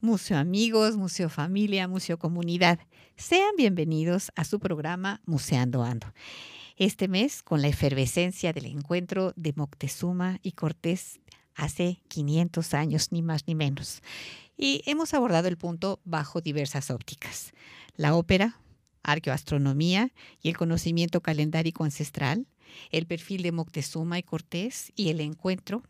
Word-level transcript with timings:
Museo 0.00 0.38
Amigos, 0.38 0.96
Museo 0.96 1.28
Familia, 1.28 1.88
Museo 1.88 2.20
Comunidad. 2.20 2.78
Sean 3.16 3.56
bienvenidos 3.56 4.30
a 4.36 4.44
su 4.44 4.60
programa 4.60 5.20
Museando 5.26 5.82
Ando. 5.82 6.14
Este 6.76 7.08
mes, 7.08 7.42
con 7.42 7.62
la 7.62 7.68
efervescencia 7.68 8.52
del 8.52 8.66
encuentro 8.66 9.32
de 9.34 9.54
Moctezuma 9.56 10.38
y 10.40 10.52
Cortés 10.52 11.18
hace 11.56 12.00
500 12.06 12.74
años, 12.74 13.10
ni 13.10 13.22
más 13.22 13.48
ni 13.48 13.56
menos. 13.56 14.00
Y 14.56 14.82
hemos 14.86 15.14
abordado 15.14 15.48
el 15.48 15.58
punto 15.58 15.98
bajo 16.04 16.40
diversas 16.40 16.92
ópticas. 16.92 17.52
La 17.96 18.14
ópera, 18.14 18.60
arqueoastronomía 19.02 20.12
y 20.40 20.50
el 20.50 20.56
conocimiento 20.56 21.22
calendárico 21.22 21.82
ancestral, 21.82 22.46
el 22.90 23.06
perfil 23.06 23.42
de 23.42 23.50
Moctezuma 23.50 24.16
y 24.20 24.22
Cortés 24.22 24.92
y 24.94 25.08
el 25.08 25.20
encuentro 25.20 25.82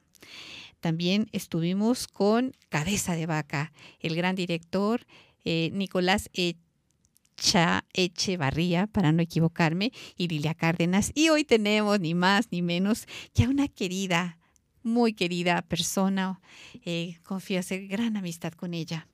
también 0.81 1.29
estuvimos 1.33 2.07
con 2.07 2.53
Cabeza 2.69 3.15
de 3.15 3.27
Vaca, 3.27 3.73
el 4.01 4.15
gran 4.15 4.37
director 4.37 5.07
eh, 5.45 5.71
Nicolás 5.73 6.31
Echa, 6.33 7.85
Echevarría, 7.93 8.87
para 8.87 9.13
no 9.13 9.23
equivocarme, 9.23 9.93
y 10.17 10.29
Lilia 10.29 10.55
Cárdenas. 10.55 11.11
Y 11.15 11.31
hoy 11.31 11.45
tenemos 11.45 12.01
ni 12.01 12.15
más 12.15 12.49
ni 12.51 12.63
menos 12.63 13.07
que 13.35 13.45
a 13.45 13.49
una 13.49 13.69
querida, 13.69 14.39
muy 14.83 15.15
querida 15.15 15.63
persona. 15.63 16.41
Eh, 16.85 17.19
confío 17.25 17.61
hacer 17.61 17.87
gran 17.89 18.17
amistad 18.17 18.53
con 18.53 18.75
ella 18.75 19.09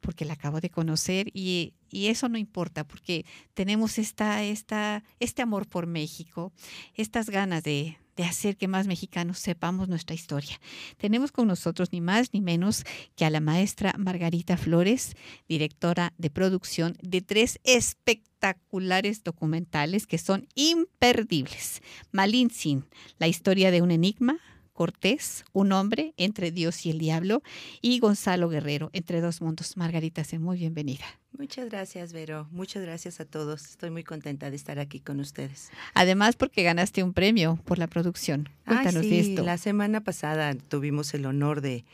porque 0.00 0.24
la 0.24 0.32
acabo 0.32 0.62
de 0.62 0.70
conocer 0.70 1.28
y, 1.34 1.74
y, 1.90 2.06
eso 2.06 2.30
no 2.30 2.38
importa 2.38 2.84
porque 2.84 3.26
tenemos 3.52 3.98
esta, 3.98 4.42
esta, 4.42 5.04
este 5.20 5.42
amor 5.42 5.68
por 5.68 5.86
México, 5.86 6.54
estas 6.94 7.28
ganas 7.28 7.62
de, 7.64 7.98
de 8.18 8.24
hacer 8.24 8.56
que 8.56 8.66
más 8.66 8.88
mexicanos 8.88 9.38
sepamos 9.38 9.88
nuestra 9.88 10.14
historia. 10.14 10.60
Tenemos 10.96 11.30
con 11.30 11.46
nosotros 11.46 11.92
ni 11.92 12.00
más 12.00 12.34
ni 12.34 12.40
menos 12.40 12.84
que 13.14 13.24
a 13.24 13.30
la 13.30 13.38
maestra 13.38 13.94
Margarita 13.96 14.56
Flores, 14.56 15.14
directora 15.48 16.12
de 16.18 16.28
producción 16.28 16.96
de 17.00 17.22
tres 17.22 17.60
espectaculares 17.62 19.22
documentales 19.22 20.08
que 20.08 20.18
son 20.18 20.48
imperdibles. 20.56 21.80
Malin 22.10 22.50
Sin, 22.50 22.86
la 23.20 23.28
historia 23.28 23.70
de 23.70 23.82
un 23.82 23.92
enigma, 23.92 24.40
Cortés, 24.78 25.44
un 25.52 25.72
hombre 25.72 26.14
entre 26.18 26.52
Dios 26.52 26.86
y 26.86 26.90
el 26.90 27.00
diablo, 27.00 27.42
y 27.80 27.98
Gonzalo 27.98 28.48
Guerrero, 28.48 28.90
entre 28.92 29.20
dos 29.20 29.42
mundos. 29.42 29.76
Margarita, 29.76 30.22
sé 30.22 30.38
muy 30.38 30.56
bienvenida. 30.56 31.04
Muchas 31.36 31.68
gracias, 31.68 32.12
Vero. 32.12 32.46
Muchas 32.52 32.84
gracias 32.84 33.18
a 33.18 33.24
todos. 33.24 33.64
Estoy 33.64 33.90
muy 33.90 34.04
contenta 34.04 34.50
de 34.50 34.54
estar 34.54 34.78
aquí 34.78 35.00
con 35.00 35.18
ustedes. 35.18 35.72
Además, 35.94 36.36
porque 36.36 36.62
ganaste 36.62 37.02
un 37.02 37.12
premio 37.12 37.58
por 37.64 37.80
la 37.80 37.88
producción. 37.88 38.50
Cuéntanos 38.66 39.02
sí, 39.02 39.10
de 39.10 39.18
esto. 39.18 39.42
La 39.42 39.58
semana 39.58 40.04
pasada 40.04 40.54
tuvimos 40.54 41.12
el 41.12 41.26
honor 41.26 41.60
de, 41.60 41.84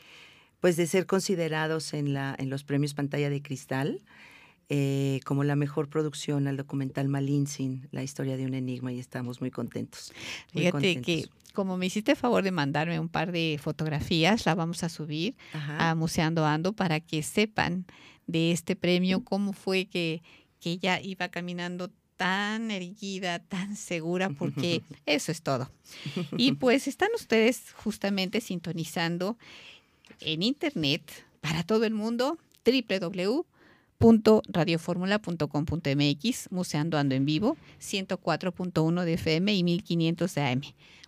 pues, 0.59 0.77
de 0.77 0.85
ser 0.85 1.07
considerados 1.07 1.91
en, 1.95 2.13
la, 2.13 2.35
en 2.37 2.51
los 2.51 2.63
premios 2.63 2.93
Pantalla 2.93 3.31
de 3.31 3.41
Cristal. 3.41 4.03
Eh, 4.67 5.19
como 5.25 5.43
la 5.43 5.55
mejor 5.55 5.89
producción 5.89 6.47
al 6.47 6.57
documental 6.57 7.07
Malinsin, 7.07 7.87
la 7.91 8.01
historia 8.01 8.35
de 8.35 8.45
un 8.45 8.55
enigma, 8.55 8.91
y 8.91 8.99
estamos 8.99 9.39
muy 9.39 9.51
contentos. 9.51 10.11
Muy 10.53 10.63
Fíjate 10.63 10.71
contentos. 10.71 11.05
que 11.05 11.29
como 11.53 11.77
me 11.77 11.85
hiciste 11.85 12.15
favor 12.15 12.43
de 12.43 12.51
mandarme 12.51 12.99
un 12.99 13.09
par 13.09 13.31
de 13.31 13.59
fotografías, 13.61 14.45
la 14.45 14.55
vamos 14.55 14.83
a 14.83 14.89
subir 14.89 15.35
Ajá. 15.53 15.89
a 15.91 15.95
Museando 15.95 16.45
Ando 16.45 16.73
para 16.73 16.99
que 16.99 17.23
sepan 17.23 17.85
de 18.27 18.51
este 18.51 18.75
premio, 18.75 19.23
cómo 19.23 19.53
fue 19.53 19.85
que, 19.85 20.21
que 20.59 20.71
ella 20.71 20.99
iba 21.01 21.29
caminando 21.29 21.91
tan 22.17 22.71
erguida, 22.71 23.39
tan 23.39 23.75
segura, 23.75 24.29
porque 24.29 24.81
eso 25.05 25.31
es 25.31 25.41
todo. 25.41 25.71
Y 26.37 26.53
pues 26.53 26.87
están 26.87 27.09
ustedes 27.15 27.71
justamente 27.73 28.41
sintonizando 28.41 29.37
en 30.19 30.43
internet 30.43 31.25
para 31.41 31.63
todo 31.63 31.85
el 31.85 31.93
mundo 31.93 32.37
www.radioformula.com.mx, 33.99 36.51
Museando 36.51 36.97
Ando 36.97 37.15
en 37.15 37.25
Vivo, 37.25 37.57
104.1 37.79 39.03
de 39.03 39.13
FM 39.13 39.53
y 39.53 39.63
1500 39.63 40.35
de 40.35 40.41
AM. 40.41 40.61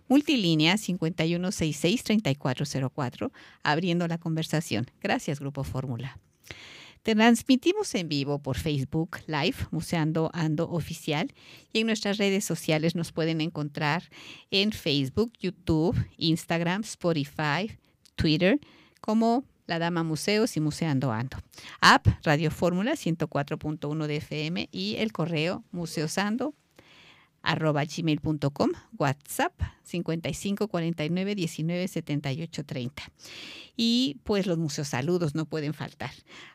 Multilínea 0.08 0.76
5166-3404, 0.76 3.30
abriendo 3.62 4.08
la 4.08 4.18
conversación. 4.18 4.86
Gracias, 5.02 5.40
Grupo 5.40 5.64
Fórmula. 5.64 6.18
Transmitimos 7.02 7.94
en 7.94 8.08
vivo 8.08 8.38
por 8.38 8.56
Facebook 8.56 9.18
Live, 9.26 9.56
Museando 9.70 10.30
Ando 10.32 10.70
Oficial, 10.70 11.34
y 11.72 11.80
en 11.80 11.86
nuestras 11.86 12.16
redes 12.18 12.44
sociales 12.44 12.94
nos 12.94 13.12
pueden 13.12 13.40
encontrar 13.40 14.02
en 14.50 14.72
Facebook, 14.72 15.32
YouTube, 15.38 15.96
Instagram, 16.16 16.82
Spotify, 16.82 17.78
Twitter, 18.16 18.60
como 19.00 19.44
La 19.68 19.78
Dama 19.78 20.02
Museos 20.02 20.56
y 20.56 20.60
Museando 20.60 21.12
Ando. 21.12 21.36
App 21.82 22.06
Radio 22.24 22.50
Fórmula 22.50 22.92
104.1 22.92 24.06
de 24.06 24.16
FM 24.16 24.68
y 24.72 24.96
el 24.96 25.12
correo 25.12 25.62
museosando 25.72 26.54
arroba 27.42 27.84
WhatsApp 28.98 29.52
55 29.88 30.68
49 30.68 31.34
19 31.34 31.88
78 31.88 32.64
30. 32.64 33.02
Y 33.80 34.16
pues 34.24 34.46
los 34.46 34.58
museos 34.58 34.88
saludos 34.88 35.36
no 35.36 35.46
pueden 35.46 35.72
faltar. 35.72 36.10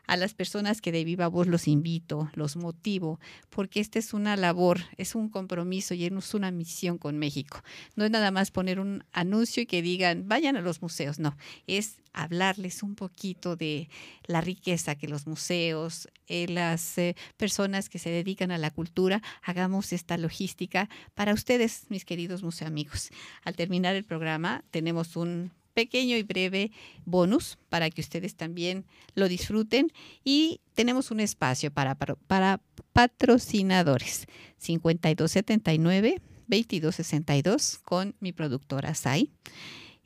A 0.06 0.18
las 0.18 0.34
personas 0.34 0.82
que 0.82 0.92
de 0.92 1.04
viva 1.04 1.26
voz 1.28 1.46
los 1.46 1.66
invito, 1.68 2.30
los 2.34 2.56
motivo, 2.56 3.18
porque 3.48 3.80
esta 3.80 3.98
es 3.98 4.12
una 4.12 4.36
labor, 4.36 4.80
es 4.98 5.14
un 5.14 5.30
compromiso 5.30 5.94
y 5.94 6.04
es 6.04 6.34
una 6.34 6.50
misión 6.50 6.98
con 6.98 7.18
México. 7.18 7.62
No 7.96 8.04
es 8.04 8.10
nada 8.10 8.30
más 8.30 8.50
poner 8.50 8.78
un 8.78 9.04
anuncio 9.12 9.62
y 9.62 9.66
que 9.66 9.80
digan, 9.80 10.28
vayan 10.28 10.56
a 10.56 10.60
los 10.60 10.82
museos, 10.82 11.18
no, 11.18 11.34
es 11.66 11.96
hablarles 12.14 12.82
un 12.82 12.94
poquito 12.94 13.56
de 13.56 13.88
la 14.26 14.40
riqueza 14.40 14.94
que 14.94 15.08
los 15.08 15.26
museos, 15.26 16.08
eh, 16.28 16.46
las 16.48 16.96
eh, 16.96 17.16
personas 17.36 17.88
que 17.88 17.98
se 17.98 18.08
dedican 18.08 18.50
a 18.50 18.58
la 18.58 18.70
cultura, 18.70 19.20
hagamos 19.42 19.92
esta 19.92 20.16
logística 20.16 20.88
para 21.14 21.34
ustedes, 21.34 21.86
mis 21.90 22.04
queridos 22.04 22.42
museo 22.42 22.68
amigos. 22.68 23.10
Al 23.44 23.56
terminar 23.56 23.96
el 23.96 24.04
programa 24.04 24.64
tenemos 24.70 25.16
un 25.16 25.52
pequeño 25.74 26.16
y 26.16 26.22
breve 26.22 26.70
bonus 27.04 27.58
para 27.68 27.90
que 27.90 28.00
ustedes 28.00 28.36
también 28.36 28.84
lo 29.14 29.28
disfruten 29.28 29.92
y 30.22 30.60
tenemos 30.74 31.10
un 31.10 31.20
espacio 31.20 31.70
para, 31.70 31.94
para, 31.96 32.14
para 32.14 32.60
patrocinadores 32.92 34.26
5279 34.58 36.22
2262 36.46 37.78
con 37.84 38.14
mi 38.20 38.32
productora 38.32 38.94
Sai. 38.94 39.30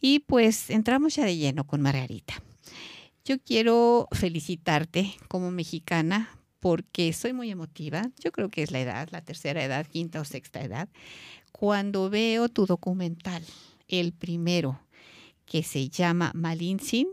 Y 0.00 0.20
pues 0.20 0.70
entramos 0.70 1.16
ya 1.16 1.24
de 1.24 1.36
lleno 1.36 1.66
con 1.66 1.80
Margarita. 1.82 2.42
Yo 3.24 3.38
quiero 3.40 4.08
felicitarte 4.12 5.14
como 5.28 5.50
mexicana 5.50 6.30
porque 6.60 7.12
soy 7.12 7.32
muy 7.32 7.50
emotiva. 7.50 8.10
Yo 8.18 8.32
creo 8.32 8.48
que 8.48 8.62
es 8.62 8.70
la 8.70 8.80
edad, 8.80 9.08
la 9.10 9.22
tercera 9.22 9.62
edad, 9.62 9.86
quinta 9.86 10.20
o 10.20 10.24
sexta 10.24 10.62
edad. 10.62 10.88
Cuando 11.52 12.10
veo 12.10 12.48
tu 12.48 12.66
documental, 12.66 13.44
el 13.88 14.12
primero, 14.12 14.80
que 15.46 15.62
se 15.62 15.88
llama 15.88 16.30
Malinsin, 16.34 17.08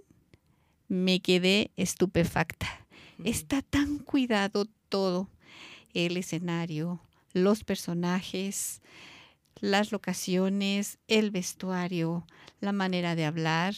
me 0.87 1.19
quedé 1.19 1.71
estupefacta. 1.77 2.67
Está 3.23 3.61
tan 3.61 3.99
cuidado 3.99 4.65
todo, 4.89 5.29
el 5.93 6.17
escenario, 6.17 6.99
los 7.33 7.63
personajes, 7.63 8.81
las 9.61 9.91
locaciones, 9.91 10.99
el 11.07 11.31
vestuario, 11.31 12.25
la 12.59 12.73
manera 12.73 13.15
de 13.15 13.25
hablar. 13.25 13.75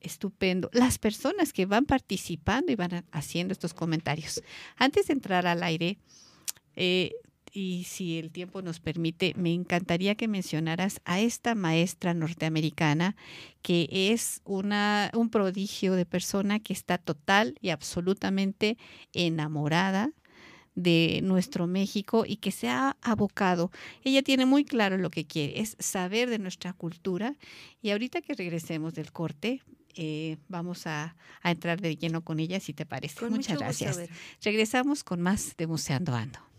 Estupendo. 0.00 0.70
Las 0.72 0.98
personas 0.98 1.52
que 1.52 1.66
van 1.66 1.84
participando 1.84 2.72
y 2.72 2.74
van 2.74 3.04
haciendo 3.12 3.52
estos 3.52 3.74
comentarios. 3.74 4.42
Antes 4.76 5.08
de 5.08 5.12
entrar 5.12 5.46
al 5.46 5.62
aire, 5.62 5.98
eh, 6.74 7.12
y 7.52 7.84
si 7.84 8.18
el 8.18 8.30
tiempo 8.30 8.62
nos 8.62 8.80
permite, 8.80 9.34
me 9.36 9.52
encantaría 9.52 10.14
que 10.14 10.28
mencionaras 10.28 11.00
a 11.04 11.20
esta 11.20 11.54
maestra 11.54 12.14
norteamericana 12.14 13.16
que 13.62 13.88
es 13.90 14.40
una, 14.44 15.10
un 15.14 15.30
prodigio 15.30 15.94
de 15.94 16.06
persona 16.06 16.60
que 16.60 16.72
está 16.72 16.98
total 16.98 17.56
y 17.60 17.70
absolutamente 17.70 18.78
enamorada 19.12 20.12
de 20.74 21.20
nuestro 21.22 21.66
México 21.66 22.24
y 22.26 22.36
que 22.36 22.52
se 22.52 22.68
ha 22.68 22.96
abocado. 23.02 23.70
Ella 24.04 24.22
tiene 24.22 24.46
muy 24.46 24.64
claro 24.64 24.96
lo 24.96 25.10
que 25.10 25.26
quiere, 25.26 25.60
es 25.60 25.76
saber 25.78 26.30
de 26.30 26.38
nuestra 26.38 26.72
cultura 26.72 27.36
y 27.82 27.90
ahorita 27.90 28.22
que 28.22 28.34
regresemos 28.34 28.94
del 28.94 29.12
corte, 29.12 29.62
eh, 29.96 30.36
vamos 30.48 30.86
a, 30.86 31.16
a, 31.42 31.50
entrar 31.50 31.80
de 31.80 31.96
lleno 31.96 32.22
con 32.22 32.38
ella, 32.38 32.60
si 32.60 32.72
te 32.72 32.86
parece. 32.86 33.18
Con 33.18 33.32
Muchas 33.32 33.58
gracias. 33.58 33.98
Regresamos 34.40 35.02
con 35.02 35.20
más 35.20 35.56
de 35.56 35.66
Museando 35.66 36.14
Ando. 36.14 36.49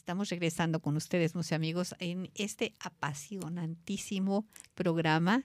Estamos 0.00 0.30
regresando 0.30 0.80
con 0.80 0.96
ustedes, 0.96 1.34
museo 1.34 1.56
amigos, 1.56 1.94
en 1.98 2.30
este 2.34 2.72
apasionantísimo 2.80 4.46
programa 4.74 5.44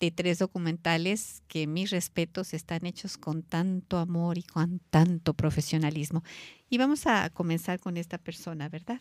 de 0.00 0.10
tres 0.10 0.40
documentales 0.40 1.40
que 1.46 1.68
mis 1.68 1.90
respetos 1.90 2.52
están 2.52 2.84
hechos 2.84 3.16
con 3.16 3.44
tanto 3.44 3.98
amor 3.98 4.38
y 4.38 4.42
con 4.42 4.80
tanto 4.90 5.34
profesionalismo. 5.34 6.24
Y 6.68 6.78
vamos 6.78 7.06
a 7.06 7.30
comenzar 7.30 7.78
con 7.78 7.96
esta 7.96 8.18
persona, 8.18 8.68
¿verdad? 8.68 9.00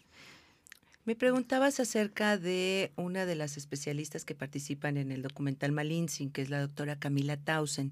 Me 1.04 1.16
preguntabas 1.16 1.80
acerca 1.80 2.38
de 2.38 2.92
una 2.96 3.26
de 3.26 3.34
las 3.34 3.58
especialistas 3.58 4.24
que 4.24 4.36
participan 4.36 4.98
en 4.98 5.12
el 5.12 5.24
documental 5.24 5.72
Malinsin, 5.72 6.30
que 6.30 6.44
es 6.44 6.52
la 6.52 6.62
doctora 6.62 7.00
Camila 7.00 7.38
Tausen. 7.38 7.92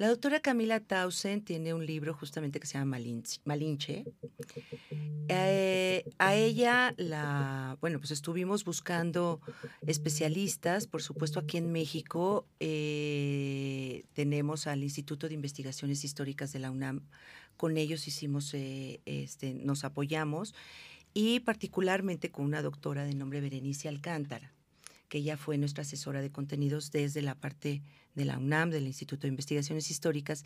La 0.00 0.08
doctora 0.08 0.40
Camila 0.40 0.80
Tausen 0.80 1.42
tiene 1.44 1.74
un 1.74 1.84
libro 1.84 2.14
justamente 2.14 2.58
que 2.58 2.66
se 2.66 2.78
llama 2.78 2.96
Malinche. 3.44 4.06
Eh, 5.28 6.04
a 6.18 6.34
ella, 6.34 6.94
la, 6.96 7.76
bueno, 7.82 7.98
pues 7.98 8.10
estuvimos 8.10 8.64
buscando 8.64 9.42
especialistas, 9.86 10.86
por 10.86 11.02
supuesto 11.02 11.38
aquí 11.38 11.58
en 11.58 11.70
México 11.70 12.46
eh, 12.60 14.04
tenemos 14.14 14.66
al 14.66 14.82
Instituto 14.82 15.28
de 15.28 15.34
Investigaciones 15.34 16.02
Históricas 16.02 16.50
de 16.54 16.60
la 16.60 16.70
UNAM, 16.70 17.06
con 17.58 17.76
ellos 17.76 18.08
hicimos, 18.08 18.54
eh, 18.54 19.02
este, 19.04 19.52
nos 19.52 19.84
apoyamos 19.84 20.54
y 21.12 21.40
particularmente 21.40 22.30
con 22.30 22.46
una 22.46 22.62
doctora 22.62 23.04
de 23.04 23.12
nombre 23.12 23.42
Berenice 23.42 23.86
Alcántara 23.86 24.54
que 25.10 25.18
ella 25.18 25.36
fue 25.36 25.58
nuestra 25.58 25.82
asesora 25.82 26.22
de 26.22 26.30
contenidos 26.30 26.92
desde 26.92 27.20
la 27.20 27.34
parte 27.34 27.82
de 28.14 28.24
la 28.24 28.38
UNAM, 28.38 28.70
del 28.70 28.86
Instituto 28.86 29.22
de 29.22 29.28
Investigaciones 29.28 29.90
Históricas. 29.90 30.44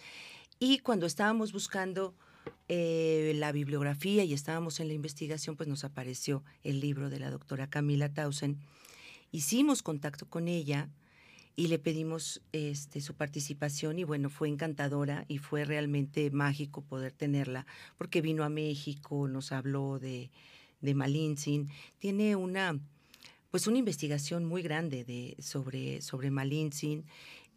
Y 0.58 0.78
cuando 0.78 1.06
estábamos 1.06 1.52
buscando 1.52 2.14
eh, 2.68 3.34
la 3.36 3.52
bibliografía 3.52 4.24
y 4.24 4.32
estábamos 4.32 4.80
en 4.80 4.88
la 4.88 4.94
investigación, 4.94 5.56
pues 5.56 5.68
nos 5.68 5.84
apareció 5.84 6.42
el 6.62 6.80
libro 6.80 7.10
de 7.10 7.20
la 7.20 7.30
doctora 7.30 7.68
Camila 7.68 8.08
Tausen. 8.08 8.58
Hicimos 9.30 9.82
contacto 9.82 10.30
con 10.30 10.48
ella 10.48 10.88
y 11.56 11.66
le 11.66 11.78
pedimos 11.78 12.40
este, 12.52 13.02
su 13.02 13.14
participación 13.14 13.98
y 13.98 14.04
bueno, 14.04 14.30
fue 14.30 14.48
encantadora 14.48 15.26
y 15.28 15.38
fue 15.38 15.66
realmente 15.66 16.30
mágico 16.30 16.80
poder 16.80 17.12
tenerla 17.12 17.66
porque 17.98 18.22
vino 18.22 18.44
a 18.44 18.48
México, 18.48 19.28
nos 19.28 19.52
habló 19.52 19.98
de, 19.98 20.30
de 20.80 20.94
Malintzin, 20.94 21.68
tiene 21.98 22.34
una 22.34 22.80
pues 23.54 23.68
una 23.68 23.78
investigación 23.78 24.44
muy 24.44 24.62
grande 24.62 25.04
de, 25.04 25.36
sobre, 25.38 26.02
sobre. 26.02 26.28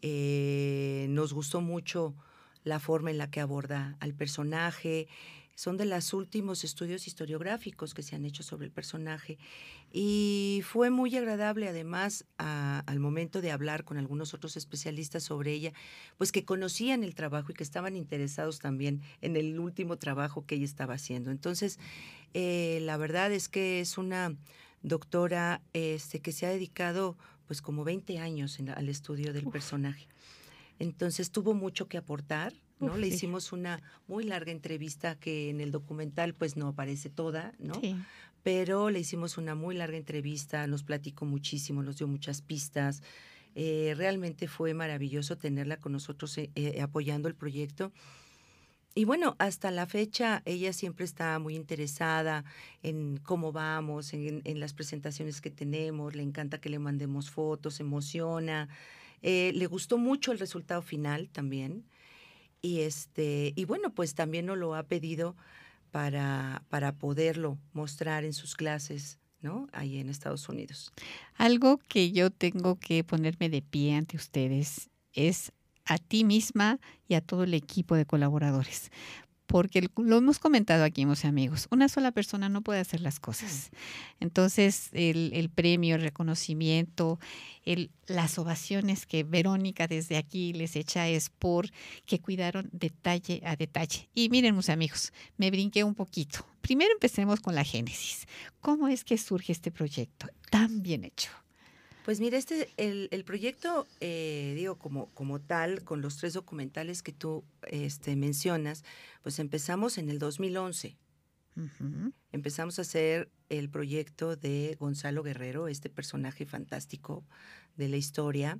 Eh, 0.00 1.06
nos 1.08 1.32
gustó 1.32 1.60
mucho 1.60 2.14
la 2.62 2.78
forma 2.78 3.10
en 3.10 3.18
la 3.18 3.32
que 3.32 3.40
aborda 3.40 3.96
al 3.98 4.14
personaje. 4.14 5.08
Son 5.56 5.76
de 5.76 5.86
los 5.86 6.12
últimos 6.12 6.62
estudios 6.62 7.08
historiográficos 7.08 7.94
que 7.94 8.04
se 8.04 8.14
han 8.14 8.24
hecho 8.24 8.44
sobre 8.44 8.66
el 8.66 8.70
personaje. 8.70 9.38
Y 9.92 10.62
fue 10.64 10.90
muy 10.90 11.16
agradable, 11.16 11.66
además, 11.66 12.26
al 12.36 13.00
momento 13.00 13.40
de 13.40 13.50
hablar 13.50 13.82
con 13.82 13.98
algunos 13.98 14.34
otros 14.34 14.56
especialistas 14.56 15.24
sobre 15.24 15.50
ella, 15.50 15.72
pues 16.16 16.30
que 16.30 16.44
conocían 16.44 17.02
el 17.02 17.16
trabajo 17.16 17.50
y 17.50 17.54
que 17.56 17.64
estaban 17.64 17.96
interesados 17.96 18.60
también 18.60 19.02
en 19.20 19.34
el 19.34 19.58
último 19.58 19.96
trabajo 19.96 20.46
que 20.46 20.54
ella 20.54 20.64
estaba 20.64 20.94
haciendo. 20.94 21.32
Entonces, 21.32 21.80
eh, 22.34 22.78
la 22.82 22.96
verdad 22.98 23.32
es 23.32 23.48
que 23.48 23.80
es 23.80 23.98
una 23.98 24.36
doctora 24.82 25.60
este, 25.72 26.20
que 26.20 26.32
se 26.32 26.46
ha 26.46 26.50
dedicado 26.50 27.16
pues 27.46 27.62
como 27.62 27.82
20 27.84 28.18
años 28.18 28.58
al 28.76 28.88
estudio 28.88 29.32
del 29.32 29.46
personaje. 29.46 30.06
Entonces 30.78 31.30
tuvo 31.30 31.54
mucho 31.54 31.88
que 31.88 31.96
aportar, 31.96 32.52
¿no? 32.78 32.96
Le 32.96 33.08
hicimos 33.08 33.52
una 33.52 33.82
muy 34.06 34.24
larga 34.24 34.52
entrevista 34.52 35.16
que 35.16 35.50
en 35.50 35.60
el 35.60 35.72
documental 35.72 36.34
pues 36.34 36.56
no 36.56 36.68
aparece 36.68 37.10
toda, 37.10 37.54
¿no? 37.58 37.80
Pero 38.42 38.90
le 38.90 39.00
hicimos 39.00 39.38
una 39.38 39.54
muy 39.54 39.74
larga 39.74 39.96
entrevista, 39.96 40.66
nos 40.66 40.84
platicó 40.84 41.24
muchísimo, 41.24 41.82
nos 41.82 41.98
dio 41.98 42.06
muchas 42.06 42.42
pistas. 42.42 43.02
Eh, 43.54 43.94
realmente 43.96 44.46
fue 44.46 44.74
maravilloso 44.74 45.36
tenerla 45.36 45.78
con 45.78 45.92
nosotros 45.92 46.36
eh, 46.38 46.50
eh, 46.54 46.80
apoyando 46.80 47.28
el 47.28 47.34
proyecto 47.34 47.92
y 48.98 49.04
bueno, 49.04 49.36
hasta 49.38 49.70
la 49.70 49.86
fecha 49.86 50.42
ella 50.44 50.72
siempre 50.72 51.04
está 51.04 51.38
muy 51.38 51.54
interesada 51.54 52.44
en 52.82 53.18
cómo 53.18 53.52
vamos, 53.52 54.12
en, 54.12 54.42
las 54.58 54.72
presentaciones 54.72 55.40
que 55.40 55.52
tenemos, 55.52 56.16
le 56.16 56.24
encanta 56.24 56.60
que 56.60 56.68
le 56.68 56.80
mandemos 56.80 57.30
fotos, 57.30 57.78
emociona. 57.78 58.68
Eh, 59.22 59.52
le 59.54 59.66
gustó 59.66 59.98
mucho 59.98 60.32
el 60.32 60.40
resultado 60.40 60.82
final 60.82 61.28
también. 61.28 61.84
Y, 62.60 62.80
este, 62.80 63.52
y 63.54 63.66
bueno, 63.66 63.94
pues 63.94 64.16
también 64.16 64.46
nos 64.46 64.58
lo 64.58 64.74
ha 64.74 64.82
pedido 64.82 65.36
para, 65.92 66.64
para 66.68 66.96
poderlo 66.96 67.56
mostrar 67.74 68.24
en 68.24 68.32
sus 68.32 68.56
clases 68.56 69.20
¿no? 69.40 69.68
Ahí 69.70 69.98
en 69.98 70.08
Estados 70.08 70.48
Unidos. 70.48 70.90
Algo 71.36 71.78
que 71.78 72.10
yo 72.10 72.30
tengo 72.32 72.74
que 72.80 73.04
ponerme 73.04 73.48
de 73.48 73.62
pie 73.62 73.94
ante 73.94 74.16
ustedes 74.16 74.90
es 75.12 75.52
a 75.88 75.98
ti 75.98 76.24
misma 76.24 76.78
y 77.08 77.14
a 77.14 77.20
todo 77.20 77.44
el 77.44 77.54
equipo 77.54 77.96
de 77.96 78.06
colaboradores. 78.06 78.90
Porque 79.46 79.88
lo 79.96 80.18
hemos 80.18 80.38
comentado 80.38 80.84
aquí, 80.84 81.06
mis 81.06 81.24
amigos, 81.24 81.68
una 81.70 81.88
sola 81.88 82.12
persona 82.12 82.50
no 82.50 82.60
puede 82.60 82.80
hacer 82.80 83.00
las 83.00 83.18
cosas. 83.18 83.70
Entonces, 84.20 84.90
el, 84.92 85.48
premio, 85.48 85.94
el 85.94 86.02
reconocimiento, 86.02 87.18
el, 87.64 87.90
las 88.06 88.38
ovaciones 88.38 89.06
que 89.06 89.24
Verónica 89.24 89.86
desde 89.86 90.18
aquí 90.18 90.52
les 90.52 90.76
echa 90.76 91.08
es 91.08 91.30
por 91.30 91.70
que 92.04 92.20
cuidaron 92.20 92.68
detalle 92.72 93.40
a 93.42 93.56
detalle. 93.56 94.10
Y 94.14 94.28
miren, 94.28 94.54
mis 94.54 94.68
amigos, 94.68 95.14
me 95.38 95.50
brinqué 95.50 95.82
un 95.82 95.94
poquito. 95.94 96.46
Primero 96.60 96.92
empecemos 96.92 97.40
con 97.40 97.54
la 97.54 97.64
génesis. 97.64 98.26
¿Cómo 98.60 98.88
es 98.88 99.02
que 99.02 99.16
surge 99.16 99.52
este 99.52 99.70
proyecto 99.70 100.28
tan 100.50 100.82
bien 100.82 101.04
hecho? 101.04 101.30
Pues 102.08 102.20
mira, 102.20 102.38
este, 102.38 102.70
el, 102.78 103.22
proyecto, 103.26 103.86
eh, 104.00 104.54
digo, 104.56 104.78
como, 104.78 105.10
como 105.12 105.42
tal, 105.42 105.84
con 105.84 106.00
los 106.00 106.16
tres 106.16 106.32
documentales 106.32 107.02
que 107.02 107.12
tú 107.12 107.44
este, 107.66 108.16
mencionas, 108.16 108.82
pues 109.22 109.38
empezamos 109.38 109.98
en 109.98 110.08
el 110.08 110.18
2011. 110.18 110.96
Empezamos 112.32 112.78
a 112.78 112.80
hacer 112.80 113.30
el 113.50 113.68
proyecto 113.68 114.36
de 114.36 114.74
Gonzalo 114.80 115.22
Guerrero, 115.22 115.68
este 115.68 115.90
personaje 115.90 116.46
fantástico 116.46 117.26
de 117.76 117.90
la 117.90 117.98
historia. 117.98 118.58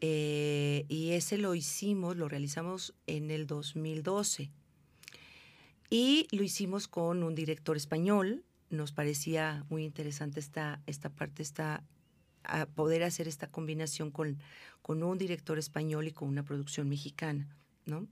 Eh, 0.00 0.84
y 0.86 1.14
ese 1.14 1.38
lo 1.38 1.56
hicimos, 1.56 2.16
lo 2.16 2.28
realizamos 2.28 2.94
en 3.08 3.32
el 3.32 3.48
2012. 3.48 4.52
Y 5.90 6.28
lo 6.30 6.44
hicimos 6.44 6.86
con 6.86 7.24
un 7.24 7.34
director 7.34 7.76
español. 7.76 8.44
Nos 8.70 8.92
parecía 8.92 9.66
muy 9.68 9.82
interesante 9.82 10.38
esta, 10.38 10.80
esta 10.86 11.08
parte, 11.10 11.42
esta 11.42 11.82
a 12.44 12.66
poder 12.66 13.02
hacer 13.02 13.28
esta 13.28 13.48
combinación 13.48 14.10
con, 14.10 14.38
con 14.82 15.02
un 15.02 15.18
director 15.18 15.58
español 15.58 16.06
y 16.06 16.12
con 16.12 16.28
una 16.28 16.44
producción 16.44 16.88
mexicana, 16.88 17.48
¿no? 17.86 18.06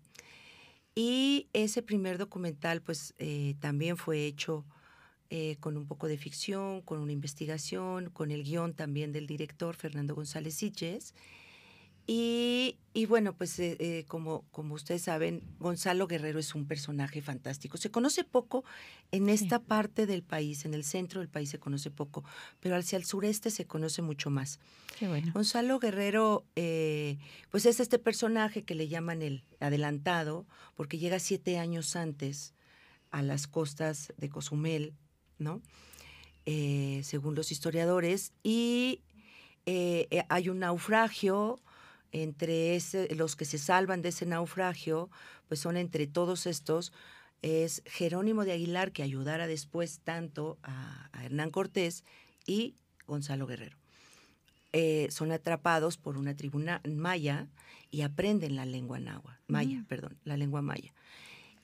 Y 0.95 1.49
ese 1.53 1.83
primer 1.83 2.19
documental, 2.19 2.83
pues, 2.83 3.15
eh, 3.19 3.55
también 3.61 3.97
fue 3.97 4.27
hecho 4.27 4.65
eh, 5.31 5.57
con 5.61 5.77
un 5.77 5.87
poco 5.87 6.09
de 6.09 6.19
ficción, 6.19 6.83
con 6.83 6.99
una 6.99 7.13
investigación, 7.13 8.11
con 8.11 8.33
el 8.33 8.43
guion 8.43 8.75
también 8.75 9.13
del 9.13 9.29
director 9.29 9.77
Fernando 9.77 10.15
González 10.17 10.55
Sitges, 10.55 11.15
y, 12.07 13.07
bueno, 13.07 13.37
pues 13.37 13.59
eh, 13.61 13.77
eh, 13.79 14.05
como, 14.09 14.45
como 14.51 14.75
ustedes 14.75 15.03
saben, 15.03 15.43
Gonzalo 15.59 16.07
Guerrero 16.07 16.39
es 16.39 16.55
un 16.55 16.67
personaje 16.67 17.23
fantástico. 17.23 17.77
Se 17.77 17.91
conoce 17.91 18.25
poco 18.25 18.65
en 19.13 19.29
esta 19.29 19.61
parte 19.61 20.07
del 20.07 20.23
país, 20.23 20.65
en 20.65 20.75
el 20.75 20.83
centro 20.83 21.21
del 21.21 21.29
país 21.29 21.51
se 21.51 21.59
conoce 21.59 21.91
poco, 21.91 22.25
pero 22.59 22.77
hacia 22.77 22.97
el 22.97 23.05
sureste 23.05 23.51
se 23.51 23.67
conoce 23.67 24.03
mucho 24.03 24.31
más. 24.31 24.59
Qué 24.99 25.07
bueno. 25.07 25.31
Gonzalo 25.33 25.79
Guerrero, 25.79 26.45
eh, 26.57 27.19
pues 27.51 27.65
es 27.65 27.79
este 27.79 27.99
personaje 27.99 28.65
que 28.65 28.75
le 28.75 28.89
llaman 28.89 29.23
el 29.23 29.45
adelantado, 29.61 30.47
porque 30.75 30.99
llega 30.99 31.21
siete 31.21 31.59
años 31.59 31.95
antes 31.95 32.55
a 33.11 33.23
las 33.23 33.47
costas 33.47 34.13
de 34.17 34.29
Cozumel, 34.29 34.95
¿no? 35.39 35.63
según 37.03 37.37
los 37.37 37.53
historiadores, 37.53 38.33
y 38.43 39.03
hay 40.29 40.49
un 40.49 40.59
naufragio 40.59 41.61
entre 42.13 42.79
los 43.17 43.37
que 43.37 43.45
se 43.45 43.59
salvan 43.59 44.03
de 44.03 44.11
ese 44.11 44.27
naufragio, 44.27 45.11
pues 45.49 45.61
son 45.61 45.77
entre 45.77 46.07
todos 46.07 46.47
estos, 46.47 46.93
es 47.43 47.83
Jerónimo 47.87 48.45
de 48.45 48.53
Aguilar, 48.53 48.93
que 48.93 49.03
ayudara 49.03 49.47
después 49.47 50.01
tanto 50.01 50.59
a, 50.63 51.11
Hernán 51.23 51.51
Cortés, 51.51 52.05
y 52.47 52.75
Gonzalo 53.07 53.47
Guerrero. 53.47 53.77
Eh, 54.73 55.09
son 55.11 55.33
atrapados 55.33 55.99
por 55.99 56.17
una 56.17 56.37
tribuna 56.37 56.81
maya 56.85 57.49
y 57.91 58.03
aprenden 58.03 58.57
la 58.57 58.65
lengua 58.65 59.01
náhuatl, 59.01 59.41
maya, 59.49 59.79
mm. 59.79 59.85
perdón, 59.87 60.19
la 60.25 60.37
lengua 60.37 60.63
maya. 60.63 60.93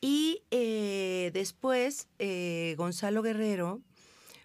Y 0.00 0.42
eh, 0.50 1.30
después 1.32 2.08
eh, 2.18 2.74
Gonzalo 2.76 3.22
Guerrero, 3.22 3.80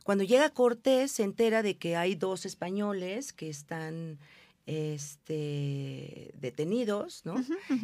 cuando 0.03 0.24
llega 0.24 0.50
Cortés, 0.50 1.12
se 1.12 1.24
entera 1.24 1.62
de 1.62 1.77
que 1.77 1.96
hay 1.96 2.15
dos 2.15 2.46
españoles 2.46 3.34
que 3.34 3.50
están 3.50 4.20
este, 4.65 6.32
detenidos, 6.36 7.25
¿no? 7.25 7.36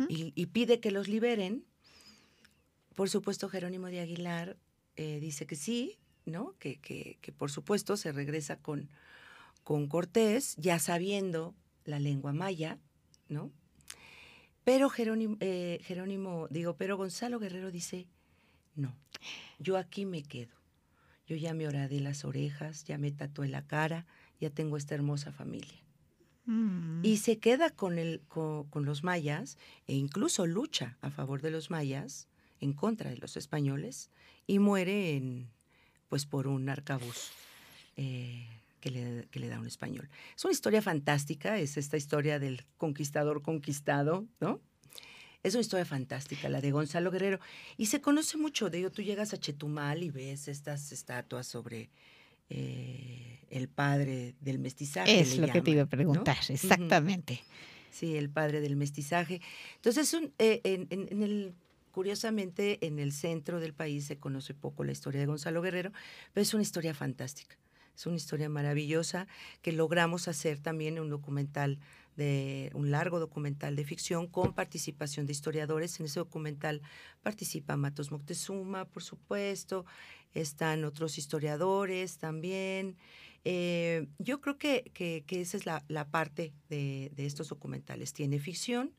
Y, 0.10 0.46
pide 0.48 0.80
que 0.80 0.92
los 0.92 1.08
liberen. 1.08 1.66
Por 2.96 3.10
supuesto, 3.10 3.50
Jerónimo 3.50 3.88
de 3.88 4.00
Aguilar 4.00 4.58
eh, 4.96 5.20
dice 5.20 5.46
que 5.46 5.56
sí, 5.56 6.00
¿no? 6.26 6.56
Que, 6.60 6.80
que, 6.80 7.32
por 7.38 7.52
supuesto 7.52 7.98
se 7.98 8.12
regresa 8.12 8.58
con, 8.58 8.90
con 9.64 9.88
Cortés, 9.88 10.56
ya 10.58 10.80
sabiendo 10.80 11.56
la 11.86 12.00
lengua 12.00 12.34
maya, 12.34 12.80
¿no? 13.30 13.52
Pero 14.64 14.90
Jerónimo, 14.90 15.38
eh, 15.40 15.80
Jerónimo, 15.84 16.48
digo, 16.50 16.76
pero 16.76 16.98
Gonzalo 16.98 17.40
Guerrero 17.40 17.72
dice, 17.72 18.08
no, 18.76 18.96
yo 19.60 19.78
aquí 19.78 20.06
me 20.06 20.24
quedo. 20.24 20.56
Yo 21.26 21.36
ya 21.36 21.54
me 21.54 21.68
oradé 21.68 22.00
las 22.00 22.24
orejas, 22.24 22.86
ya 22.86 22.98
me 22.98 23.12
tatué 23.12 23.50
la 23.50 23.66
cara, 23.68 24.06
ya 24.40 24.50
tengo 24.50 24.78
esta 24.78 24.96
hermosa 24.96 25.32
familia. 25.32 25.87
Mm. 26.48 27.01
y 27.04 27.18
se 27.18 27.39
queda 27.39 27.70
con, 27.70 27.98
el, 28.00 28.22
con, 28.30 28.70
con 28.70 28.86
los 28.86 29.04
mayas 29.04 29.58
e 29.86 29.96
incluso 29.96 30.48
lucha 30.48 30.98
a 31.01 31.12
favor 31.12 31.42
de 31.42 31.51
los 31.51 31.70
mayas 31.70 32.30
en 32.62 32.72
contra 32.72 33.10
de 33.10 33.18
los 33.18 33.36
españoles 33.36 34.10
y 34.48 34.60
muere 34.60 35.18
en, 35.18 35.50
pues 36.08 36.25
por 36.25 36.48
un 36.48 36.70
arcabuz 36.70 37.32
eh, 37.98 38.48
que, 38.80 38.92
le, 38.92 39.27
que 39.30 39.39
le 39.42 39.50
da 39.50 39.60
un 39.60 39.68
español. 39.68 40.10
Es 40.38 40.46
una 40.46 40.54
historia 40.54 40.82
fantástica, 40.82 41.60
es 41.60 41.75
esta 41.75 41.98
historia 41.98 42.39
del 42.39 42.66
conquistador 42.77 43.42
conquistado, 43.42 44.25
¿no? 44.39 44.62
Es 45.44 45.54
una 45.54 45.62
historia 45.62 45.86
fantástica, 45.86 46.48
la 46.48 46.62
de 46.62 46.72
Gonzalo 46.72 47.12
Guerrero. 47.12 47.39
Y 47.75 47.88
se 47.88 48.01
conoce 48.01 48.38
mucho, 48.38 48.70
de 48.70 48.80
ello 48.80 48.92
tú 48.92 49.01
llegas 49.01 49.34
a 49.34 49.38
Chetumal 49.38 50.01
y 50.01 50.10
ves 50.10 50.48
estas 50.48 50.92
estatuas 50.92 51.46
sobre 51.46 51.89
eh, 52.50 53.39
el 53.50 53.68
padre 53.70 54.36
del 54.42 54.60
mestizaje. 54.60 55.20
Es 55.20 55.38
lo 55.38 55.48
que 55.48 55.62
te 55.62 55.72
iba 55.72 55.84
a 55.84 55.86
preguntar, 55.88 56.38
exactamente. 56.50 57.42
Sí, 57.92 58.16
el 58.16 58.30
padre 58.30 58.62
del 58.62 58.75
mestizaje. 58.75 59.42
Entonces, 59.75 60.13
un- 60.13 60.34
eh, 60.38 60.62
en, 60.63 60.88
en- 60.89 61.08
en 61.12 61.24
el, 61.24 61.54
curiosamente, 61.92 62.86
en 62.86 63.00
el 63.00 63.12
centro 63.12 63.60
del 63.60 63.74
país 63.74 64.06
se 64.06 64.18
conoce 64.18 64.54
poco 64.54 64.84
la 64.84 64.92
historia 64.92 65.20
de 65.20 65.25
Gonzalo 65.25 65.62
Guerrero, 65.62 65.92
pero 66.34 66.42
es 66.44 66.54
una 66.54 66.63
historia 66.63 66.94
fantástica. 66.94 67.58
Es 67.96 68.06
una 68.06 68.16
historia 68.18 68.48
maravillosa 68.50 69.27
que 69.63 69.72
logramos 69.72 70.27
hacer 70.27 70.60
también 70.60 70.98
en 70.98 71.04
un 71.04 71.10
documental 71.10 71.80
de 72.18 72.72
un 72.74 72.92
largo 72.92 73.20
documental 73.20 73.76
de 73.76 73.86
ficción 73.86 74.28
con 74.28 74.54
participación 74.54 75.26
de 75.26 75.32
historiadores. 75.32 76.00
En 76.00 76.08
ese 76.08 76.20
documental 76.20 76.82
participa 77.22 77.78
Matos 77.78 78.12
Moctezuma, 78.12 78.86
por 78.86 79.04
supuesto, 79.04 79.86
están 80.34 80.84
otros 80.84 81.18
historiadores 81.18 82.18
también. 82.18 82.98
Eh, 83.46 84.08
yo 84.20 84.42
creo 84.42 84.58
que, 84.58 84.92
que- 84.94 85.24
que 85.26 85.40
esa 85.42 85.56
es 85.56 85.66
la, 85.66 85.86
la 85.88 86.10
parte 86.10 86.54
de, 86.70 87.12
de 87.16 87.26
estos 87.26 87.48
documentales. 87.50 88.12
Tiene 88.12 88.40
ficción, 88.40 88.94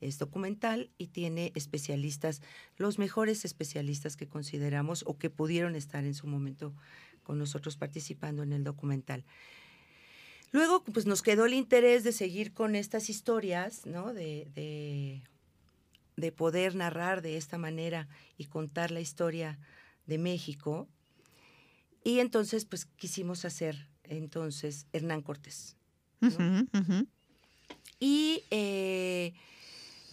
es 0.00 0.18
documental 0.18 0.90
y 0.98 1.06
tiene 1.06 1.52
especialistas, 1.54 2.42
los 2.76 2.98
mejores 2.98 3.44
especialistas 3.46 4.16
que 4.16 4.28
consideramos 4.28 5.04
o 5.06 5.16
que 5.16 5.30
pudieron 5.30 5.74
estar 5.76 6.04
en 6.04 6.14
su 6.14 6.26
momento 6.26 6.74
con 7.22 7.38
nosotros 7.38 7.76
participando 7.76 8.42
en 8.42 8.52
el 8.52 8.62
documental. 8.64 9.24
Luego, 10.56 10.82
pues 10.82 11.04
nos 11.04 11.20
quedó 11.20 11.44
el 11.44 11.52
interés 11.52 12.02
de 12.02 12.12
seguir 12.12 12.54
con 12.54 12.76
estas 12.76 13.10
historias, 13.10 13.84
¿no? 13.84 14.14
De, 14.14 14.48
de, 14.54 15.22
de 16.16 16.32
poder 16.32 16.74
narrar 16.74 17.20
de 17.20 17.36
esta 17.36 17.58
manera 17.58 18.08
y 18.38 18.46
contar 18.46 18.90
la 18.90 19.02
historia 19.02 19.58
de 20.06 20.16
México. 20.16 20.88
Y 22.02 22.20
entonces, 22.20 22.64
pues 22.64 22.86
quisimos 22.86 23.44
hacer 23.44 23.86
entonces 24.04 24.86
Hernán 24.94 25.20
Cortés. 25.20 25.76
Y 28.00 28.42
eh, 28.50 29.34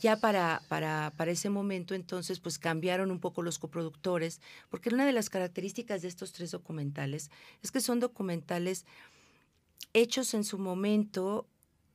ya 0.01 0.17
para, 0.17 0.61
para, 0.67 1.13
para 1.15 1.31
ese 1.31 1.49
momento, 1.49 1.95
entonces, 1.95 2.41
pues 2.41 2.59
cambiaron 2.59 3.11
un 3.11 3.21
poco 3.21 3.43
los 3.43 3.59
coproductores, 3.59 4.41
porque 4.69 4.89
una 4.89 5.05
de 5.05 5.13
las 5.13 5.29
características 5.29 6.01
de 6.01 6.09
estos 6.09 6.33
tres 6.33 6.51
documentales 6.51 7.31
es 7.61 7.71
que 7.71 7.79
son 7.79 8.01
documentales 8.01 8.85
hechos 9.93 10.33
en 10.33 10.43
su 10.43 10.57
momento 10.57 11.47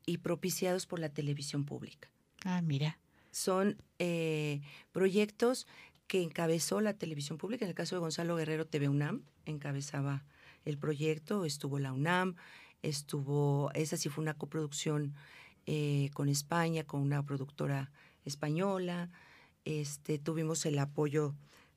y 0.07 0.19
propiciados 0.19 0.87
por 0.87 0.99
la 0.99 1.09
televisión 1.09 1.65
pública. 1.65 2.11
Ah, 2.45 2.63
mira. 2.63 2.99
Son 3.31 3.83
eh, 3.99 4.63
proyectos 4.93 5.67
que 6.07 6.23
encabezó 6.23 6.81
la 6.81 6.95
televisión 6.95 7.39
pública. 7.39 7.65
En 7.65 7.69
el 7.69 7.75
caso 7.75 7.95
de 7.95 8.01
Gonzalo 8.01 8.37
Guerrero, 8.37 8.67
TV 8.67 8.89
UNAM 8.89 9.23
encabezaba 9.45 10.25
el 10.65 10.79
proyecto, 10.79 11.45
estuvo 11.45 11.79
la 11.79 11.93
UNAM, 11.93 12.37
estuvo, 12.83 13.71
esa 13.75 13.97
sí 13.97 14.09
fue 14.09 14.23
una 14.23 14.35
coproducción 14.35 15.15
eh, 15.67 16.11
con 16.15 16.29
España, 16.29 16.85
con 16.85 17.01
una 17.01 17.23
productora 17.25 17.93
española. 18.25 19.11
Este, 19.65 20.19
tuvimos 20.19 20.65
el 20.65 20.79
apoyo 20.79 21.35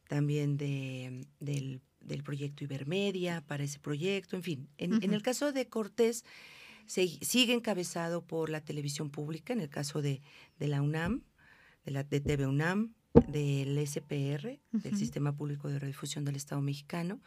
también 0.08 0.58
de, 0.58 1.25
del, 1.39 1.82
del 2.01 2.24
proyecto 2.24 2.63
Ibermedia 2.63 3.41
para 3.41 3.63
ese 3.63 3.79
proyecto. 3.79 4.36
En 4.36 4.43
fin, 4.43 4.70
en, 4.77 5.13
el 5.13 5.22
caso 5.22 5.51
de 5.51 5.67
Cortés, 5.67 6.25
se, 6.86 7.08
sigue 7.08 7.53
encabezado 7.53 8.25
por 8.25 8.50
la 8.50 8.62
televisión 8.62 9.10
pública, 9.10 9.53
en 9.53 9.62
el 9.62 9.70
caso 9.70 10.01
de, 10.01 10.22
de 10.60 10.67
la 10.67 10.81
UNAM, 10.81 11.24
de 11.86 11.91
la 11.91 12.03
de 12.03 12.20
TV 12.20 12.48
UNAM, 12.48 12.93
del 13.27 13.86
SPR, 13.86 14.60
del. 14.72 14.98
Sistema 14.98 15.36
Público 15.36 15.67
de 15.67 15.79
Radiodifusión 15.79 16.25
del 16.25 16.36
Estado 16.36 16.62
Mexicano, 16.62 17.22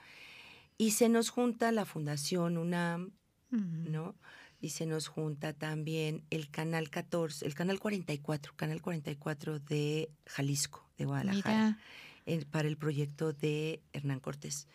y 0.77 0.93
se 0.93 1.09
nos 1.09 1.31
junta 1.31 1.73
la 1.73 1.85
Fundación 1.85 2.57
UNAM. 2.57 3.13
¿no? 3.51 4.17
Y 4.61 4.71
se 4.71 4.87
nos 4.87 5.07
junta 5.07 5.53
también 5.53 6.25
el 6.31 6.51
canal 6.51 6.91
14, 6.91 7.47
el 7.47 7.55
canal 7.55 7.79
44, 7.79 8.55
canal 8.57 8.83
44 8.83 9.61
de 9.61 10.11
Jalisco, 10.27 10.91
de 10.97 11.05
Guadalajara 11.05 11.67
Mira. 11.67 11.79
En- 12.27 12.45
para 12.45 12.69
el 12.69 12.77
proyecto 12.77 13.33
de 13.33 13.83
Hernán 13.93 14.21
Cortés. 14.21 14.69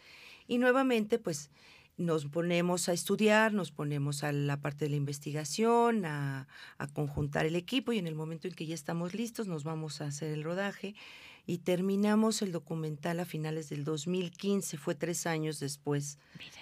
Y 0.48 0.58
nuevamente, 0.58 1.20
pues 1.20 1.52
nos 1.98 2.26
ponemos 2.26 2.88
a 2.88 2.94
estudiar, 2.94 3.54
nos 3.54 3.72
ponemos 3.72 4.24
a 4.24 4.32
la 4.32 4.62
parte 4.62 4.86
de 4.86 4.90
la 4.92 4.96
investigación, 4.96 6.06
a, 6.06 6.48
a 6.78 6.88
conjuntar 6.88 7.46
el 7.46 7.56
equipo 7.58 7.92
y 7.92 7.98
en 7.98 8.08
el 8.08 8.16
momento 8.16 8.48
en 8.48 8.54
que 8.54 8.66
ya 8.66 8.74
estamos 8.74 9.14
listos 9.14 9.48
nos 9.48 9.64
vamos 9.66 10.00
a 10.00 10.06
hacer 10.06 10.32
el 10.32 10.44
rodaje 10.44 10.96
y 11.46 11.58
terminamos 11.58 12.42
el 12.42 12.52
documental 12.54 13.20
a 13.20 13.26
finales 13.26 13.68
del 13.70 13.84
2015, 13.84 14.78
fue 14.78 14.96
tres 14.96 15.26
años 15.28 15.60
después 15.60 16.20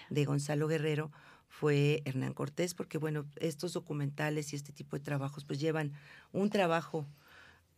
de 0.10 0.26
Gonzalo 0.26 0.68
Guerrero, 0.68 1.12
fue 1.50 2.02
Hernán 2.06 2.34
Cortés, 2.34 2.74
porque 2.74 2.98
bueno, 2.98 3.26
estos 3.36 3.74
documentales 3.74 4.54
y 4.54 4.56
este 4.56 4.74
tipo 4.74 4.98
de 4.98 5.04
trabajos 5.04 5.46
pues 5.46 5.60
llevan 5.60 5.94
un 6.32 6.50
trabajo 6.50 7.06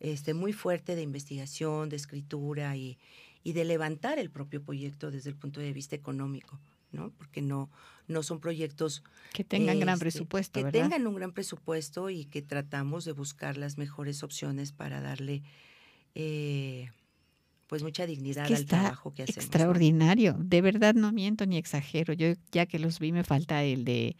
este, 0.00 0.34
muy 0.34 0.52
fuerte 0.52 0.96
de 0.96 1.02
investigación, 1.02 1.88
de 1.88 1.96
escritura 1.96 2.76
y, 2.76 2.98
y 3.44 3.52
de 3.52 3.64
levantar 3.64 4.18
el 4.18 4.30
propio 4.30 4.62
proyecto 4.62 5.10
desde 5.10 5.30
el 5.30 5.36
punto 5.36 5.60
de 5.60 5.72
vista 5.72 5.94
económico, 5.94 6.58
¿no? 6.92 7.10
Porque 7.10 7.42
no, 7.42 7.70
no 8.08 8.22
son 8.22 8.40
proyectos 8.40 9.02
Que 9.32 9.44
tengan 9.44 9.78
gran 9.78 9.94
este, 9.94 10.04
presupuesto, 10.04 10.58
que 10.58 10.64
¿verdad? 10.64 10.82
tengan 10.82 11.06
un 11.06 11.14
gran 11.14 11.32
presupuesto 11.32 12.10
y 12.10 12.24
que 12.24 12.42
tratamos 12.42 13.04
de 13.04 13.12
buscar 13.12 13.56
las 13.56 13.78
mejores 13.78 14.22
opciones 14.22 14.72
para 14.72 15.00
darle 15.00 15.42
eh, 16.14 16.90
pues 17.66 17.82
mucha 17.82 18.06
dignidad 18.06 18.46
que 18.46 18.54
al 18.54 18.62
está 18.62 18.80
trabajo 18.80 19.14
que 19.14 19.22
hacemos. 19.22 19.36
¿no? 19.36 19.42
extraordinario. 19.42 20.36
De 20.38 20.60
verdad 20.60 20.94
no 20.94 21.12
miento 21.12 21.46
ni 21.46 21.56
exagero. 21.56 22.12
Yo 22.12 22.32
ya 22.50 22.66
que 22.66 22.78
los 22.78 22.98
vi 22.98 23.12
me 23.12 23.22
falta 23.22 23.62
el 23.62 23.84
de, 23.84 24.16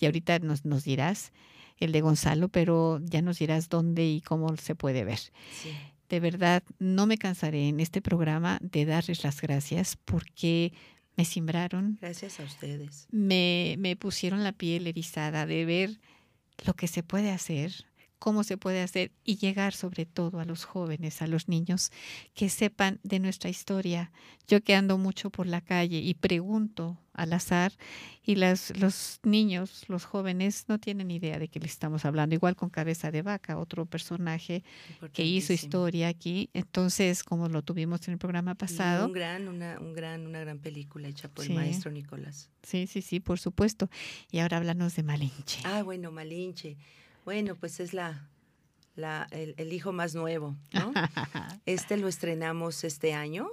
y 0.00 0.06
ahorita 0.06 0.40
nos, 0.40 0.64
nos 0.64 0.84
dirás, 0.84 1.32
el 1.78 1.92
de 1.92 2.00
Gonzalo, 2.00 2.48
pero 2.48 3.00
ya 3.04 3.22
nos 3.22 3.38
dirás 3.38 3.68
dónde 3.68 4.06
y 4.06 4.20
cómo 4.20 4.56
se 4.56 4.74
puede 4.74 5.04
ver. 5.04 5.18
Sí. 5.18 5.70
De 6.08 6.20
verdad, 6.20 6.62
no 6.78 7.06
me 7.06 7.18
cansaré 7.18 7.68
en 7.68 7.80
este 7.80 8.00
programa 8.00 8.58
de 8.62 8.86
darles 8.86 9.24
las 9.24 9.40
gracias 9.42 9.96
porque 10.04 10.72
me 11.16 11.24
simbraron, 11.24 11.98
Gracias 12.00 12.40
a 12.40 12.44
ustedes. 12.44 13.06
me, 13.10 13.74
me 13.78 13.96
pusieron 13.96 14.42
la 14.44 14.52
piel 14.52 14.86
erizada 14.86 15.44
de 15.46 15.64
ver 15.64 16.00
lo 16.64 16.74
que 16.74 16.86
se 16.88 17.02
puede 17.02 17.30
hacer, 17.30 17.72
cómo 18.18 18.42
se 18.44 18.56
puede 18.56 18.82
hacer 18.82 19.12
y 19.24 19.36
llegar 19.36 19.72
sobre 19.74 20.06
todo 20.06 20.40
a 20.40 20.44
los 20.44 20.64
jóvenes, 20.64 21.22
a 21.22 21.26
los 21.26 21.48
niños, 21.48 21.90
que 22.34 22.48
sepan 22.48 22.98
de 23.02 23.18
nuestra 23.20 23.48
historia. 23.50 24.10
Yo 24.46 24.62
que 24.62 24.74
ando 24.74 24.98
mucho 24.98 25.30
por 25.30 25.46
la 25.46 25.60
calle 25.60 25.98
y 25.98 26.14
pregunto 26.14 26.98
al 27.12 27.32
azar 27.32 27.72
y 28.22 28.36
las, 28.36 28.76
los 28.78 29.18
niños, 29.24 29.84
los 29.88 30.04
jóvenes 30.04 30.66
no 30.68 30.78
tienen 30.78 31.10
idea 31.10 31.38
de 31.38 31.48
qué 31.48 31.58
les 31.60 31.72
estamos 31.72 32.04
hablando. 32.04 32.34
Igual 32.34 32.54
con 32.56 32.70
Cabeza 32.70 33.10
de 33.10 33.22
Vaca, 33.22 33.58
otro 33.58 33.86
personaje 33.86 34.62
que 35.12 35.24
hizo 35.24 35.52
historia 35.52 36.08
aquí. 36.08 36.48
Entonces, 36.54 37.24
como 37.24 37.48
lo 37.48 37.62
tuvimos 37.62 38.06
en 38.08 38.12
el 38.12 38.18
programa 38.18 38.54
pasado, 38.54 39.06
Un 39.06 39.12
gran, 39.12 39.48
una, 39.48 39.78
un 39.80 39.94
gran, 39.94 40.26
una 40.26 40.40
gran 40.40 40.58
película 40.60 41.08
hecha 41.08 41.28
por 41.28 41.44
Sí. 41.44 41.50
el 41.52 41.56
maestro 41.58 41.90
Nicolás. 41.90 42.50
sí, 42.62 42.86
sí, 42.86 43.02
sí, 43.02 43.20
por 43.20 43.38
supuesto. 43.38 43.90
Y 44.30 44.38
ahora 44.38 44.58
háblanos 44.58 44.94
de 44.96 45.02
Malinche. 45.02 45.60
Ah, 45.64 45.82
bueno, 45.82 46.10
Malinche. 46.12 46.76
Bueno, 47.28 47.56
pues 47.56 47.78
es 47.78 47.92
la, 47.92 48.26
la, 48.96 49.26
el, 49.32 49.54
el 49.58 49.70
hijo 49.74 49.92
más 49.92 50.14
nuevo, 50.14 50.56
¿no? 50.72 50.92
Este 51.66 51.98
lo 51.98 52.08
estrenamos 52.08 52.84
este 52.84 53.12
año. 53.12 53.48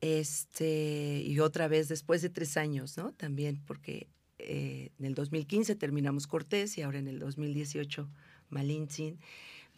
Este, 0.00 1.20
y 1.26 1.40
otra 1.40 1.66
vez 1.66 1.88
después 1.88 2.22
de 2.22 2.30
tres 2.30 2.56
años, 2.56 2.96
¿no? 2.96 3.12
También 3.12 3.60
porque 3.66 4.06
eh, 4.38 4.92
en 5.00 5.04
el 5.06 5.14
2015 5.16 5.74
terminamos 5.74 6.28
Cortés 6.28 6.78
y 6.78 6.82
ahora 6.82 7.00
en 7.00 7.08
el 7.08 7.18
2018 7.18 8.08
Malintzin, 8.50 9.18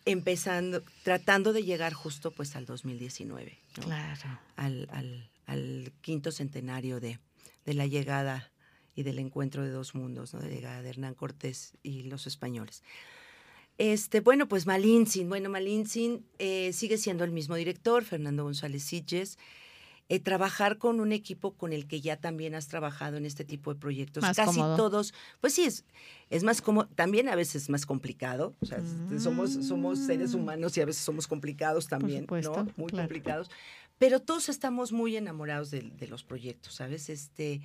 empezando, 0.04 0.82
tratando 1.02 1.54
de 1.54 1.64
llegar 1.64 1.94
justo 1.94 2.30
pues 2.30 2.56
al 2.56 2.66
2019, 2.66 3.58
¿no? 3.78 3.82
Claro. 3.84 4.38
al, 4.56 4.86
al- 4.90 5.30
al 5.46 5.92
quinto 6.02 6.30
centenario 6.30 7.00
de, 7.00 7.20
de 7.64 7.72
la 7.74 7.86
llegada 7.86 8.50
y 8.96 9.04
del 9.04 9.20
encuentro 9.20 9.62
de 9.62 9.70
dos 9.70 9.94
mundos, 9.94 10.34
¿no? 10.34 10.40
de 10.40 10.48
la 10.48 10.54
llegada 10.54 10.82
de 10.82 10.88
Hernán 10.88 11.14
Cortés 11.14 11.74
y 11.84 12.02
los 12.04 12.26
españoles. 12.26 12.82
Este, 13.78 14.20
bueno, 14.20 14.48
pues 14.48 14.66
Malintzin, 14.66 15.28
bueno, 15.28 15.50
Malintzin 15.50 16.24
eh, 16.38 16.72
sigue 16.72 16.96
siendo 16.96 17.24
el 17.24 17.30
mismo 17.30 17.56
director, 17.56 18.02
Fernando 18.04 18.42
González 18.44 18.82
Sitges, 18.84 19.38
eh, 20.08 20.18
trabajar 20.20 20.78
con 20.78 21.00
un 21.00 21.12
equipo 21.12 21.52
con 21.54 21.72
el 21.74 21.86
que 21.86 22.00
ya 22.00 22.16
también 22.16 22.54
has 22.54 22.68
trabajado 22.68 23.18
en 23.18 23.26
este 23.26 23.44
tipo 23.44 23.74
de 23.74 23.78
proyectos. 23.80 24.22
Más 24.22 24.36
Casi 24.36 24.54
cómodo. 24.60 24.76
todos, 24.76 25.12
pues 25.42 25.52
sí, 25.52 25.64
es, 25.64 25.84
es 26.30 26.42
más 26.42 26.62
como, 26.62 26.86
también 26.86 27.28
a 27.28 27.34
veces 27.34 27.64
es 27.64 27.68
más 27.68 27.84
complicado. 27.84 28.54
O 28.60 28.66
sea, 28.66 28.78
este, 28.78 29.18
somos, 29.20 29.50
somos 29.66 29.98
seres 29.98 30.32
Mm. 30.34 30.38
humanos 30.38 30.76
y 30.78 30.80
a 30.80 30.86
veces 30.86 31.02
somos 31.04 31.26
complicados 31.26 31.86
también, 31.88 32.22
supuesto, 32.22 32.64
¿no? 32.64 32.72
Muy 32.76 32.86
claro. 32.88 33.08
complicados. 33.08 33.50
Pero 33.98 34.20
todos 34.22 34.48
estamos 34.48 34.92
muy 34.92 35.16
enamorados 35.16 35.70
de, 35.70 35.82
de 35.82 36.06
los 36.06 36.22
proyectos, 36.22 36.74
¿sabes? 36.76 37.08
Este, 37.10 37.60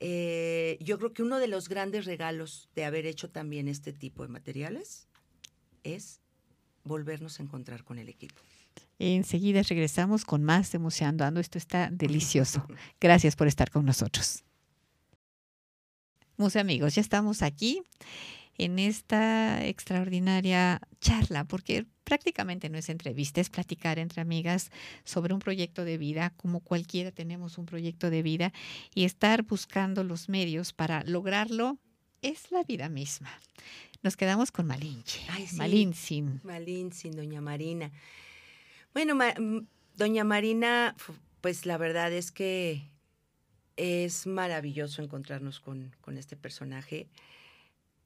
eh, 0.00 0.78
yo 0.80 0.98
creo 0.98 1.12
que 1.12 1.22
uno 1.22 1.38
de 1.38 1.48
los 1.48 1.68
grandes 1.68 2.04
regalos 2.04 2.68
de 2.74 2.84
haber 2.84 3.06
hecho 3.06 3.30
también 3.30 3.68
este 3.68 3.92
tipo 3.92 4.22
de 4.22 4.28
materiales 4.28 5.08
es 5.82 6.20
volvernos 6.84 7.40
a 7.40 7.42
encontrar 7.42 7.84
con 7.84 7.98
el 7.98 8.08
equipo. 8.08 8.40
Enseguida 8.98 9.62
regresamos 9.62 10.24
con 10.24 10.42
más 10.42 10.72
de 10.72 10.78
Museando 10.78 11.24
Ando. 11.24 11.40
Esto 11.40 11.58
está 11.58 11.88
delicioso. 11.92 12.66
Gracias 13.00 13.36
por 13.36 13.46
estar 13.46 13.70
con 13.70 13.84
nosotros. 13.84 14.44
Museo 16.36 16.60
amigos, 16.60 16.94
ya 16.94 17.00
estamos 17.00 17.42
aquí 17.42 17.82
en 18.58 18.78
esta 18.78 19.64
extraordinaria 19.66 20.80
charla, 21.00 21.44
porque 21.44 21.86
prácticamente 22.04 22.68
no 22.68 22.76
es 22.78 22.88
entrevista, 22.88 23.40
es 23.40 23.50
platicar 23.50 23.98
entre 23.98 24.20
amigas 24.20 24.70
sobre 25.04 25.32
un 25.32 25.40
proyecto 25.40 25.84
de 25.84 25.96
vida, 25.98 26.32
como 26.36 26.60
cualquiera 26.60 27.12
tenemos 27.12 27.56
un 27.56 27.66
proyecto 27.66 28.10
de 28.10 28.22
vida, 28.22 28.52
y 28.94 29.04
estar 29.04 29.42
buscando 29.44 30.02
los 30.04 30.28
medios 30.28 30.72
para 30.72 31.04
lograrlo 31.04 31.78
es 32.20 32.50
la 32.50 32.64
vida 32.64 32.88
misma. 32.88 33.30
Nos 34.02 34.16
quedamos 34.16 34.50
con 34.50 34.66
Malinche. 34.66 35.20
Ay, 35.28 35.46
sí. 35.46 35.56
Doña 37.16 37.40
Marina. 37.40 37.90
Bueno, 38.92 39.14
ma- 39.14 39.30
m- 39.30 39.66
Doña 39.96 40.24
Marina, 40.24 40.96
pues 41.40 41.66
la 41.66 41.76
verdad 41.78 42.12
es 42.12 42.30
que 42.32 42.90
es 43.76 44.26
maravilloso 44.26 45.02
encontrarnos 45.02 45.60
con, 45.60 45.94
con 46.00 46.16
este 46.16 46.36
personaje. 46.36 47.08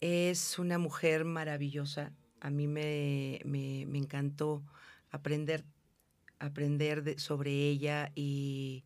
Es 0.02 0.58
una 0.58 0.78
mujer 0.78 1.24
maravillosa. 1.24 2.12
A 2.40 2.50
mí 2.50 2.66
me, 2.66 3.38
me- 3.44 3.86
me 3.86 3.98
encantó 3.98 4.64
aprender, 5.12 5.64
aprender 6.40 7.04
de- 7.04 7.20
sobre 7.20 7.52
ella 7.52 8.10
y, 8.16 8.82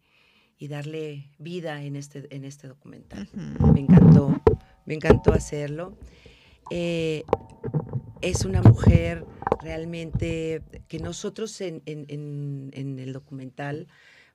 y 0.58 0.68
darle 0.68 1.30
vida 1.38 1.82
en 1.82 1.96
este, 1.96 2.26
en 2.36 2.44
este 2.44 2.68
documental. 2.68 3.30
Me 3.72 3.80
encantó, 3.80 4.42
me 4.84 4.92
encantó 4.92 5.32
hacerlo. 5.32 5.96
Eh, 6.70 7.24
es 8.20 8.44
una 8.44 8.60
mujer 8.60 9.24
realmente 9.62 10.60
que 10.86 10.98
nosotros 10.98 11.58
en, 11.62 11.82
en- 11.86 12.04
en- 12.08 12.70
en 12.74 12.98
el 12.98 13.14
documental 13.14 13.88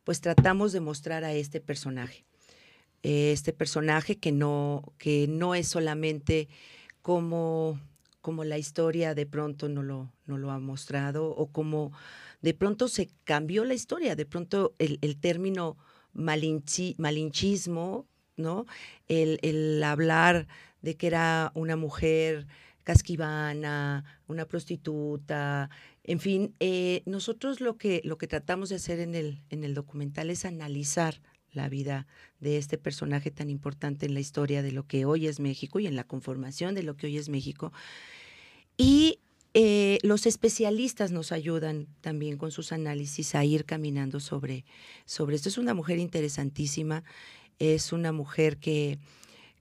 pues 0.03 0.19
tratamos 0.19 0.71
de 0.71 0.79
mostrar 0.79 1.23
a 1.25 1.31
este 1.33 1.61
personaje. 1.61 2.25
Eh, 3.03 3.31
Este 3.31 3.53
personaje 3.53 4.17
que 4.20 4.31
no, 4.31 4.93
que 4.98 5.27
no 5.27 5.55
es 5.55 5.67
solamente 5.67 6.48
como, 7.01 7.79
como 8.22 8.43
la 8.43 8.58
historia 8.58 9.15
de 9.15 9.25
pronto 9.25 9.70
no 9.70 9.81
lo, 9.84 10.12
no 10.25 10.38
lo 10.38 10.51
ha 10.51 10.60
mostrado 10.60 11.29
o 11.29 11.48
como 11.51 11.91
de 12.41 12.53
pronto 12.53 12.88
se 12.88 13.10
cambió 13.24 13.65
la 13.65 13.74
historia, 13.74 14.15
de 14.15 14.25
pronto 14.25 14.75
el, 14.79 15.00
el 15.01 15.17
término 15.20 15.77
malinchi- 16.13 16.96
malinchismo, 16.98 18.08
¿no? 18.38 18.65
El, 19.08 19.39
el 19.41 19.84
hablar 19.84 20.48
de 20.81 20.96
que 20.98 21.08
era 21.08 21.51
una 21.55 21.75
mujer 21.75 22.48
casquivana, 22.84 24.03
una 24.27 24.46
prostituta, 24.46 25.70
en 26.03 26.20
fin, 26.20 26.55
eh, 26.60 27.03
nosotros 27.05 27.62
lo 27.62 27.77
que, 27.77 28.01
lo 28.03 28.17
que 28.17 28.27
tratamos 28.27 28.70
de 28.70 28.75
hacer 28.75 29.00
en 29.00 29.13
el, 29.15 29.43
en 29.50 29.63
el 29.63 29.74
documental 29.75 30.29
es 30.31 30.46
analizar 30.46 31.22
la 31.53 31.70
vida 31.70 32.08
de 32.39 32.58
este 32.58 32.77
personaje 32.77 33.31
tan 33.31 33.50
importante 33.50 34.05
en 34.05 34.13
la 34.13 34.20
historia 34.20 34.62
de 34.62 34.72
lo 34.72 34.88
que 34.88 35.05
hoy 35.05 35.27
es 35.27 35.39
México 35.39 35.79
y 35.79 35.88
en 35.88 35.96
la 35.96 36.03
conformación 36.03 36.75
de 36.75 36.84
lo 36.84 36.96
que 36.96 37.08
hoy 37.08 37.17
es 37.17 37.29
México. 37.29 37.72
Y 38.77 39.20
eh, 39.53 40.00
los 40.01 40.25
especialistas 40.25 41.12
nos 41.12 41.31
ayudan 41.31 41.88
también 42.00 42.38
con 42.38 42.51
sus 42.51 42.72
análisis 42.72 43.36
a 43.36 43.43
ir 43.43 43.65
caminando 43.65 44.20
sobre, 44.20 44.63
sobre 45.05 45.36
esto. 45.36 45.50
Es 45.50 45.58
una 45.58 45.74
mujer 45.74 46.00
interesantísima, 46.00 47.03
es 47.59 47.92
una 47.92 48.14
mujer 48.14 48.57
que, 48.57 48.98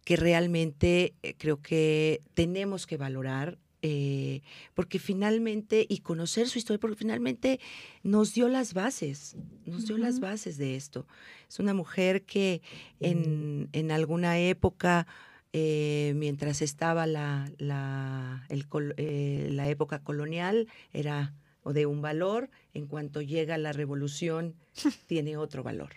que 0.05 0.17
realmente 0.17 1.15
eh, 1.23 1.35
creo 1.37 1.61
que 1.61 2.23
tenemos 2.35 2.87
que 2.87 2.97
valorar. 2.97 3.59
Eh, 3.83 4.43
porque 4.75 4.99
finalmente, 4.99 5.87
y 5.89 5.99
conocer 5.99 6.49
su 6.49 6.59
historia, 6.59 6.81
porque 6.81 6.97
finalmente 6.97 7.61
nos 8.03 8.35
dio 8.35 8.49
las 8.49 8.75
bases, 8.75 9.37
nos 9.65 9.87
dio 9.87 9.97
las 9.97 10.21
bases 10.21 10.59
de 10.59 10.77
esto. 10.77 11.07
Es 11.49 11.59
una 11.59 11.73
mujer 11.73 12.23
que 12.25 12.61
en, 13.01 13.69
en 13.73 13.91
alguna 13.91 14.39
época, 14.39 15.07
eh, 15.53 16.13
mientras 16.17 16.61
estaba 16.61 17.07
la, 17.07 17.51
la, 17.59 18.45
el 18.51 18.67
eh, 18.97 19.49
la 19.51 19.69
época 19.69 20.03
colonial, 20.03 20.69
era 20.93 21.35
o 21.63 21.73
de 21.73 21.87
un 21.87 22.03
valor, 22.03 22.51
en 22.75 22.87
cuanto 22.87 23.21
llega 23.23 23.59
la 23.59 23.73
revolución, 23.73 24.57
tiene 25.07 25.37
otro 25.37 25.63
valor. 25.63 25.91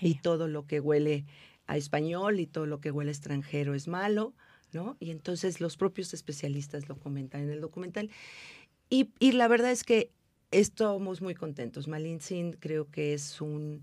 Y 0.00 0.16
todo 0.16 0.46
lo 0.46 0.66
que 0.66 0.80
huele 0.80 1.24
a 1.66 1.76
español 1.76 2.40
y 2.40 2.46
todo 2.46 2.66
lo 2.66 2.80
que 2.80 2.90
huele 2.90 3.10
a 3.10 3.12
extranjero 3.12 3.74
es 3.74 3.88
malo, 3.88 4.34
Y 4.98 5.10
entonces 5.10 5.60
los 5.60 5.76
propios 5.76 6.14
especialistas 6.14 6.88
lo 6.88 6.98
comentan 6.98 7.42
en 7.42 7.50
el 7.50 7.60
documental. 7.60 8.10
Y, 8.88 9.08
la 9.32 9.46
verdad 9.46 9.70
es 9.70 9.84
que 9.84 10.10
estamos 10.50 11.22
muy 11.22 11.34
contentos. 11.34 11.86
Malin 11.86 12.20
Sin 12.20 12.52
creo 12.54 12.90
que 12.90 13.14
es 13.14 13.40
un 13.40 13.82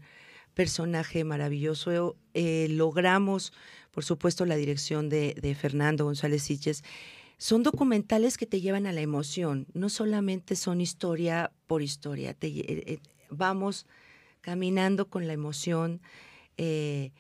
personaje 0.53 1.23
maravilloso. 1.23 2.17
Eh, 2.33 2.67
logramos, 2.69 3.53
por 3.91 4.03
supuesto, 4.03 4.45
la 4.45 4.57
dirección 4.57 5.07
de, 5.09 5.57
Fernando 5.59 6.03
González 6.03 6.43
Siches. 6.43 6.83
Son 7.37 7.63
documentales 7.63 8.37
que 8.37 8.47
te 8.47 8.61
llevan 8.61 8.87
a 8.87 8.91
la 8.91 9.01
emoción, 9.01 9.67
no 9.73 9.89
solamente 9.89 10.55
son 10.55 10.81
historia 10.81 11.51
por 11.67 11.83
historia. 11.83 12.31
Eh, 12.31 12.37
eh, 12.41 12.99
vamos 13.29 13.85
caminando 14.41 15.09
con 15.09 15.27
la 15.27 15.33
emoción 15.33 16.01
eh, 16.57 17.11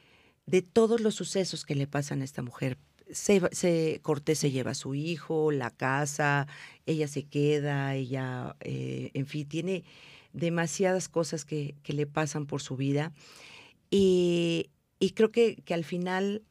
de 0.45 0.61
todos 0.61 1.01
los 1.01 1.15
sucesos 1.15 1.65
que 1.65 1.75
le 1.75 1.87
pasan 1.87 2.21
a 2.21 2.23
esta 2.23 2.41
mujer. 2.41 2.77
Se, 3.11 3.99
Cortés 4.01 4.39
se 4.39 4.51
lleva 4.51 4.71
a 4.71 4.75
su 4.75 4.95
hijo, 4.95 5.51
la 5.51 5.71
casa, 5.71 6.47
ella 6.85 7.07
se 7.07 7.23
queda, 7.23 7.95
ella, 7.95 8.55
eh, 8.59 9.11
en 9.13 9.25
fin, 9.25 9.47
tiene 9.47 9.83
demasiadas 10.33 11.07
cosas 11.09 11.45
que, 11.45 11.75
que 11.83 11.93
le 11.93 12.05
pasan 12.05 12.45
por 12.45 12.61
su 12.61 12.75
vida. 12.75 13.13
Y, 13.89 14.69
y 14.99 15.11
creo 15.11 15.31
que, 15.31 15.55
que 15.63 15.73
al 15.73 15.83
final 15.83 16.43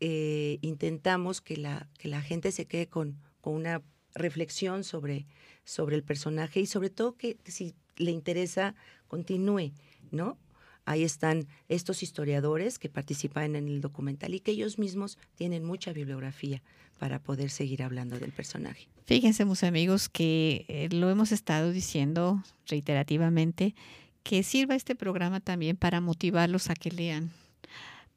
eh, 0.00 0.58
intentamos 0.60 1.40
que 1.40 1.56
la, 1.56 1.88
que 1.98 2.08
la 2.08 2.20
gente 2.20 2.52
se 2.52 2.66
quede 2.66 2.88
con, 2.88 3.18
con 3.40 3.54
una 3.54 3.82
reflexión 4.14 4.84
sobre, 4.84 5.26
sobre 5.64 5.96
el 5.96 6.02
personaje 6.02 6.60
y 6.60 6.66
sobre 6.66 6.90
todo 6.90 7.16
que 7.16 7.38
si 7.44 7.74
le 7.96 8.10
interesa, 8.10 8.74
continúe, 9.08 9.72
¿no? 10.10 10.36
Ahí 10.84 11.04
están 11.04 11.46
estos 11.68 12.02
historiadores 12.02 12.78
que 12.78 12.88
participan 12.88 13.56
en 13.56 13.68
el 13.68 13.80
documental 13.80 14.34
y 14.34 14.40
que 14.40 14.50
ellos 14.50 14.78
mismos 14.78 15.18
tienen 15.36 15.64
mucha 15.64 15.92
bibliografía 15.92 16.62
para 16.98 17.20
poder 17.20 17.50
seguir 17.50 17.82
hablando 17.82 18.18
del 18.18 18.32
personaje. 18.32 18.88
Fíjense, 19.06 19.44
mis 19.44 19.64
amigos, 19.64 20.08
que 20.08 20.64
eh, 20.68 20.88
lo 20.90 21.10
hemos 21.10 21.32
estado 21.32 21.70
diciendo 21.72 22.42
reiterativamente, 22.66 23.74
que 24.22 24.42
sirva 24.42 24.74
este 24.74 24.94
programa 24.94 25.40
también 25.40 25.76
para 25.76 26.00
motivarlos 26.00 26.70
a 26.70 26.74
que 26.74 26.90
lean. 26.90 27.30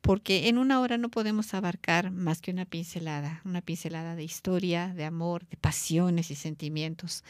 Porque 0.01 0.49
en 0.49 0.59
una 0.59 0.81
hora 0.81 0.99
no 0.99 1.09
podemos 1.09 1.55
abarcar 1.55 2.11
más 2.11 2.41
que 2.41 2.51
una 2.51 2.65
pincelada, 2.65 3.41
una 3.43 3.61
pincelada 3.61 4.15
de 4.15 4.23
historia, 4.23 4.93
de 4.93 5.03
amor, 5.03 5.47
de 5.47 5.57
pasiones 5.57 6.29
y 6.29 6.35
sentimientos. 6.35 7.23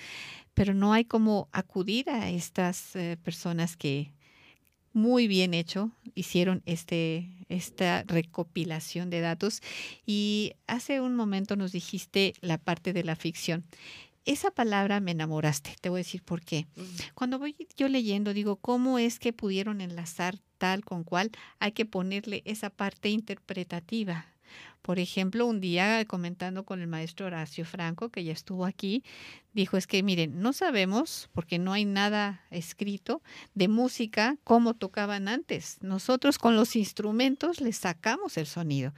Pero 0.54 0.74
no 0.74 0.92
hay 0.92 1.06
como 1.06 1.48
acudir 1.54 2.10
a 2.10 2.30
estas 2.30 2.98
eh, 2.98 3.18
personas 3.24 3.78
que 3.78 4.12
muy 4.96 5.28
bien 5.28 5.54
hecho 5.54 5.92
hicieron 6.16 6.64
este, 6.66 7.30
esta 7.50 8.04
recopilación 8.04 9.10
de 9.10 9.20
datos. 9.20 9.62
Y 10.06 10.54
hace 10.68 11.02
un 11.02 11.16
momento 11.16 11.56
nos 11.56 11.74
dijiste 11.74 12.34
la 12.42 12.58
parte 12.58 12.94
de 12.94 13.04
la 13.04 13.16
ficción. 13.16 13.66
Esa 14.24 14.50
palabra 14.50 15.02
me 15.02 15.12
enamoraste, 15.12 15.76
te 15.82 15.90
voy 15.90 15.98
a 15.98 16.04
decir 16.04 16.24
por 16.24 16.42
qué. 16.42 16.66
Cuando 17.14 17.38
voy 17.38 17.56
yo 17.78 17.88
leyendo, 17.90 18.34
digo, 18.34 18.56
¿cómo 18.56 18.98
es 18.98 19.20
que 19.20 19.34
pudieron 19.34 19.82
enlazar 19.82 20.40
tal 20.58 20.84
con 20.84 21.04
cual? 21.04 21.30
Hay 21.60 21.74
que 21.74 21.86
ponerle 21.86 22.42
esa 22.46 22.72
parte 22.72 23.10
interpretativa. 23.10 24.26
Por 24.82 25.00
ejemplo, 25.00 25.46
un 25.48 25.62
día 25.62 26.06
comentando 26.06 26.64
con 26.64 26.82
el 26.82 26.88
maestro 26.88 27.26
Horacio 27.26 27.66
Franco, 27.66 28.10
que 28.10 28.24
ya 28.24 28.32
estuvo 28.32 28.66
aquí, 28.66 29.04
dijo, 29.54 29.78
es 29.78 29.88
que 29.88 30.04
miren, 30.04 30.42
no 30.42 30.54
sabemos, 30.54 31.30
porque 31.34 31.58
no 31.58 31.74
hay 31.74 31.86
nada 31.86 32.44
escrito, 32.52 33.22
de 33.56 33.68
música 33.68 34.38
como 34.44 34.74
tocaban 34.74 35.28
antes. 35.28 35.78
Nosotros 35.82 36.38
con 36.38 36.56
los 36.56 36.76
instrumentos 36.76 37.62
les 37.62 37.78
sacamos 37.78 38.38
el 38.38 38.46
sonido, 38.46 38.94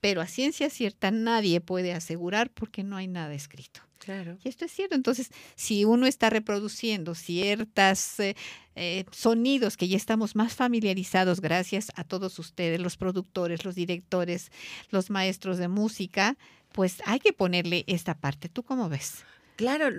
pero 0.00 0.20
a 0.20 0.26
ciencia 0.26 0.70
cierta 0.70 1.10
nadie 1.10 1.60
puede 1.60 1.92
asegurar 1.92 2.50
porque 2.50 2.84
no 2.84 2.96
hay 2.96 3.08
nada 3.08 3.34
escrito. 3.34 3.80
Claro. 4.04 4.36
Y 4.42 4.48
esto 4.48 4.64
es 4.64 4.72
cierto. 4.72 4.96
Entonces, 4.96 5.30
si 5.54 5.84
uno 5.84 6.06
está 6.06 6.28
reproduciendo 6.28 7.14
ciertos 7.14 8.18
eh, 8.18 8.34
eh, 8.74 9.04
sonidos 9.12 9.76
que 9.76 9.86
ya 9.86 9.96
estamos 9.96 10.34
más 10.34 10.54
familiarizados 10.54 11.40
gracias 11.40 11.92
a 11.94 12.02
todos 12.02 12.38
ustedes, 12.40 12.80
los 12.80 12.96
productores, 12.96 13.64
los 13.64 13.76
directores, 13.76 14.50
los 14.90 15.10
maestros 15.10 15.58
de 15.58 15.68
música, 15.68 16.36
pues 16.72 17.00
hay 17.06 17.20
que 17.20 17.32
ponerle 17.32 17.84
esta 17.86 18.14
parte. 18.14 18.48
¿Tú 18.48 18.64
cómo 18.64 18.88
ves? 18.88 19.24
Claro, 19.56 19.90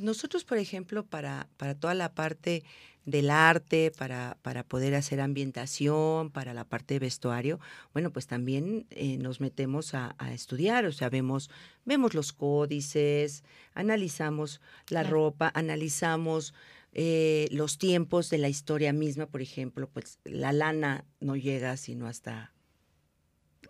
nosotros, 0.00 0.44
por 0.44 0.58
ejemplo, 0.58 1.04
para, 1.04 1.48
para 1.56 1.74
toda 1.74 1.94
la 1.94 2.12
parte 2.14 2.64
del 3.06 3.30
arte, 3.30 3.92
para, 3.96 4.36
para 4.42 4.64
poder 4.64 4.96
hacer 4.96 5.20
ambientación, 5.20 6.30
para 6.30 6.52
la 6.54 6.64
parte 6.64 6.94
de 6.94 7.00
vestuario, 7.00 7.60
bueno, 7.92 8.12
pues 8.12 8.26
también 8.26 8.86
eh, 8.90 9.16
nos 9.16 9.40
metemos 9.40 9.94
a, 9.94 10.14
estudiar, 10.32 10.84
o 10.86 10.92
sea, 10.92 11.08
vemos, 11.08 11.48
vemos 11.84 12.14
los 12.14 12.32
códices, 12.32 13.44
analizamos 13.74 14.60
la 14.88 15.04
ropa, 15.04 15.52
analizamos 15.54 16.52
eh, 16.92 17.46
los 17.52 17.78
tiempos 17.78 18.28
de 18.28 18.38
la 18.38 18.48
historia 18.48 18.92
misma, 18.92 19.26
por 19.26 19.40
ejemplo, 19.40 19.88
pues 19.88 20.18
la 20.24 20.52
lana 20.52 21.04
no 21.20 21.36
llega 21.36 21.76
sino 21.76 22.08
hasta 22.08 22.52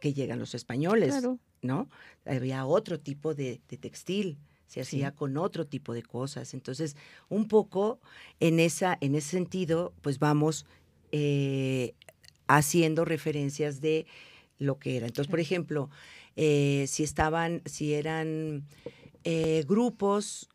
que 0.01 0.15
llegan 0.15 0.39
los 0.39 0.55
españoles, 0.55 1.15
¿no? 1.61 1.91
Había 2.25 2.65
otro 2.65 3.01
tipo 3.01 3.35
de 3.35 3.61
textil 3.67 4.39
se 4.67 4.81
hacía 4.81 5.13
con 5.13 5.37
otro 5.37 5.67
tipo 5.67 5.95
de 5.95 6.03
cosas. 6.03 6.55
Entonces, 6.55 6.97
un 7.29 7.49
poco 7.49 8.01
en, 8.41 8.61
esa, 8.61 8.99
en 9.01 9.15
ese 9.15 9.31
sentido, 9.31 9.93
pues 10.03 10.19
vamos 10.19 10.67
eh, 11.13 11.95
haciendo 12.49 13.05
referencias 13.05 13.81
de 13.81 14.07
lo 14.59 14.79
que 14.79 14.97
era. 14.97 15.07
Entonces, 15.07 15.31
por 15.31 15.41
ejemplo, 15.41 15.91
eh, 16.35 16.87
si 16.89 17.03
estaban, 17.03 17.63
si 17.65 17.95
eran 17.95 18.65
eh, 19.25 19.65
grupos 19.67 20.49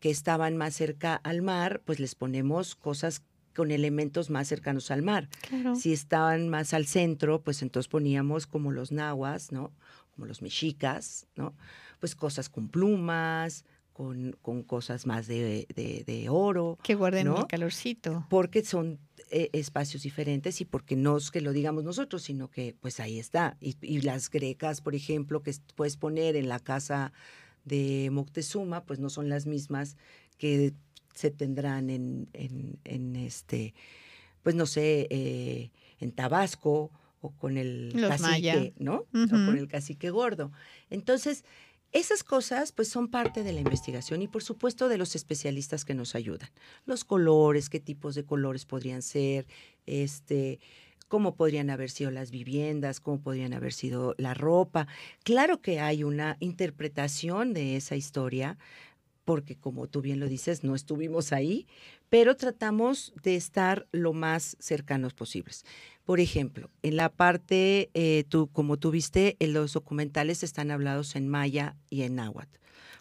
que 0.00 0.10
estaban 0.10 0.56
más 0.56 0.74
cerca 0.74 1.14
al 1.16 1.42
mar, 1.42 1.82
pues 1.84 2.00
les 2.00 2.14
ponemos 2.14 2.74
cosas 2.74 3.22
con 3.54 3.70
elementos 3.72 4.30
más 4.30 4.46
cercanos 4.46 4.90
al 4.90 5.02
mar. 5.02 5.28
Si 5.76 5.92
estaban 5.92 6.48
más 6.48 6.74
al 6.74 6.86
centro, 6.86 7.42
pues 7.42 7.62
entonces 7.62 7.88
poníamos 7.88 8.46
como 8.46 8.70
los 8.70 8.92
nahuas, 8.92 9.50
¿no? 9.50 9.72
Como 10.18 10.26
los 10.26 10.42
mexicas, 10.42 11.28
¿no? 11.36 11.54
pues 12.00 12.16
cosas 12.16 12.48
con 12.48 12.68
plumas, 12.68 13.64
con, 13.92 14.36
con 14.42 14.64
cosas 14.64 15.06
más 15.06 15.28
de, 15.28 15.66
de, 16.04 16.28
oro. 16.28 16.76
Que 16.82 16.96
guarden 16.96 17.28
el 17.28 17.46
calorcito. 17.46 18.26
Porque 18.28 18.64
son 18.64 18.98
eh, 19.30 19.48
espacios 19.52 20.02
diferentes 20.02 20.60
y 20.60 20.64
porque 20.64 20.96
no 20.96 21.18
es 21.18 21.30
que 21.30 21.40
lo 21.40 21.52
digamos 21.52 21.84
nosotros, 21.84 22.22
sino 22.22 22.50
que 22.50 22.74
pues 22.80 22.98
ahí 22.98 23.20
está. 23.20 23.56
Y, 23.60 23.76
y, 23.80 24.00
las 24.00 24.28
grecas, 24.28 24.80
por 24.80 24.96
ejemplo, 24.96 25.42
que 25.44 25.54
puedes 25.76 25.96
poner 25.96 26.34
en 26.34 26.48
la 26.48 26.58
casa 26.58 27.12
de 27.64 28.08
Moctezuma, 28.10 28.84
pues 28.84 28.98
no 28.98 29.08
son 29.08 29.28
las 29.28 29.46
mismas 29.46 29.96
que 30.36 30.74
se 31.14 31.30
tendrán 31.30 31.90
en, 31.90 32.28
en, 32.32 32.80
en 32.84 33.14
este, 33.14 33.72
pues 34.42 34.56
no 34.56 34.66
sé, 34.66 35.06
eh, 35.10 35.70
en 36.00 36.10
Tabasco 36.10 36.90
o 37.20 37.30
con 37.30 37.56
el 37.56 37.92
cacique, 38.08 38.74
¿no? 38.78 39.06
O 39.12 39.28
con 39.28 39.58
el 39.58 39.68
cacique 39.68 40.10
gordo. 40.10 40.52
Entonces, 40.90 41.44
esas 41.92 42.22
cosas 42.22 42.72
pues 42.72 42.88
son 42.88 43.08
parte 43.08 43.42
de 43.42 43.52
la 43.52 43.60
investigación 43.60 44.20
y 44.20 44.28
por 44.28 44.42
supuesto 44.42 44.88
de 44.88 44.98
los 44.98 45.16
especialistas 45.16 45.84
que 45.84 45.94
nos 45.94 46.14
ayudan. 46.14 46.50
Los 46.84 47.04
colores, 47.04 47.70
qué 47.70 47.80
tipos 47.80 48.14
de 48.14 48.24
colores 48.24 48.66
podrían 48.66 49.00
ser, 49.00 49.46
este, 49.86 50.60
cómo 51.08 51.34
podrían 51.34 51.70
haber 51.70 51.90
sido 51.90 52.10
las 52.10 52.30
viviendas, 52.30 53.00
cómo 53.00 53.20
podrían 53.20 53.54
haber 53.54 53.72
sido 53.72 54.14
la 54.18 54.34
ropa. 54.34 54.86
Claro 55.24 55.62
que 55.62 55.80
hay 55.80 56.04
una 56.04 56.36
interpretación 56.40 57.54
de 57.54 57.76
esa 57.76 57.96
historia, 57.96 58.58
porque 59.24 59.56
como 59.56 59.88
tú 59.88 60.00
bien 60.00 60.20
lo 60.20 60.28
dices, 60.28 60.64
no 60.64 60.74
estuvimos 60.74 61.32
ahí, 61.32 61.66
pero 62.08 62.36
tratamos 62.36 63.12
de 63.22 63.36
estar 63.36 63.86
lo 63.92 64.12
más 64.12 64.56
cercanos 64.60 65.14
posibles. 65.14 65.64
Por 66.08 66.20
ejemplo, 66.20 66.70
en 66.82 66.96
la 66.96 67.10
parte, 67.10 67.90
eh, 67.92 68.24
tú, 68.30 68.48
como 68.50 68.78
tú 68.78 68.90
viste, 68.90 69.36
en 69.40 69.52
los 69.52 69.74
documentales 69.74 70.42
están 70.42 70.70
hablados 70.70 71.14
en 71.16 71.28
maya 71.28 71.76
y 71.90 72.00
en 72.00 72.14
náhuatl. 72.14 72.58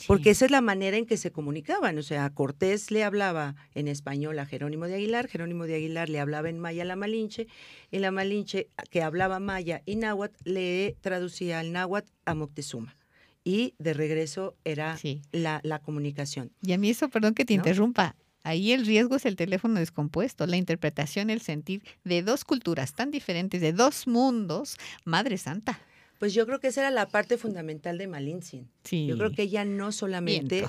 Porque 0.07 0.31
esa 0.31 0.43
es 0.43 0.51
la 0.51 0.59
manera 0.59 0.97
en 0.97 1.05
que 1.05 1.15
se 1.15 1.31
comunicaban. 1.31 1.97
O 1.97 2.03
sea, 2.03 2.29
Cortés 2.31 2.91
le 2.91 3.05
hablaba 3.05 3.55
en 3.75 3.87
español 3.87 4.37
a 4.39 4.45
Jerónimo 4.45 4.87
de 4.87 4.95
Aguilar, 4.95 5.29
Jerónimo 5.29 5.67
de 5.67 5.75
Aguilar 5.75 6.09
le 6.09 6.19
hablaba 6.19 6.49
en 6.49 6.59
maya 6.59 6.83
a 6.83 6.85
la 6.85 6.97
Malinche, 6.97 7.47
y 7.91 7.99
la 7.99 8.11
Malinche, 8.11 8.67
que 8.89 9.01
hablaba 9.01 9.39
maya 9.39 9.83
y 9.85 9.95
náhuatl, 9.95 10.35
le 10.43 10.97
traducía 10.99 11.59
al 11.61 11.71
náhuatl 11.71 12.11
a 12.25 12.33
Moctezuma 12.33 12.97
y 13.45 13.73
de 13.79 13.93
regreso 13.93 14.57
era 14.65 14.99
la, 15.31 15.61
la, 15.63 15.79
comunicación. 15.79 16.51
Y 16.61 16.73
a 16.73 16.77
mí 16.77 16.89
eso, 16.89 17.07
perdón 17.07 17.35
que 17.35 17.45
te 17.45 17.53
interrumpa, 17.53 18.17
Ahí 18.47 18.71
el 18.71 18.85
riesgo 18.85 19.17
es 19.17 19.25
el 19.25 19.35
teléfono 19.35 19.77
descompuesto, 19.77 20.47
la 20.47 20.55
interpretación, 20.55 21.29
el 21.29 21.41
sentir 21.41 21.83
de 22.05 22.23
dos 22.23 22.45
culturas 22.45 22.93
tan 22.93 23.11
diferentes, 23.11 23.59
de 23.59 23.73
dos 23.73 24.07
mundos, 24.07 24.77
Madre 25.03 25.37
Santa. 25.37 25.81
Pues 26.17 26.33
yo 26.33 26.45
creo 26.45 26.61
que 26.61 26.67
esa 26.67 26.79
era 26.79 26.91
la 26.91 27.09
parte 27.09 27.37
fundamental 27.37 27.97
de 27.97 28.07
Malintzin. 28.07 28.69
Sí. 28.85 29.05
Yo 29.05 29.17
creo 29.17 29.31
que 29.31 29.41
ella 29.41 29.65
no 29.65 29.91
solamente, 29.91 30.65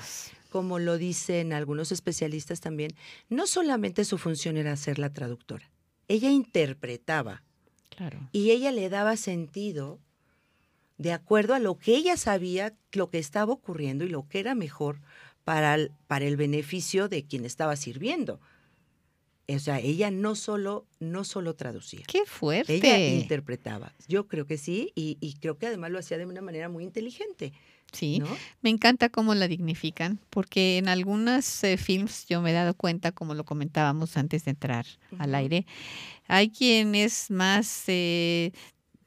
como 0.49 0.77
lo 0.77 0.97
dicen 0.97 1.53
algunos 1.53 1.93
especialistas 1.93 2.59
también, 2.59 2.91
no 3.29 3.47
solamente 3.47 4.03
su 4.03 4.17
función 4.17 4.57
era 4.57 4.75
ser 4.75 4.99
la 4.99 5.13
traductora, 5.13 5.71
ella 6.09 6.29
interpretaba. 6.29 7.43
Claro. 7.95 8.27
Y 8.33 8.51
ella 8.51 8.73
le 8.73 8.89
daba 8.89 9.15
sentido 9.15 10.01
de 10.97 11.13
acuerdo 11.13 11.53
a 11.53 11.59
lo 11.59 11.77
que 11.77 11.95
ella 11.95 12.17
sabía, 12.17 12.73
lo 12.91 13.09
que 13.09 13.19
estaba 13.19 13.53
ocurriendo 13.53 14.03
y 14.03 14.09
lo 14.09 14.27
que 14.27 14.41
era 14.41 14.53
mejor 14.53 14.99
para 15.43 15.75
el, 15.75 15.91
para 16.07 16.25
el 16.25 16.37
beneficio 16.37 17.09
de 17.09 17.25
quien 17.25 17.45
estaba 17.45 17.75
sirviendo. 17.75 18.39
O 19.55 19.59
sea, 19.59 19.79
ella 19.79 20.11
no 20.11 20.35
solo, 20.35 20.85
no 20.99 21.23
solo 21.23 21.55
traducía. 21.55 22.01
¡Qué 22.07 22.23
fuerte! 22.25 22.75
Ella 22.75 22.99
interpretaba. 22.99 23.93
Yo 24.07 24.27
creo 24.27 24.45
que 24.45 24.57
sí, 24.57 24.91
y, 24.95 25.33
creo 25.39 25.57
que 25.57 25.67
además 25.67 25.91
lo 25.91 25.99
hacía 25.99 26.17
de 26.17 26.25
una 26.25 26.41
manera 26.41 26.69
muy 26.69 26.83
inteligente. 26.83 27.53
Sí, 27.91 28.21
me 28.61 28.69
encanta 28.69 29.09
cómo 29.09 29.33
la 29.33 29.47
dignifican, 29.47 30.19
porque 30.29 30.77
en 30.77 30.87
algunos 30.87 31.63
eh, 31.63 31.75
films 31.77 32.27
yo 32.27 32.39
me 32.39 32.51
he 32.51 32.53
dado 32.53 32.75
cuenta, 32.75 33.11
como 33.11 33.33
lo 33.33 33.45
comentábamos 33.45 34.15
antes 34.15 34.45
de 34.45 34.51
entrar 34.51 34.85
al 35.17 35.33
aire, 35.33 35.65
hay 36.27 36.51
quien 36.51 36.93
es 36.93 37.31
más 37.31 37.85
eh, 37.87 38.51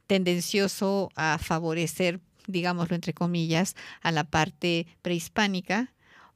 tendencioso 0.08 1.10
a 1.14 1.38
favorecer, 1.38 2.18
digámoslo 2.48 2.96
entre 2.96 3.14
comillas, 3.14 3.76
a 4.00 4.10
la 4.10 4.24
parte 4.24 4.88
prehispánica 5.00 5.92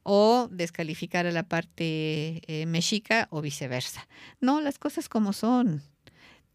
o 0.09 0.47
descalificar 0.49 1.27
a 1.27 1.31
la 1.31 1.43
parte 1.43 2.41
eh, 2.47 2.65
mexica 2.65 3.27
o 3.29 3.41
viceversa. 3.41 4.07
No, 4.39 4.61
las 4.61 4.79
cosas 4.79 5.09
como 5.09 5.33
son. 5.33 5.81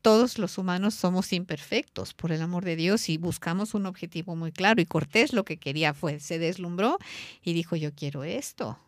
Todos 0.00 0.38
los 0.38 0.56
humanos 0.56 0.94
somos 0.94 1.34
imperfectos, 1.34 2.14
por 2.14 2.32
el 2.32 2.40
amor 2.40 2.64
de 2.64 2.76
Dios, 2.76 3.10
y 3.10 3.18
buscamos 3.18 3.74
un 3.74 3.84
objetivo 3.84 4.36
muy 4.36 4.52
claro. 4.52 4.80
Y 4.80 4.86
Cortés 4.86 5.34
lo 5.34 5.44
que 5.44 5.58
quería 5.58 5.92
fue, 5.92 6.18
se 6.18 6.38
deslumbró 6.38 6.96
y 7.42 7.52
dijo, 7.52 7.76
yo 7.76 7.94
quiero 7.94 8.24
esto. 8.24 8.78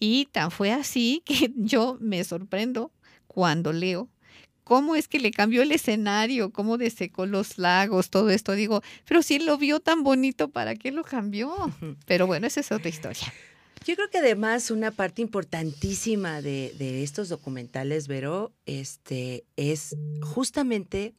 Y 0.00 0.26
tan 0.32 0.50
fue 0.50 0.72
así 0.72 1.22
que 1.24 1.52
yo 1.54 1.96
me 2.00 2.24
sorprendo 2.24 2.90
cuando 3.28 3.72
leo 3.72 4.08
cómo 4.64 4.96
es 4.96 5.06
que 5.06 5.20
le 5.20 5.30
cambió 5.30 5.62
el 5.62 5.70
escenario, 5.70 6.50
cómo 6.50 6.78
desecó 6.78 7.26
los 7.26 7.58
lagos, 7.58 8.10
todo 8.10 8.30
esto. 8.30 8.54
Digo, 8.54 8.82
pero 9.06 9.22
si 9.22 9.36
él 9.36 9.46
lo 9.46 9.56
vio 9.56 9.78
tan 9.78 10.02
bonito, 10.02 10.48
¿para 10.48 10.74
qué 10.74 10.90
lo 10.90 11.04
cambió? 11.04 11.54
Pero 12.06 12.26
bueno, 12.26 12.48
esa 12.48 12.58
es 12.58 12.72
otra 12.72 12.88
historia. 12.88 13.32
Yo 13.86 13.96
creo 13.96 14.08
que 14.08 14.18
además 14.18 14.70
una 14.70 14.90
parte 14.90 15.20
importantísima 15.20 16.40
de, 16.40 17.02
estos 17.02 17.28
documentales, 17.28 18.08
Vero, 18.08 18.52
este, 18.64 19.44
es 19.56 19.94
justamente 20.22 21.14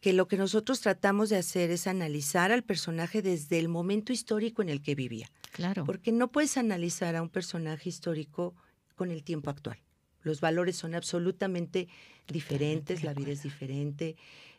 que 0.00 0.12
lo 0.12 0.26
que 0.26 0.36
nosotros 0.36 0.80
tratamos 0.80 1.30
de 1.30 1.36
hacer 1.36 1.70
es 1.70 1.86
analizar 1.86 2.50
al 2.50 2.64
personaje 2.64 3.22
desde 3.22 3.58
el 3.58 3.68
momento 3.68 4.12
histórico 4.12 4.60
en 4.60 4.70
el 4.70 4.82
que 4.82 4.94
vivía. 4.96 5.30
Claro. 5.52 5.84
Porque 5.84 6.10
no 6.10 6.32
puedes 6.32 6.56
analizar 6.56 7.14
a 7.14 7.22
un 7.22 7.30
personaje 7.30 7.88
histórico 7.88 8.54
con 8.96 9.12
el 9.12 9.22
tiempo 9.22 9.50
actual. 9.50 9.78
Los 10.22 10.40
valores 10.40 10.76
son 10.76 10.94
absolutamente 10.94 11.88
diferentes, 12.26 13.04
la 13.04 13.14
vida 13.14 13.30
es 13.30 13.44
diferente, 13.44 14.16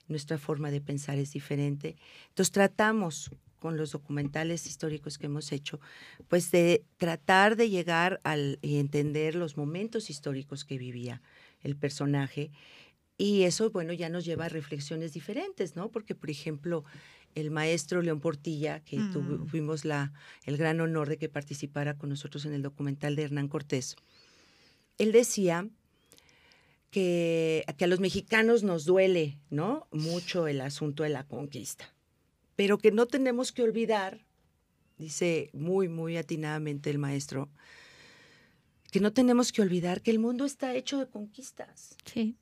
nuestra 0.07 0.37
forma 0.37 0.71
de 0.71 0.79
pensar 0.79 1.17
es 1.17 1.33
diferente. 1.33 1.97
Entonces 2.29 2.51
tratamos 2.51 3.29
con 3.59 3.77
los 3.77 3.91
documentales 3.91 4.67
históricos 4.67 5.17
que 5.17 5.25
hemos 5.25 5.51
hecho, 5.51 5.79
pues 6.27 6.51
de 6.51 6.83
tratar 6.97 7.55
de 7.55 7.69
llegar 7.69 8.21
al 8.23 8.59
y 8.61 8.77
entender 8.77 9.35
los 9.35 9.57
momentos 9.57 10.09
históricos 10.09 10.65
que 10.65 10.77
vivía 10.77 11.21
el 11.61 11.75
personaje. 11.75 12.51
Y 13.17 13.43
eso, 13.43 13.71
bueno, 13.71 13.93
ya 13.93 14.09
nos 14.09 14.25
lleva 14.25 14.45
a 14.45 14.49
reflexiones 14.49 15.13
diferentes, 15.13 15.75
¿no? 15.75 15.89
Porque, 15.89 16.15
por 16.15 16.29
ejemplo, 16.29 16.83
el 17.33 17.49
maestro 17.49 18.01
León 18.01 18.19
Portilla, 18.19 18.81
que 18.81 18.99
mm. 18.99 19.11
tuvimos 19.13 19.85
la, 19.85 20.13
el 20.43 20.57
gran 20.57 20.81
honor 20.81 21.09
de 21.09 21.17
que 21.17 21.29
participara 21.29 21.97
con 21.97 22.09
nosotros 22.09 22.45
en 22.45 22.53
el 22.53 22.61
documental 22.61 23.15
de 23.15 23.23
Hernán 23.23 23.47
Cortés, 23.47 23.95
él 24.97 25.11
decía 25.11 25.67
que, 26.91 27.65
que 27.77 27.85
a 27.85 27.87
los 27.87 27.99
mexicanos 27.99 28.63
nos 28.63 28.85
duele, 28.85 29.39
¿no? 29.49 29.87
Mucho 29.91 30.47
el 30.47 30.61
asunto 30.61 31.03
de 31.03 31.09
la 31.09 31.25
conquista 31.25 31.94
pero 32.55 32.77
que 32.77 32.91
no 32.91 33.05
tenemos 33.05 33.51
que 33.51 33.63
olvidar 33.63 34.25
dice 34.97 35.49
muy, 35.53 35.89
muy 35.89 36.17
atinadamente 36.17 36.89
el 36.89 36.97
maestro, 36.97 37.49
que 38.91 38.99
no 38.99 39.11
tenemos 39.11 39.51
que 39.51 39.61
olvidar 39.61 40.01
que 40.01 40.11
el 40.11 40.19
mundo 40.19 40.45
está 40.45 40.73
hecho 40.73 40.99
de 40.99 41.07
conquistas. 41.07 41.97
Sí. 42.05 42.37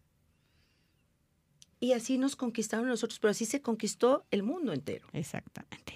Y 1.79 1.93
así 1.93 2.17
nos 2.17 2.35
conquistaron 2.35 2.87
nosotros, 2.87 3.19
pero 3.19 3.31
así 3.31 3.45
se 3.45 3.61
conquistó 3.61 4.25
el 4.31 4.43
mundo 4.43 4.71
entero. 4.71 5.07
Exactamente. 5.13 5.93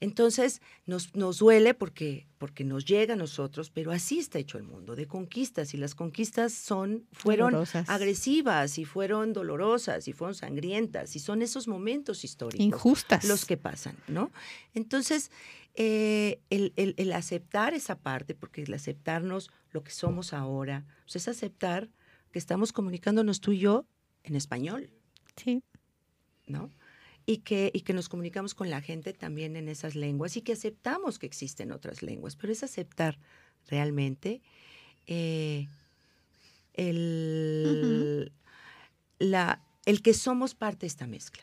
Entonces 0.00 0.62
nos, 0.86 1.14
nos 1.16 1.38
duele 1.38 1.74
porque, 1.74 2.26
porque 2.38 2.62
nos 2.64 2.84
llega 2.84 3.14
a 3.14 3.16
nosotros, 3.16 3.70
pero 3.70 3.90
así 3.90 4.18
está 4.20 4.38
hecho 4.38 4.56
el 4.56 4.64
mundo, 4.64 4.94
de 4.94 5.06
conquistas. 5.06 5.74
Y 5.74 5.76
las 5.76 5.94
conquistas 5.94 6.52
son, 6.52 7.06
fueron 7.12 7.50
Dolorosas. 7.52 7.88
agresivas 7.88 8.78
y 8.78 8.84
fueron 8.84 9.32
dolorosas 9.32 10.06
y 10.06 10.12
fueron 10.12 10.34
sangrientas. 10.34 11.16
Y 11.16 11.18
son 11.18 11.42
esos 11.42 11.66
momentos 11.66 12.22
históricos 12.24 12.64
Injustas. 12.64 13.24
los 13.24 13.44
que 13.44 13.56
pasan, 13.56 13.96
¿no? 14.06 14.30
Entonces, 14.74 15.30
eh, 15.74 16.40
el, 16.50 16.72
el- 16.76 16.94
el 16.96 17.12
aceptar 17.12 17.74
esa 17.74 17.98
parte, 17.98 18.34
porque 18.34 18.62
el 18.62 18.74
aceptarnos 18.74 19.50
lo 19.72 19.82
que 19.82 19.90
somos 19.90 20.32
ahora, 20.32 20.84
pues 21.04 21.16
es 21.16 21.28
aceptar 21.28 21.88
que 22.32 22.38
estamos 22.38 22.72
comunicándonos 22.72 23.40
tú 23.40 23.52
y 23.52 23.58
yo 23.58 23.84
en 24.22 24.36
español. 24.36 24.90
Sí. 25.36 25.62
¿no? 26.46 26.70
Y 27.30 27.38
que, 27.38 27.70
y 27.74 27.82
que 27.82 27.92
nos 27.92 28.08
comunicamos 28.08 28.54
con 28.54 28.70
la 28.70 28.80
gente 28.80 29.12
también 29.12 29.54
en 29.56 29.68
esas 29.68 29.94
lenguas 29.94 30.38
y 30.38 30.40
que 30.40 30.54
aceptamos 30.54 31.18
que 31.18 31.26
existen 31.26 31.72
otras 31.72 32.02
lenguas, 32.02 32.36
pero 32.36 32.54
es 32.54 32.62
aceptar 32.62 33.18
realmente 33.66 34.40
eh, 35.06 35.68
el, 36.72 38.32
la, 39.18 39.62
el 39.84 40.00
que 40.00 40.14
somos 40.14 40.54
parte 40.54 40.80
de 40.80 40.86
esta 40.86 41.06
mezcla, 41.06 41.42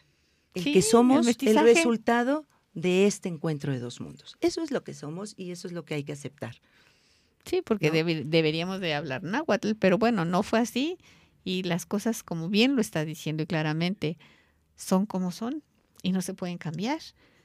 el 0.56 0.64
Sí, 0.64 0.74
que 0.74 0.82
somos 0.82 1.28
el, 1.28 1.60
resultado 1.60 2.48
de 2.74 3.06
este 3.06 3.30
encuentro 3.30 3.72
de 3.72 3.78
dos 3.78 4.02
mundos. 4.02 4.38
Eso 4.42 4.64
es 4.64 4.72
lo 4.72 4.84
que 4.84 4.96
somos 4.96 5.36
y 5.38 5.52
eso 5.52 5.68
es 5.68 5.74
lo 5.74 5.86
que 5.86 5.94
hay 5.94 6.04
que 6.04 6.14
aceptar. 6.14 6.56
Sí, 7.46 7.62
porque 7.62 7.90
¿no? 7.90 7.94
debe- 7.94 8.24
deberíamos 8.26 8.80
de 8.80 8.96
hablar 8.96 9.22
náhuatl, 9.22 9.74
pero 9.78 10.00
bueno, 10.00 10.26
no 10.26 10.42
fue 10.42 10.58
así 10.58 10.98
y 11.44 11.62
las 11.62 11.86
cosas, 11.86 12.24
como 12.24 12.50
bien 12.50 12.76
lo 12.76 12.82
está 12.82 13.06
diciendo 13.06 13.44
y 13.44 13.46
claramente, 13.46 14.18
son 14.76 15.06
como 15.06 15.32
son 15.32 15.62
y 16.06 16.12
no 16.12 16.22
se 16.22 16.36
pueden 16.36 16.58
cambiar. 16.58 17.00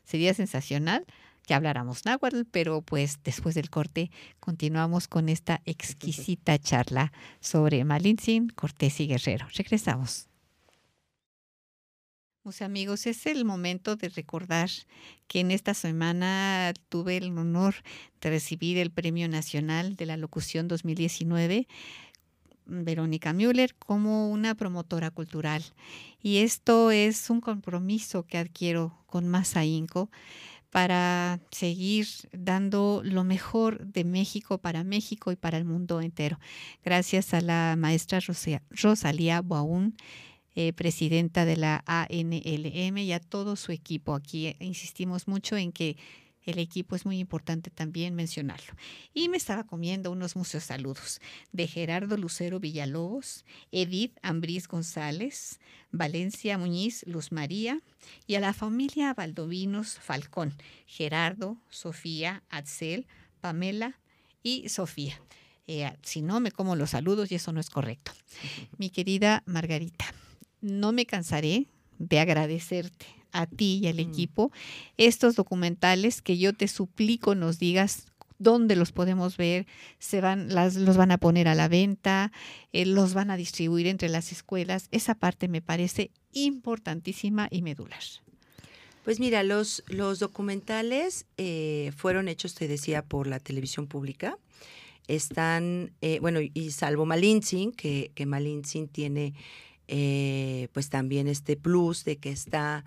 Sería 0.04 0.34
sensacional 0.34 1.06
que 1.46 1.54
habláramos 1.54 2.04
náhuatl, 2.04 2.42
pero 2.50 2.82
pues 2.82 3.18
después 3.24 3.54
del 3.54 3.70
corte 3.70 4.10
continuamos 4.38 5.08
con 5.08 5.28
esta 5.30 5.62
exquisita 5.64 6.58
charla 6.58 7.10
sobre 7.40 7.84
Malintzin, 7.84 8.50
Cortés 8.50 9.00
y 9.00 9.06
Guerrero. 9.06 9.46
Regresamos. 9.56 10.28
Pues 12.42 12.62
amigos, 12.62 13.06
es 13.06 13.26
el 13.26 13.44
momento 13.44 13.96
de 13.96 14.08
recordar 14.08 14.70
que 15.26 15.40
en 15.40 15.50
esta 15.50 15.74
semana 15.74 16.72
tuve 16.88 17.16
el 17.16 17.36
honor 17.36 17.76
de 18.20 18.30
recibir 18.30 18.78
el 18.78 18.90
Premio 18.90 19.28
Nacional 19.28 19.96
de 19.96 20.06
la 20.06 20.16
Locución 20.16 20.66
2019, 20.66 21.66
Verónica 22.70 23.32
Müller, 23.32 23.74
como 23.74 24.30
una 24.30 24.54
promotora 24.54 25.10
cultural. 25.10 25.62
Y 26.22 26.38
esto 26.38 26.90
es 26.90 27.28
un 27.30 27.40
compromiso 27.40 28.24
que 28.24 28.38
adquiero 28.38 28.96
con 29.06 29.28
más 29.28 29.56
ahínco 29.56 30.10
para 30.70 31.40
seguir 31.50 32.06
dando 32.32 33.02
lo 33.04 33.24
mejor 33.24 33.84
de 33.86 34.04
México 34.04 34.58
para 34.58 34.84
México 34.84 35.32
y 35.32 35.36
para 35.36 35.58
el 35.58 35.64
mundo 35.64 36.00
entero. 36.00 36.38
Gracias 36.84 37.34
a 37.34 37.40
la 37.40 37.74
maestra 37.76 38.20
Rosia- 38.20 38.62
Rosalía 38.70 39.42
Baún, 39.42 39.96
eh, 40.54 40.72
presidenta 40.72 41.44
de 41.44 41.56
la 41.56 41.82
ANLM 41.86 42.98
y 42.98 43.12
a 43.12 43.20
todo 43.20 43.56
su 43.56 43.72
equipo. 43.72 44.14
Aquí 44.14 44.46
eh, 44.46 44.56
insistimos 44.60 45.26
mucho 45.26 45.56
en 45.56 45.72
que 45.72 45.96
el 46.44 46.58
equipo 46.58 46.96
es 46.96 47.04
muy 47.04 47.18
importante 47.18 47.70
también 47.70 48.14
mencionarlo. 48.14 48.72
Y 49.12 49.28
me 49.28 49.36
estaba 49.36 49.64
comiendo 49.64 50.10
unos 50.10 50.36
muchos 50.36 50.64
saludos 50.64 51.20
de 51.52 51.66
Gerardo 51.66 52.16
Lucero 52.16 52.60
Villalobos, 52.60 53.44
Edith 53.72 54.16
Ambrís 54.22 54.68
González, 54.68 55.60
Valencia 55.90 56.58
Muñiz, 56.58 57.04
Luz 57.06 57.32
María 57.32 57.80
y 58.26 58.36
a 58.36 58.40
la 58.40 58.52
familia 58.52 59.14
Valdovinos 59.14 59.98
Falcón, 59.98 60.54
Gerardo, 60.86 61.58
Sofía, 61.68 62.42
Axel, 62.48 63.06
Pamela 63.40 63.98
y 64.42 64.68
Sofía. 64.68 65.20
Eh, 65.66 65.90
si 66.02 66.22
no, 66.22 66.40
me 66.40 66.50
como 66.50 66.74
los 66.74 66.90
saludos 66.90 67.30
y 67.30 67.36
eso 67.36 67.52
no 67.52 67.60
es 67.60 67.70
correcto. 67.70 68.12
Mi 68.78 68.90
querida 68.90 69.42
Margarita, 69.46 70.06
no 70.60 70.92
me 70.92 71.06
cansaré 71.06 71.68
de 71.98 72.18
agradecerte 72.18 73.19
a 73.32 73.46
ti 73.46 73.80
y 73.82 73.86
al 73.88 73.96
Mm. 73.96 74.10
equipo 74.10 74.52
estos 74.96 75.36
documentales 75.36 76.22
que 76.22 76.38
yo 76.38 76.52
te 76.52 76.68
suplico 76.68 77.34
nos 77.34 77.58
digas 77.58 78.06
dónde 78.38 78.74
los 78.74 78.90
podemos 78.90 79.36
ver, 79.36 79.66
se 79.98 80.20
van, 80.22 80.54
las, 80.54 80.74
los 80.74 80.96
van 80.96 81.10
a 81.10 81.18
poner 81.18 81.46
a 81.46 81.54
la 81.54 81.68
venta, 81.68 82.32
eh, 82.72 82.86
los 82.86 83.12
van 83.12 83.30
a 83.30 83.36
distribuir 83.36 83.86
entre 83.86 84.08
las 84.08 84.32
escuelas. 84.32 84.88
Esa 84.92 85.14
parte 85.14 85.46
me 85.46 85.60
parece 85.60 86.10
importantísima 86.32 87.48
y 87.50 87.60
medular. 87.60 88.00
Pues 89.04 89.20
mira, 89.20 89.42
los, 89.42 89.82
los 89.88 90.18
documentales 90.20 91.26
eh, 91.36 91.92
fueron 91.96 92.28
hechos, 92.28 92.54
te 92.54 92.66
decía, 92.66 93.02
por 93.02 93.26
la 93.26 93.40
televisión 93.40 93.86
pública. 93.86 94.38
Están, 95.06 95.92
eh, 96.00 96.18
bueno, 96.20 96.40
y 96.40 96.70
salvo 96.70 97.04
Malintzin, 97.04 97.72
que, 97.72 98.10
que 98.14 98.24
Malintzin 98.26 98.88
tiene 98.88 99.34
eh, 99.88 100.68
pues 100.72 100.88
también 100.88 101.26
este 101.26 101.56
plus 101.56 102.04
de 102.04 102.16
que 102.18 102.30
está 102.30 102.84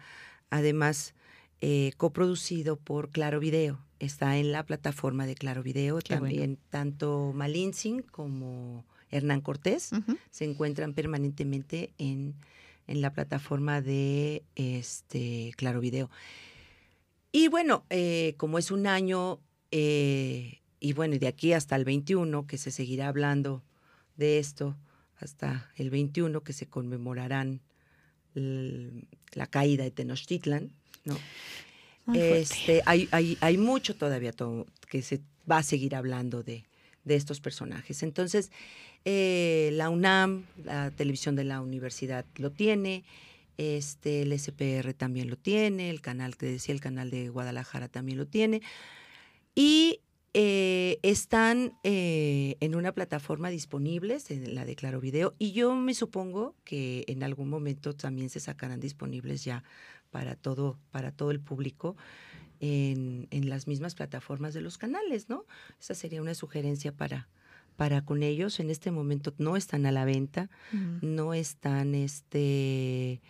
además 0.54 1.16
eh, 1.62 1.94
coproducido 1.98 2.76
por 2.76 3.10
Claro 3.10 3.40
Video. 3.40 3.80
Está 4.00 4.38
en 4.38 4.52
la 4.52 4.64
plataforma 4.64 5.26
de 5.26 5.34
Claro 5.34 5.64
Video. 5.64 5.98
Qué 6.00 6.16
bueno. 6.16 6.28
también 6.28 6.60
tanto 6.70 7.32
Malintzin 7.34 8.04
como 8.04 8.86
Hernán 9.10 9.42
Cortés 9.42 9.92
se 10.30 10.46
encuentran 10.46 10.94
permanentemente 10.94 11.94
en, 11.98 12.36
en 12.86 13.02
la 13.02 13.14
plataforma 13.14 13.82
de 13.82 14.44
este 14.56 15.54
Claro 15.56 15.80
Video. 15.80 16.12
Y 17.32 17.48
bueno, 17.48 17.84
eh, 17.90 18.36
como 18.38 18.60
es 18.60 18.70
un 18.70 18.86
año, 18.86 19.40
eh, 19.72 20.60
y 20.80 20.94
bueno, 20.94 21.18
de 21.18 21.28
aquí 21.28 21.54
hasta 21.54 21.76
el 21.76 21.84
21, 21.84 22.46
que 22.46 22.60
se 22.60 22.70
seguirá 22.70 23.08
hablando 23.08 23.64
de 24.18 24.38
esto, 24.38 24.78
hasta 25.18 25.72
el 25.78 25.90
21, 25.90 26.42
que 26.42 26.54
se 26.54 26.68
conmemorarán 26.68 27.62
la 28.36 29.48
caída 29.48 29.84
de 29.84 29.92
Tenochtitlan, 29.92 30.72
¿no? 31.06 31.18
Este, 32.14 32.82
hay, 32.86 33.08
hay, 33.12 33.38
hay 33.40 33.58
mucho 33.58 33.96
todavía 33.96 34.34
to- 34.34 34.66
que 34.90 35.02
se 35.02 35.22
va 35.50 35.60
a 35.60 35.64
seguir 35.64 35.96
hablando 35.96 36.44
de, 36.44 36.66
de 37.06 37.16
estos 37.16 37.40
personajes. 37.40 38.04
Entonces, 38.04 38.52
eh, 39.06 39.70
la 39.74 39.90
UNAM, 39.90 40.46
la 40.64 40.92
televisión 40.92 41.36
de 41.36 41.46
la 41.46 41.62
universidad 41.62 42.26
lo 42.36 42.52
tiene, 42.52 43.04
este, 43.58 44.24
el 44.24 44.34
SPR 44.38 44.94
también 44.94 45.30
lo 45.30 45.38
tiene, 45.38 45.90
el 45.90 46.02
canal 46.02 46.36
que 46.36 46.48
decía, 46.48 46.74
el 46.74 46.82
canal 46.82 47.10
de 47.12 47.30
Guadalajara 47.30 47.88
también 47.88 48.18
lo 48.18 48.26
tiene. 48.28 48.62
Y 49.56 50.00
eh, 50.34 51.00
están 51.04 51.78
eh, 51.84 52.58
en 52.60 52.76
una 52.76 52.92
plataforma 52.92 53.50
disponibles, 53.50 54.32
en 54.32 54.56
la 54.56 54.66
de 54.66 54.76
Claro 54.76 55.00
Video, 55.00 55.36
y 55.38 55.52
yo 55.52 55.76
me 55.76 55.94
supongo 55.94 56.56
que 56.64 57.06
en 57.08 57.24
algún 57.24 57.50
momento 57.50 57.94
también 57.94 58.30
se 58.30 58.40
sacarán 58.40 58.80
disponibles 58.80 59.44
ya 59.44 59.64
para 60.10 60.36
todo, 60.36 60.80
para 60.92 61.12
todo 61.12 61.32
el 61.32 61.40
público 61.40 61.96
en, 62.60 63.28
en 63.32 63.50
las 63.50 63.68
mismas 63.68 63.96
plataformas 63.96 64.54
de 64.54 64.62
los 64.62 64.78
canales, 64.78 65.30
¿no? 65.30 65.46
Esa 65.80 65.96
sería 65.96 66.22
una 66.22 66.34
sugerencia 66.34 66.92
para, 66.92 67.28
para 67.76 68.04
con 68.04 68.24
ellos. 68.24 68.60
En 68.60 68.70
este 68.70 68.92
momento 68.92 69.34
no 69.38 69.58
están 69.58 69.86
a 69.86 69.92
la 69.92 70.06
venta, 70.06 70.50
no 71.02 71.34
están 71.34 71.96
este, 71.96 73.22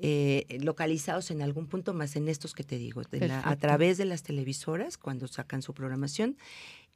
eh, 0.00 0.46
localizados 0.60 1.30
en 1.30 1.42
algún 1.42 1.66
punto 1.66 1.92
más 1.94 2.14
en 2.16 2.28
estos 2.28 2.54
que 2.54 2.64
te 2.64 2.78
digo, 2.78 3.02
de 3.02 3.26
la- 3.28 3.40
a 3.40 3.56
través 3.56 3.98
de 3.98 4.04
las 4.04 4.22
televisoras 4.22 4.96
cuando 4.98 5.26
sacan 5.28 5.60
su 5.62 5.74
programación 5.74 6.36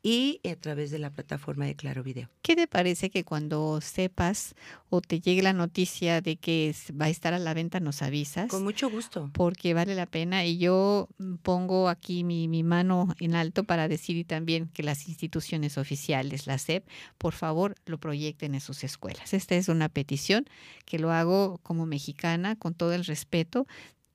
y 0.03 0.41
a 0.49 0.57
través 0.57 0.91
de 0.91 0.99
la 0.99 1.11
plataforma 1.11 1.65
de 1.65 1.77
Claro 1.77 2.03
Video. 2.03 2.29
¿Qué 2.43 2.57
te 2.57 2.67
parece 2.67 3.09
que 3.11 3.25
cuando 3.25 3.81
sepas 3.81 4.55
o 4.91 5.01
te 5.01 5.21
llegue 5.21 5.43
la 5.43 5.53
noticia 5.53 6.21
de 6.21 6.37
que 6.37 6.75
va 7.01 7.07
a 7.07 7.09
estar 7.09 7.35
a 7.35 7.39
la 7.39 7.55
venta 7.55 7.79
nos 7.79 8.03
avisas? 8.03 8.49
Con 8.49 8.65
mucho 8.65 8.91
gusto. 8.91 9.31
porque 9.33 9.75
vale 9.75 9.95
la 9.95 10.07
pena 10.07 10.45
y 10.45 10.59
yo 10.59 11.09
pongo 11.43 11.89
aquí 11.89 12.25
mi, 12.25 12.49
mi 12.49 12.63
mano 12.63 13.15
en 13.21 13.35
alto 13.35 13.65
para 13.65 13.89
decir 13.89 14.27
también 14.27 14.69
que 14.69 14.83
las 14.83 15.09
instituciones 15.09 15.79
oficiales, 15.79 16.47
la 16.47 16.59
SEP, 16.59 16.87
por 17.19 17.33
favor 17.33 17.77
lo 17.87 17.99
proyecten 17.99 18.55
en 18.55 18.61
sus 18.61 18.85
escuelas. 18.85 19.33
Esta 19.33 19.55
es 19.55 19.69
una 19.69 19.89
petición 19.89 20.47
que 20.85 20.99
lo 20.99 21.13
hago 21.13 21.59
como 21.63 21.87
mexicana 21.87 22.57
con 22.57 22.75
todo 22.75 22.93
el 22.93 23.05
respeto 23.05 23.67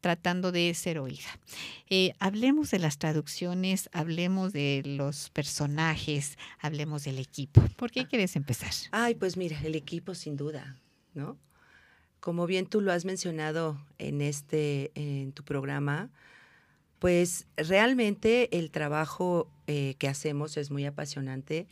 tratando 0.07 0.53
de 0.53 0.73
ser 0.73 0.99
oída. 0.99 1.37
Eh, 1.89 2.13
hablemos 2.19 2.71
de 2.71 2.79
las 2.79 2.97
traducciones, 2.97 3.89
hablemos 3.91 4.53
de 4.53 4.81
los 4.85 5.29
personajes, 5.31 6.37
hablemos 6.61 7.03
del 7.03 7.19
equipo. 7.19 7.59
¿Por 7.75 7.91
qué 7.91 8.07
quieres 8.07 8.37
empezar? 8.37 8.71
Ay, 8.93 9.15
pues 9.15 9.35
mira, 9.35 9.59
el 9.65 9.75
equipo 9.75 10.15
sin 10.15 10.37
duda, 10.37 10.77
¿no? 11.13 11.37
Como 12.21 12.45
bien 12.45 12.67
tú 12.67 12.79
lo 12.79 12.93
has 12.93 13.03
mencionado 13.03 13.85
en 13.97 14.21
este, 14.21 14.91
en 14.95 15.33
tu 15.33 15.43
programa, 15.43 16.09
Pues 16.99 17.45
realmente 17.57 18.57
el 18.57 18.71
trabajo 18.71 19.51
eh, 19.67 19.95
que 19.99 20.07
hacemos 20.07 20.55
es 20.55 20.71
muy 20.71 20.85
apasionante, 20.85 21.67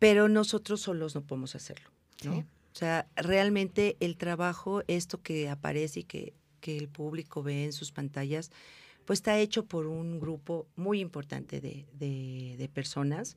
pero 0.00 0.28
nosotros 0.28 0.80
solos 0.80 1.14
no 1.14 1.22
podemos 1.22 1.54
hacerlo. 1.54 1.88
¿no? 2.24 2.38
O 2.38 2.76
sea, 2.76 3.06
realmente 3.14 3.96
el 4.00 4.16
trabajo, 4.16 4.82
esto 4.88 5.22
que 5.22 5.48
aparece 5.48 6.00
y 6.00 6.02
que, 6.02 6.34
que, 6.64 6.76
el 6.78 6.88
público 6.88 7.42
ve 7.42 7.64
en 7.64 7.72
sus 7.72 7.92
pantallas, 7.92 8.50
pues 9.04 9.18
está 9.18 9.38
hecho 9.38 9.66
por 9.66 9.86
un 9.86 10.18
grupo 10.18 10.66
muy 10.76 11.00
importante 11.00 11.60
de, 11.60 11.84
de, 11.92 12.68
personas 12.72 13.36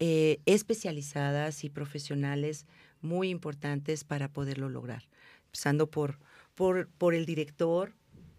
eh, 0.00 0.40
especializadas 0.46 1.62
y 1.62 1.70
profesionales 1.70 2.66
muy 3.00 3.28
importantes 3.30 4.02
para 4.02 4.28
poderlo 4.28 4.68
lograr. 4.68 5.04
Empezando 5.46 5.88
por, 5.88 6.18
por, 6.56 6.88
por 6.88 7.14
el 7.14 7.24
director, 7.24 7.92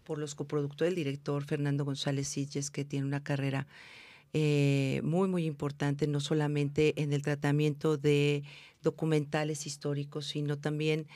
por 0.04 0.18
los 0.18 0.34
coproductores, 0.34 0.90
el 0.90 0.96
director 0.96 1.44
Fernando 1.44 1.84
González 1.84 2.28
Sitges, 2.28 2.70
que 2.70 2.84
tiene 2.84 3.06
una 3.06 3.22
carrera 3.22 3.66
eh, 4.34 5.00
muy, 5.04 5.28
muy 5.28 5.44
importante, 5.44 6.06
no 6.06 6.20
solamente 6.20 7.00
en 7.02 7.12
el 7.12 7.22
tratamiento 7.22 7.96
de 7.96 8.44
documentales 8.82 9.66
históricos, 9.66 10.26
sino 10.26 10.58
también 10.58 11.06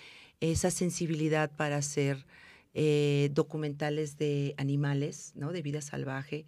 esa 0.41 0.71
sensibilidad 0.71 1.51
para 1.51 1.77
hacer 1.77 2.27
eh, 2.79 3.31
documentales 3.33 4.19
de 4.19 4.55
animales, 4.59 5.33
¿no? 5.35 5.51
de 5.53 5.63
vida 5.63 5.81
salvaje. 5.81 6.45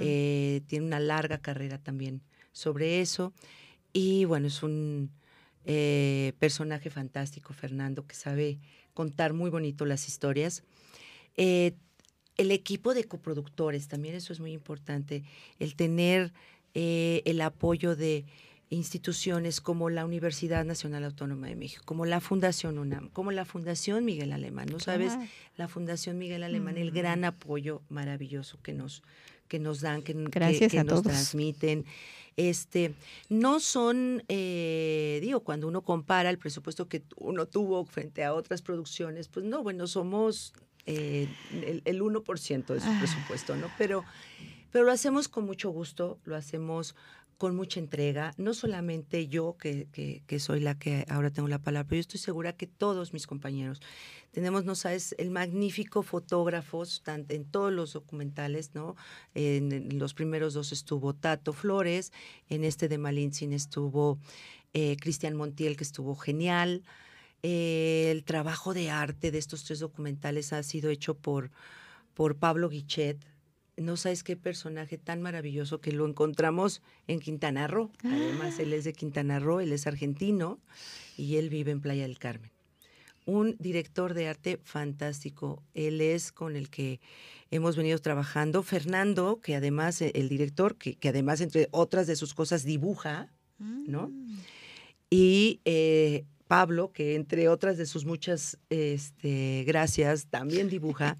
Eh, 0.00 0.62
tiene 0.66 0.84
una 0.84 0.98
larga 0.98 1.38
carrera 1.38 1.78
también 1.78 2.22
sobre 2.52 3.00
eso. 3.00 3.32
Y 3.92 4.24
bueno, 4.24 4.48
es 4.48 4.62
un 4.62 5.12
personaje 6.38 6.90
fantástico, 6.90 7.52
Fernando, 7.52 8.04
que 8.04 8.16
sabe 8.16 8.58
contar 8.94 9.32
muy 9.32 9.50
bonito 9.50 9.86
las 9.86 10.08
historias. 10.08 10.64
Eh, 11.36 11.74
el 12.36 12.50
equipo 12.50 12.94
de 12.94 13.04
coproductores, 13.04 13.88
también 13.88 14.14
eso 14.14 14.32
es 14.32 14.40
muy 14.40 14.52
importante, 14.52 15.24
el 15.58 15.74
tener 15.74 16.32
eh, 16.74 17.22
el 17.24 17.40
apoyo 17.40 17.96
de 17.96 18.24
instituciones 18.70 19.60
como 19.60 19.90
la 19.90 20.04
Universidad 20.04 20.64
Nacional 20.64 21.04
Autónoma 21.04 21.48
de 21.48 21.56
México, 21.56 21.82
como 21.84 22.06
la 22.06 22.20
Fundación 22.20 22.78
UNAM, 22.78 23.08
como 23.10 23.32
la 23.32 23.44
Fundación 23.44 24.04
Miguel 24.04 24.32
Alemán. 24.32 24.68
¿No 24.70 24.78
sabes? 24.78 25.12
La 25.56 25.66
Fundación 25.66 26.18
Miguel 26.18 26.44
Alemán, 26.44 26.78
el 26.78 26.92
gran 26.92 27.24
apoyo 27.24 27.82
maravilloso 27.88 28.58
que 28.62 28.72
nos, 28.72 29.02
que 29.48 29.58
nos 29.58 29.80
dan, 29.80 30.02
que, 30.02 30.14
que, 30.14 30.84
nos 30.84 31.02
transmiten. 31.02 31.84
Este, 32.36 32.94
no 33.28 33.58
son, 33.58 34.22
eh, 34.28 35.18
digo, 35.20 35.40
cuando 35.40 35.66
uno 35.66 35.82
compara 35.82 36.30
el 36.30 36.38
presupuesto 36.38 36.88
que 36.88 37.02
uno 37.16 37.46
tuvo 37.46 37.84
frente 37.84 38.24
a 38.24 38.32
otras 38.32 38.62
producciones, 38.62 39.28
pues 39.28 39.44
no, 39.44 39.64
bueno, 39.64 39.88
somos 39.88 40.54
eh, 40.86 41.28
el, 41.84 42.00
1% 42.00 42.66
de 42.66 42.80
su 42.80 42.88
ah. 42.88 42.96
presupuesto, 43.00 43.56
¿no? 43.56 43.68
Pero, 43.76 44.04
pero 44.70 44.84
lo 44.84 44.92
hacemos 44.92 45.28
con 45.28 45.44
mucho 45.44 45.70
gusto, 45.70 46.18
lo 46.24 46.36
hacemos 46.36 46.94
con 47.40 47.56
mucha 47.56 47.80
entrega, 47.80 48.34
no 48.36 48.52
solamente 48.52 49.26
yo, 49.26 49.56
que, 49.56 49.88
que, 50.26 50.38
soy 50.38 50.60
la 50.60 50.78
que 50.78 51.06
ahora 51.08 51.30
tengo 51.30 51.48
la 51.48 51.58
palabra, 51.58 51.88
pero 51.88 51.96
yo 51.96 52.00
estoy 52.02 52.20
segura 52.20 52.52
que 52.52 52.66
todos 52.66 53.14
mis 53.14 53.26
compañeros. 53.26 53.80
Tenemos, 54.30 54.66
no 54.66 54.74
sabes, 54.74 55.14
el 55.16 55.30
magnífico 55.30 56.02
fotógrafos 56.02 57.02
en 57.06 57.46
todos 57.46 57.72
los 57.72 57.94
documentales, 57.94 58.74
¿no? 58.74 58.94
En, 59.32 59.98
los 59.98 60.12
primeros 60.12 60.52
dos 60.52 60.70
estuvo 60.70 61.14
Tato 61.14 61.54
Flores, 61.54 62.12
en 62.50 62.62
este 62.62 62.88
de 62.88 62.98
Malintzin 62.98 63.54
estuvo 63.54 64.18
eh, 64.74 64.98
Cristian 65.00 65.34
Montiel, 65.34 65.78
que 65.78 65.84
estuvo 65.84 66.16
genial. 66.16 66.82
Eh, 67.42 68.10
el 68.10 68.22
trabajo 68.24 68.74
de 68.74 68.90
arte 68.90 69.30
de 69.30 69.38
estos 69.38 69.64
tres 69.64 69.78
documentales 69.78 70.52
ha 70.52 70.62
sido 70.62 70.90
hecho 70.90 71.14
por, 71.14 71.50
por 72.12 72.36
Pablo 72.36 72.68
Guichet. 72.68 73.29
No 73.80 73.96
sabes 73.96 74.22
qué 74.22 74.36
personaje 74.36 74.98
tan 74.98 75.22
maravilloso 75.22 75.80
que 75.80 75.90
lo 75.90 76.06
encontramos 76.06 76.82
en 77.06 77.18
Quintana 77.18 77.66
Roo. 77.66 77.90
Además, 78.04 78.58
él 78.58 78.74
es 78.74 78.84
de 78.84 78.92
Quintana 78.92 79.38
Roo, 79.38 79.60
él 79.60 79.72
es 79.72 79.86
argentino 79.86 80.60
y 81.16 81.36
él 81.36 81.48
vive 81.48 81.70
en 81.70 81.80
Playa 81.80 82.02
del 82.02 82.18
Carmen. 82.18 82.50
Un 83.24 83.56
director 83.58 84.12
de 84.12 84.28
arte 84.28 84.60
fantástico. 84.64 85.62
Él 85.72 86.02
es 86.02 86.30
con 86.30 86.56
el 86.56 86.68
que 86.68 87.00
hemos 87.50 87.74
venido 87.74 87.98
trabajando. 88.00 88.62
Fernando, 88.62 89.40
que 89.40 89.56
además, 89.56 90.02
eh, 90.02 90.12
el 90.14 90.28
director, 90.28 90.76
que, 90.76 90.96
que 90.96 91.08
además, 91.08 91.40
entre 91.40 91.68
otras 91.70 92.06
de 92.06 92.16
sus 92.16 92.34
cosas, 92.34 92.64
dibuja, 92.64 93.32
¿no? 93.58 94.12
Y 95.08 95.60
eh, 95.64 96.26
Pablo, 96.48 96.92
que 96.92 97.14
entre 97.14 97.48
otras 97.48 97.78
de 97.78 97.86
sus 97.86 98.04
muchas 98.04 98.58
este, 98.68 99.64
gracias, 99.66 100.26
también 100.26 100.68
dibuja. 100.68 101.16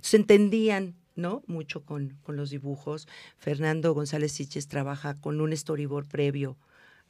Se 0.00 0.18
entendían 0.18 0.94
¿no? 1.16 1.42
Mucho 1.46 1.84
con, 1.84 2.16
con, 2.22 2.36
los 2.36 2.50
dibujos. 2.50 3.08
Fernando 3.38 3.94
González 3.94 4.32
Siches 4.32 4.68
trabaja 4.68 5.14
con 5.14 5.40
un 5.40 5.56
storyboard 5.56 6.06
previo 6.06 6.56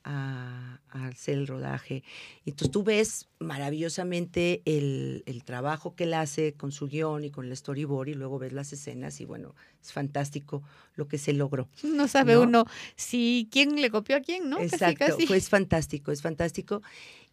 a, 0.06 0.78
hacer 0.90 1.34
el 1.34 1.46
rodaje. 1.46 2.04
Y 2.44 2.50
entonces 2.50 2.70
tú 2.70 2.82
ves 2.82 3.28
maravillosamente 3.38 4.62
el, 4.64 5.24
el, 5.26 5.44
trabajo 5.44 5.94
que 5.94 6.04
él 6.04 6.14
hace 6.14 6.54
con 6.54 6.72
su 6.72 6.86
guion 6.86 7.24
y 7.24 7.30
con 7.30 7.46
el 7.46 7.56
storyboard 7.56 8.08
y 8.08 8.14
luego 8.14 8.38
ves 8.38 8.52
las 8.52 8.72
escenas 8.72 9.20
y 9.20 9.24
bueno, 9.24 9.54
es 9.82 9.92
fantástico 9.92 10.62
lo 10.94 11.08
que 11.08 11.18
se 11.18 11.32
logró. 11.32 11.68
No 11.82 12.08
sabe 12.08 12.38
uno 12.38 12.64
si 12.94 13.48
quién 13.50 13.80
le 13.80 13.90
copió 13.90 14.16
a 14.16 14.20
quién, 14.20 14.48
¿no? 14.48 14.58
Exacto, 14.60 15.16
pues 15.26 15.48
fantástico, 15.48 16.12
es 16.12 16.22
fantástico. 16.22 16.82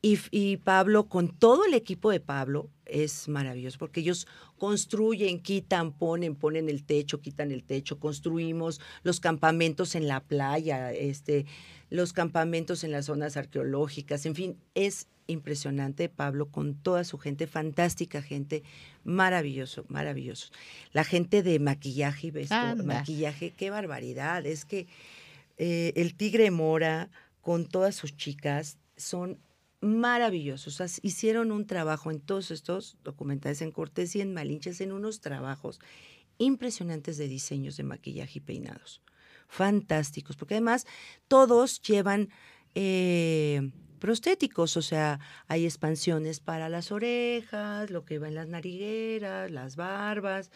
Y, 0.05 0.19
y, 0.31 0.57
Pablo, 0.57 1.07
con 1.07 1.29
todo 1.29 1.63
el 1.63 1.73
equipo 1.73 2.11
de 2.11 2.19
Pablo, 2.19 2.69
es 2.85 3.29
maravilloso, 3.29 3.79
porque 3.79 4.01
ellos 4.01 4.27
construyen, 4.57 5.39
quitan, 5.41 5.93
ponen, 5.93 6.35
ponen 6.35 6.67
el 6.67 6.83
techo, 6.83 7.21
quitan 7.21 7.53
el 7.53 7.63
techo, 7.63 8.01
construimos 8.01 8.81
los 9.03 9.21
campamentos 9.21 9.95
en 9.95 10.09
la 10.09 10.19
playa, 10.19 10.91
este, 10.91 11.45
los 11.89 12.11
campamentos 12.11 12.83
en 12.83 12.91
las 12.91 13.05
zonas 13.05 13.37
arqueológicas, 13.37 14.25
en 14.25 14.35
fin, 14.35 14.57
es 14.75 15.07
impresionante 15.27 16.09
Pablo 16.09 16.51
con 16.51 16.75
toda 16.75 17.05
su 17.05 17.17
gente, 17.17 17.47
fantástica 17.47 18.21
gente, 18.21 18.63
maravilloso, 19.05 19.85
maravilloso. 19.87 20.49
La 20.91 21.05
gente 21.05 21.43
de 21.43 21.59
maquillaje 21.59 22.27
y 22.27 22.31
vestuario, 22.31 22.83
maquillaje, 22.83 23.51
qué 23.51 23.69
barbaridad, 23.69 24.45
es 24.45 24.65
que 24.65 24.87
eh, 25.57 25.93
el 25.95 26.15
Tigre 26.15 26.51
Mora 26.51 27.09
con 27.39 27.65
todas 27.67 27.95
sus 27.95 28.17
chicas 28.17 28.77
son 28.97 29.39
maravillosos. 29.83 30.81
hicieron 31.01 31.51
un 31.51 31.67
trabajo 31.67 32.09
en 32.09 32.19
todos 32.19 32.51
estos 32.51 32.97
documentales 33.03 33.61
en 33.61 33.71
Cortés 33.71 34.15
y 34.15 34.21
en 34.21 34.33
Malinches, 34.33 34.81
en 34.81 34.91
unos 34.91 35.19
trabajos 35.19 35.79
impresionantes 36.37 37.17
de 37.17 37.27
diseños 37.27 37.77
de 37.77 37.83
maquillaje 37.83 38.39
y 38.39 38.41
peinados 38.41 39.01
fantásticos, 39.47 40.35
porque 40.35 40.55
además 40.55 40.87
todos 41.27 41.81
llevan 41.81 42.29
eh, 42.73 43.71
prostéticos, 43.99 44.77
o 44.77 44.81
sea, 44.81 45.19
hay 45.47 45.65
expansiones 45.65 46.39
para 46.39 46.69
las 46.69 46.91
orejas, 46.91 47.91
lo 47.91 48.03
que 48.03 48.17
va 48.17 48.29
en 48.29 48.35
las 48.35 48.47
narigueras, 48.47 49.51
las 49.51 49.75
barbas, 49.75 50.49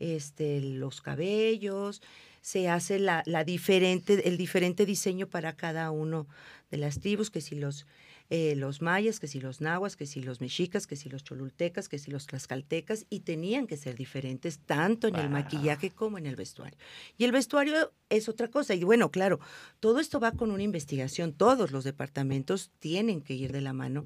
este, 0.00 0.60
los 0.60 1.00
cabellos, 1.00 2.02
se 2.42 2.68
hace 2.68 2.98
la 2.98 3.44
diferente, 3.44 4.28
el 4.28 4.36
diferente 4.36 4.84
diseño 4.84 5.28
para 5.28 5.54
cada 5.56 5.90
uno 5.92 6.26
de 6.70 6.76
las 6.78 7.00
tribus, 7.00 7.30
que 7.30 7.40
si 7.40 7.54
los 7.54 7.86
eh, 8.30 8.54
los 8.56 8.82
mayas, 8.82 9.20
que 9.20 9.28
si 9.28 9.40
los 9.40 9.60
nahuas, 9.60 9.96
que 9.96 10.06
si 10.06 10.22
los 10.22 10.40
mexicas, 10.40 10.86
que 10.86 10.96
si 10.96 11.08
los 11.08 11.24
cholultecas, 11.24 11.88
que 11.88 11.98
si 11.98 12.10
los 12.10 12.26
tlaxcaltecas, 12.26 13.06
y 13.10 13.20
tenían 13.20 13.66
que 13.66 13.76
ser 13.76 13.96
diferentes 13.96 14.58
tanto 14.58 15.08
en 15.08 15.16
el 15.16 15.30
maquillaje 15.30 15.90
como 15.90 16.18
en 16.18 16.26
el 16.26 16.36
vestuario. 16.36 16.78
Y 17.18 17.24
el 17.24 17.32
vestuario 17.32 17.92
es 18.08 18.28
otra 18.28 18.48
cosa. 18.48 18.74
Y 18.74 18.84
bueno, 18.84 19.10
claro, 19.10 19.40
todo 19.80 20.00
esto 20.00 20.20
va 20.20 20.32
con 20.32 20.50
una 20.50 20.62
investigación. 20.62 21.32
Todos 21.32 21.72
los 21.72 21.84
departamentos 21.84 22.70
tienen 22.78 23.22
que 23.22 23.34
ir 23.34 23.52
de 23.52 23.60
la 23.60 23.72
mano 23.72 24.04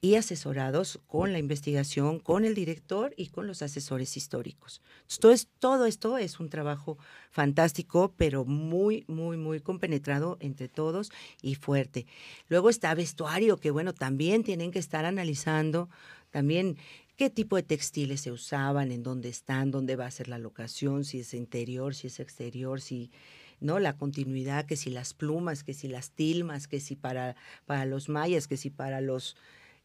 y 0.00 0.16
asesorados 0.16 1.00
con 1.06 1.32
la 1.32 1.38
investigación, 1.38 2.20
con 2.20 2.44
el 2.44 2.54
director 2.54 3.14
y 3.16 3.28
con 3.28 3.46
los 3.46 3.62
asesores 3.62 4.16
históricos. 4.16 4.82
Entonces, 5.10 5.48
todo 5.58 5.86
esto 5.86 6.18
es 6.18 6.38
un 6.38 6.50
trabajo 6.50 6.98
fantástico, 7.30 8.12
pero 8.16 8.44
muy, 8.44 9.04
muy, 9.08 9.36
muy 9.36 9.60
compenetrado 9.60 10.36
entre 10.40 10.68
todos 10.68 11.10
y 11.42 11.54
fuerte. 11.54 12.06
Luego 12.48 12.70
está 12.70 12.94
vestuario, 12.94 13.56
que 13.56 13.70
bueno, 13.70 13.94
también 13.94 14.44
tienen 14.44 14.70
que 14.70 14.78
estar 14.78 15.04
analizando 15.04 15.88
también 16.30 16.76
qué 17.16 17.30
tipo 17.30 17.56
de 17.56 17.62
textiles 17.62 18.20
se 18.20 18.30
usaban, 18.30 18.92
en 18.92 19.02
dónde 19.02 19.30
están, 19.30 19.70
dónde 19.70 19.96
va 19.96 20.06
a 20.06 20.10
ser 20.10 20.28
la 20.28 20.38
locación, 20.38 21.04
si 21.04 21.20
es 21.20 21.32
interior, 21.32 21.94
si 21.94 22.08
es 22.08 22.20
exterior, 22.20 22.80
si 22.80 23.10
¿no? 23.58 23.78
La 23.78 23.96
continuidad, 23.96 24.66
que 24.66 24.76
si 24.76 24.90
las 24.90 25.14
plumas, 25.14 25.64
que 25.64 25.72
si 25.72 25.88
las 25.88 26.10
tilmas, 26.10 26.68
que 26.68 26.78
si 26.78 26.94
para, 26.94 27.36
para 27.64 27.86
los 27.86 28.10
mayas, 28.10 28.48
que 28.48 28.58
si 28.58 28.68
para 28.68 29.00
los 29.00 29.34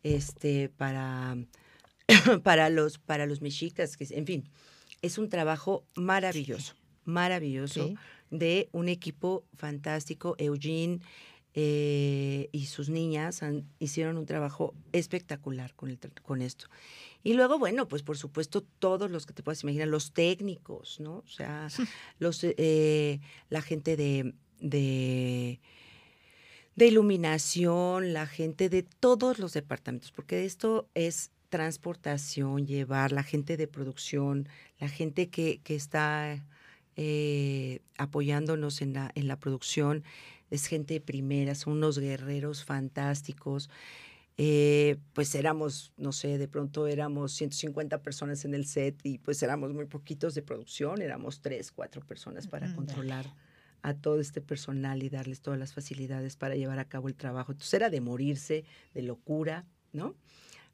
este, 0.03 0.69
para, 0.69 1.37
para, 2.43 2.69
los, 2.69 2.97
para 2.97 3.25
los 3.25 3.41
mexicas, 3.41 3.97
que, 3.97 4.07
en 4.11 4.25
fin, 4.25 4.49
es 5.01 5.17
un 5.17 5.29
trabajo 5.29 5.85
maravilloso, 5.95 6.75
maravilloso, 7.05 7.93
de 8.29 8.69
un 8.71 8.89
equipo 8.89 9.43
fantástico, 9.55 10.35
Eugene, 10.37 10.99
eh, 11.53 12.47
y 12.53 12.67
sus 12.67 12.89
niñas 12.89 13.41
hicieron 13.79 14.17
un 14.17 14.25
trabajo 14.25 14.73
espectacular 14.93 15.75
con, 15.75 15.97
con 16.21 16.41
esto. 16.41 16.67
Y 17.23 17.33
luego, 17.33 17.59
bueno, 17.59 17.87
pues 17.87 18.03
por 18.03 18.17
supuesto 18.17 18.61
todos 18.61 19.11
los 19.11 19.25
que 19.25 19.33
te 19.33 19.43
puedas 19.43 19.61
imaginar, 19.63 19.87
los 19.87 20.13
técnicos, 20.13 20.99
¿no? 20.99 21.17
O 21.17 21.27
sea, 21.27 21.67
los, 22.19 22.39
eh, 22.43 23.19
la 23.49 23.61
gente 23.61 23.97
de, 23.97 24.33
de, 24.59 25.59
de 26.75 26.87
iluminación, 26.87 28.13
la 28.13 28.27
gente 28.27 28.69
de 28.69 28.83
todos 28.83 29.39
los 29.39 29.53
departamentos, 29.53 30.11
porque 30.11 30.45
esto 30.45 30.87
es 30.93 31.31
transportación, 31.49 32.65
llevar, 32.65 33.11
la 33.11 33.23
gente 33.23 33.57
de 33.57 33.67
producción, 33.67 34.47
la 34.79 34.87
gente 34.87 35.29
que, 35.29 35.59
que 35.63 35.75
está 35.75 36.43
eh, 36.95 37.79
apoyándonos 37.97 38.81
en 38.81 38.93
la, 38.93 39.11
en 39.15 39.27
la 39.27 39.37
producción, 39.37 40.03
es 40.49 40.65
gente 40.65 40.95
de 40.95 41.01
primera, 41.01 41.55
son 41.55 41.73
unos 41.73 41.99
guerreros 41.99 42.63
fantásticos. 42.63 43.69
Eh, 44.37 44.97
pues 45.13 45.35
éramos, 45.35 45.91
no 45.97 46.13
sé, 46.13 46.37
de 46.37 46.47
pronto 46.47 46.87
éramos 46.87 47.33
150 47.33 48.01
personas 48.01 48.45
en 48.45 48.55
el 48.55 48.65
set 48.65 48.97
y 49.03 49.17
pues 49.19 49.43
éramos 49.43 49.73
muy 49.73 49.85
poquitos 49.85 50.33
de 50.35 50.41
producción, 50.41 51.01
éramos 51.01 51.41
tres, 51.41 51.71
cuatro 51.71 52.01
personas 52.01 52.47
para 52.47 52.73
controlar 52.73 53.25
a 53.83 53.93
todo 53.93 54.19
este 54.19 54.41
personal 54.41 55.03
y 55.03 55.09
darles 55.09 55.41
todas 55.41 55.59
las 55.59 55.73
facilidades 55.73 56.35
para 56.35 56.55
llevar 56.55 56.79
a 56.79 56.85
cabo 56.85 57.07
el 57.07 57.15
trabajo. 57.15 57.51
Entonces 57.51 57.73
era 57.73 57.89
de 57.89 58.01
morirse, 58.01 58.65
de 58.93 59.01
locura, 59.01 59.65
¿no? 59.93 60.15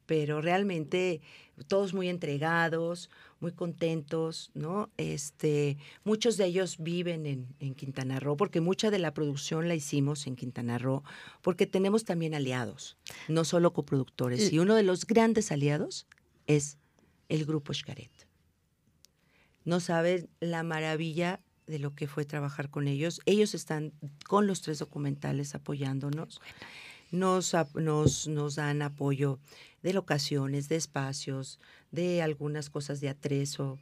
pero 0.07 0.41
realmente 0.41 1.21
todos 1.67 1.93
muy 1.93 2.07
entregados, 2.07 3.11
muy 3.39 3.51
contentos, 3.51 4.49
¿no? 4.55 4.89
Este, 4.97 5.77
muchos 6.03 6.37
de 6.37 6.45
ellos 6.45 6.77
viven 6.79 7.25
en, 7.59 7.75
Quintana 7.75 8.19
Roo, 8.19 8.37
porque 8.37 8.61
mucha 8.61 8.89
de 8.89 8.99
la 8.99 9.13
producción 9.13 9.67
la 9.67 9.75
hicimos 9.75 10.25
en 10.25 10.35
Quintana 10.35 10.79
Roo, 10.79 11.03
porque 11.41 11.67
tenemos 11.67 12.05
también 12.05 12.33
aliados, 12.33 12.97
no 13.27 13.43
solo 13.43 13.73
coproductores. 13.73 14.51
Y 14.51 14.59
uno 14.59 14.75
de 14.75 14.83
los 14.83 15.05
grandes 15.05 15.51
aliados 15.51 16.07
es 16.47 16.77
el 17.27 17.45
Grupo 17.45 17.73
Xcaret. 17.73 18.11
No 19.65 19.81
saben 19.81 20.29
la 20.39 20.63
maravilla 20.63 21.41
de 21.67 21.79
lo 21.79 21.93
que 21.93 22.07
fue 22.07 22.25
trabajar 22.25 22.69
con 22.69 22.87
ellos. 22.87 23.21
Ellos 23.25 23.53
están 23.53 23.93
con 24.27 24.47
los 24.47 24.61
tres 24.61 24.79
documentales 24.79 25.53
apoyándonos. 25.53 26.41
Nos, 27.11 27.55
nos, 27.75 28.27
nos 28.27 28.55
dan 28.55 28.81
apoyo 28.81 29.39
de 29.83 29.93
locaciones, 29.93 30.67
de 30.69 30.75
espacios, 30.75 31.59
de 31.91 32.21
algunas 32.21 32.69
cosas 32.69 32.99
de 32.99 33.09
atrezo, 33.09 33.79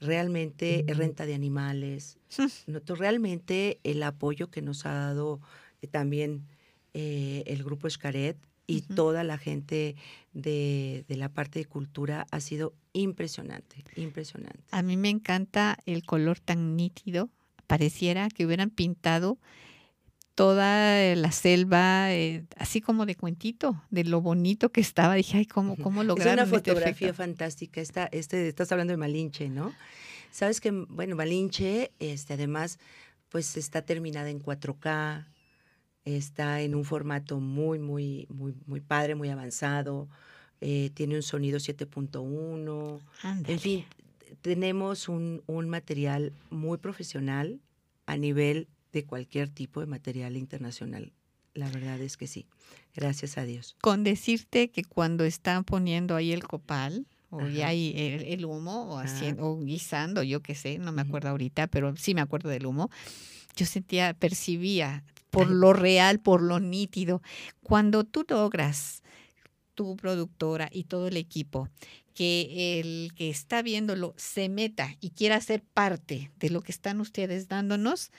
realmente 0.00 0.84
renta 0.88 1.26
de 1.26 1.34
animales. 1.34 2.18
realmente 2.86 3.78
el 3.84 4.02
apoyo 4.02 4.50
que 4.50 4.62
nos 4.62 4.86
ha 4.86 4.92
dado 4.92 5.40
eh, 5.80 5.86
también 5.86 6.46
eh, 6.94 7.44
el 7.46 7.64
grupo 7.64 7.86
Escaret 7.86 8.36
y 8.66 8.82
toda 8.82 9.24
la 9.24 9.38
gente 9.38 9.96
de, 10.32 11.04
de, 11.08 11.16
la 11.16 11.28
parte 11.28 11.58
de 11.58 11.64
cultura 11.66 12.26
ha 12.30 12.40
sido 12.40 12.74
impresionante, 12.92 13.84
impresionante. 13.96 14.62
A 14.70 14.82
mí 14.82 14.96
me 14.96 15.08
encanta 15.08 15.78
el 15.86 16.04
color 16.04 16.40
tan 16.40 16.76
nítido. 16.76 17.30
Pareciera 17.66 18.28
que 18.28 18.44
hubieran 18.44 18.70
pintado 18.70 19.38
toda 20.34 21.14
la 21.14 21.32
selva, 21.32 22.12
eh, 22.12 22.44
así 22.56 22.80
como 22.80 23.06
de 23.06 23.16
cuentito, 23.16 23.82
de 23.90 24.04
lo 24.04 24.20
bonito 24.20 24.70
que 24.70 24.80
estaba. 24.80 25.14
Dije, 25.14 25.38
ay, 25.38 25.46
¿cómo, 25.46 25.76
cómo 25.76 26.02
lograron 26.04 26.44
Es 26.44 26.48
una 26.48 26.56
este 26.56 26.70
fotografía 26.72 27.14
fantástica. 27.14 27.80
Esta, 27.80 28.06
este, 28.06 28.48
estás 28.48 28.72
hablando 28.72 28.92
de 28.92 28.96
Malinche, 28.96 29.48
¿no? 29.48 29.72
Sabes 30.30 30.60
que, 30.60 30.70
bueno, 30.70 31.16
Malinche, 31.16 31.92
este, 31.98 32.34
además, 32.34 32.78
pues 33.28 33.56
está 33.56 33.82
terminada 33.82 34.30
en 34.30 34.42
4K, 34.42 35.26
está 36.04 36.60
en 36.62 36.74
un 36.74 36.84
formato 36.84 37.38
muy, 37.38 37.78
muy, 37.78 38.26
muy, 38.30 38.54
muy 38.66 38.80
padre, 38.80 39.14
muy 39.14 39.28
avanzado, 39.28 40.08
eh, 40.64 40.90
tiene 40.94 41.16
un 41.16 41.24
sonido 41.24 41.58
7.1. 41.58 43.00
En 43.48 43.58
fin, 43.58 43.84
tenemos 44.42 45.08
un, 45.08 45.42
un 45.46 45.68
material 45.68 46.32
muy 46.50 46.78
profesional 46.78 47.60
a 48.06 48.16
nivel 48.16 48.68
de 48.92 49.04
cualquier 49.04 49.48
tipo 49.48 49.80
de 49.80 49.86
material 49.86 50.36
internacional. 50.36 51.12
La 51.54 51.68
verdad 51.68 52.00
es 52.00 52.16
que 52.16 52.28
sí, 52.28 52.46
gracias 52.94 53.38
a 53.38 53.44
Dios. 53.44 53.74
Con 53.80 54.04
decirte 54.04 54.70
que 54.70 54.84
cuando 54.84 55.24
están 55.24 55.64
poniendo 55.64 56.14
ahí 56.14 56.30
el 56.30 56.44
copal, 56.44 57.06
o 57.30 57.44
ya 57.48 57.68
hay 57.68 57.92
el, 58.28 58.44
humo, 58.44 58.94
o, 58.94 58.98
haciendo, 58.98 59.46
o 59.46 59.58
guisando, 59.58 60.22
yo 60.22 60.42
qué 60.42 60.54
sé, 60.54 60.78
no 60.78 60.92
me 60.92 61.02
acuerdo 61.02 61.30
ahorita, 61.30 61.66
pero 61.66 61.96
sí 61.96 62.14
me 62.14 62.20
acuerdo 62.20 62.50
del 62.50 62.66
humo, 62.66 62.88
yo 63.56 63.66
sentía, 63.66 64.14
percibía 64.14 65.02
por 65.30 65.50
lo 65.50 65.72
real, 65.72 66.20
por 66.20 66.40
lo 66.40 66.60
nítido. 66.60 67.20
Cuando 67.62 68.04
tú 68.04 68.24
logras, 68.28 69.01
productora 69.96 70.68
y 70.72 70.84
todo 70.84 71.08
el 71.08 71.16
equipo, 71.16 71.68
que 72.14 72.80
el 72.80 73.12
que 73.14 73.30
está 73.30 73.62
viéndolo 73.62 74.14
se 74.16 74.48
meta 74.48 74.96
y 75.00 75.10
quiera 75.10 75.40
ser 75.40 75.62
parte 75.62 76.30
de 76.38 76.50
lo 76.50 76.60
que 76.60 76.72
están 76.72 77.00
ustedes 77.00 77.48
dándonos, 77.48 78.10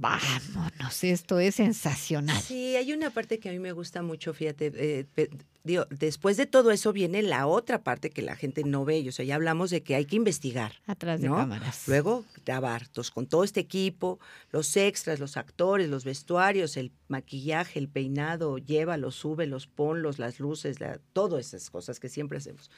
vámonos, 0.00 1.04
esto 1.04 1.38
es 1.38 1.56
sensacional. 1.56 2.40
Sí, 2.40 2.76
hay 2.76 2.92
una 2.92 3.10
parte 3.10 3.38
que 3.38 3.48
a 3.48 3.52
mí 3.52 3.58
me 3.58 3.72
gusta 3.72 4.02
mucho, 4.02 4.34
fíjate, 4.34 4.72
eh, 4.74 5.28
digo, 5.64 5.86
después 5.90 6.36
de 6.36 6.46
todo 6.46 6.70
eso 6.70 6.92
viene 6.92 7.22
la 7.22 7.46
otra 7.46 7.82
parte 7.82 8.10
que 8.10 8.22
la 8.22 8.36
gente 8.36 8.62
no 8.64 8.84
ve, 8.84 9.04
o 9.08 9.12
sea, 9.12 9.24
ya 9.24 9.34
hablamos 9.34 9.70
de 9.70 9.82
que 9.82 9.94
hay 9.94 10.04
que 10.04 10.16
investigar. 10.16 10.72
Atrás 10.86 11.20
de 11.20 11.28
cámaras. 11.28 11.88
Luego 11.88 12.24
grabar, 12.44 12.88
con 13.12 13.26
todo 13.26 13.44
este 13.44 13.60
equipo, 13.60 14.20
los 14.50 14.76
extras, 14.76 15.18
los 15.18 15.36
actores, 15.36 15.88
los 15.88 16.04
vestuarios, 16.04 16.76
el 16.76 16.92
maquillaje, 17.08 17.78
el 17.78 17.88
peinado, 17.88 18.58
llévalos, 18.58 19.16
súbelos, 19.16 19.66
ponlos, 19.66 20.18
las 20.18 20.40
luces, 20.40 20.80
la, 20.80 21.00
todas 21.12 21.46
esas 21.46 21.70
cosas 21.70 22.00
que 22.00 22.08
siempre 22.08 22.38
hacemos. 22.38 22.70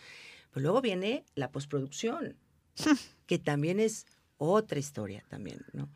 Pero 0.53 0.63
luego 0.63 0.81
viene 0.81 1.25
la 1.35 1.51
postproducción, 1.51 2.37
que 3.27 3.39
también 3.39 3.81
es 3.81 4.07
otra 4.39 4.79
historia 4.79 5.25
también, 5.29 5.65
¿no? 5.73 5.89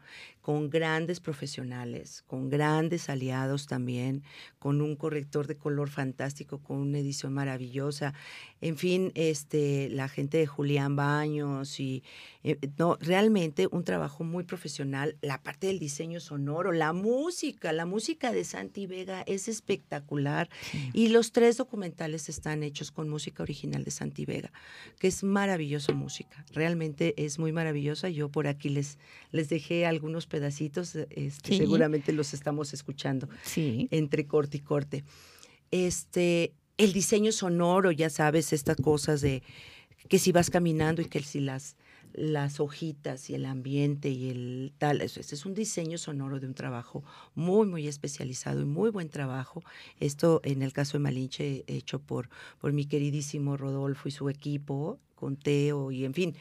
Con 0.43 0.69
grandes 0.71 1.21
profesionales, 1.21 2.23
con 2.27 2.51
grandes 2.51 3.09
aliados 3.09 3.67
también, 3.67 4.23
con 4.59 4.83
un 4.83 4.97
corrector 4.97 5.47
de 5.47 5.57
color 5.57 5.89
fantástico, 5.89 6.59
con 6.59 6.79
una 6.79 6.99
edición 6.99 7.33
maravillosa. 7.33 8.13
En 8.61 8.77
fin, 8.77 9.13
este, 9.15 9.89
la 9.89 10.09
gente 10.09 10.39
de 10.39 10.47
Julián 10.47 10.97
Baños 10.97 11.81
y 11.81 12.03
eh, 12.45 12.59
no, 12.77 12.97
realmente 13.01 13.69
un 13.71 13.85
trabajo 13.85 14.25
muy 14.25 14.45
profesional. 14.45 15.17
La 15.21 15.43
parte 15.43 15.69
del 15.69 15.79
diseño 15.79 16.21
sonoro, 16.21 16.73
la 16.73 16.93
música, 16.93 17.73
la 17.73 17.87
música 17.87 18.33
de 18.33 18.45
Santi 18.45 18.87
Vega 18.87 19.23
es 19.27 19.49
espectacular. 19.49 20.49
Y 20.93 21.09
los 21.09 21.33
tres 21.33 21.57
documentales 21.57 22.29
están 22.29 22.63
hechos 22.63 22.91
con 22.91 23.09
música 23.09 23.43
original 23.43 23.85
de 23.85 23.91
Santi 23.91 24.25
Vega, 24.25 24.53
que 24.99 25.09
es 25.09 25.23
maravillosa 25.23 25.93
música. 25.93 26.45
Realmente 26.53 27.15
es 27.17 27.39
muy 27.39 27.53
maravillosa. 27.53 28.09
Yo 28.09 28.29
por 28.29 28.47
aquí 28.47 28.69
les, 28.69 28.99
les 29.31 29.49
dejé 29.49 29.87
algunos 29.87 30.27
pedacitos, 30.33 30.97
este, 31.11 31.59
seguramente 31.59 32.13
los 32.13 32.33
estamos 32.33 32.73
escuchando 32.73 33.29
sí. 33.43 33.87
entre 33.91 34.27
corte 34.27 34.57
y 34.57 34.61
corte. 34.61 35.05
Este, 35.71 36.55
el 36.79 36.95
diseño 36.95 37.33
sonoro, 37.33 37.93
ya 37.93 38.09
sabes, 38.09 38.55
estas 38.55 38.79
cosas 38.79 39.21
de 39.21 39.43
que 40.09 40.19
si 40.19 40.33
vas 40.33 40.49
caminando 40.49 41.03
y 41.03 41.05
que 41.05 41.23
si 41.23 41.41
las 41.41 41.77
las 42.15 42.61
hojitas 42.61 43.31
y 43.31 43.35
el 43.35 43.47
ambiente 43.47 44.11
y 44.11 44.31
el 44.31 44.73
tal. 44.79 45.01
Eso, 45.01 45.21
es 45.21 45.47
un 45.47 45.55
diseño 45.55 45.99
sonoro 45.99 46.41
de 46.41 46.47
un 46.47 46.55
trabajo 46.55 47.03
muy, 47.35 47.67
muy 47.67 47.89
especializado 47.89 48.61
y 48.61 48.65
muy 48.65 48.91
buen 48.91 49.09
trabajo. 49.09 49.63
Esto 49.99 50.41
en 50.45 50.63
el 50.63 50.73
caso 50.73 50.99
de 50.99 51.05
Malinche, 51.05 51.65
hecho 51.67 52.01
por, 52.01 52.29
por 52.61 52.73
mi 52.73 52.85
queridísimo 52.85 53.57
Rodolfo 53.57 54.09
y 54.09 54.13
su 54.13 54.29
equipo, 54.29 54.99
con 55.15 55.37
Teo 55.37 55.93
y 55.93 56.05
en 56.05 56.15
fin, 56.15 56.37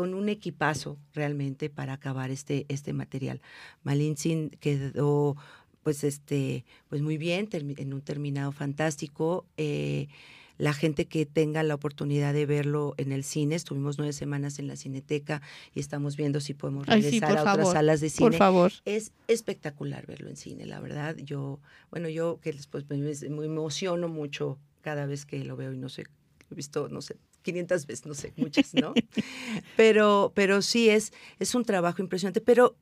con 0.00 0.14
un 0.14 0.30
equipazo 0.30 0.96
realmente 1.12 1.68
para 1.68 1.92
acabar 1.92 2.30
este, 2.30 2.64
este 2.70 2.94
material. 2.94 3.42
Malinche 3.82 4.48
quedó 4.58 5.36
pues 5.82 6.04
este 6.04 6.64
pues 6.88 7.02
muy 7.02 7.18
bien 7.18 7.50
en 7.52 7.92
un 7.92 8.00
terminado 8.00 8.50
fantástico 8.50 9.44
eh, 9.58 10.08
la 10.56 10.72
gente 10.72 11.04
que 11.04 11.26
tenga 11.26 11.62
la 11.64 11.74
oportunidad 11.74 12.32
de 12.32 12.46
verlo 12.46 12.94
en 12.96 13.12
el 13.12 13.24
cine. 13.24 13.56
Estuvimos 13.56 13.98
nueve 13.98 14.14
semanas 14.14 14.58
en 14.58 14.68
la 14.68 14.76
Cineteca 14.76 15.42
y 15.74 15.80
estamos 15.80 16.16
viendo 16.16 16.40
si 16.40 16.54
podemos 16.54 16.86
regresar 16.86 17.36
a 17.36 17.52
otras 17.52 17.72
salas 17.72 18.00
de 18.00 18.08
cine. 18.08 18.30
Por 18.30 18.38
favor. 18.38 18.72
Es 18.86 19.12
espectacular 19.28 20.06
verlo 20.06 20.30
en 20.30 20.36
cine, 20.36 20.64
la 20.64 20.80
verdad. 20.80 21.14
Yo, 21.18 21.60
bueno, 21.90 22.08
yo 22.08 22.40
que 22.40 22.54
después 22.54 22.88
me, 22.88 22.96
me 22.96 23.44
emociono 23.44 24.08
mucho 24.08 24.58
cada 24.80 25.04
vez 25.04 25.26
que 25.26 25.44
lo 25.44 25.56
veo 25.56 25.74
y 25.74 25.76
no 25.76 25.90
sé, 25.90 26.04
he 26.50 26.54
visto, 26.54 26.88
no 26.88 27.02
sé, 27.02 27.18
500 27.42 27.86
veces, 27.86 28.06
no 28.06 28.14
sé, 28.14 28.32
muchas, 28.36 28.74
¿no? 28.74 28.94
pero, 29.76 30.32
pero 30.34 30.62
sí 30.62 30.88
es, 30.88 31.12
es 31.38 31.54
un 31.54 31.64
trabajo 31.64 32.02
impresionante. 32.02 32.40
Pero 32.40 32.76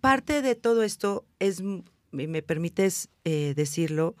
parte 0.00 0.42
de 0.42 0.54
todo 0.54 0.82
esto 0.82 1.24
es, 1.38 1.62
me 2.10 2.42
permites 2.42 3.08
eh, 3.24 3.54
decirlo, 3.54 4.16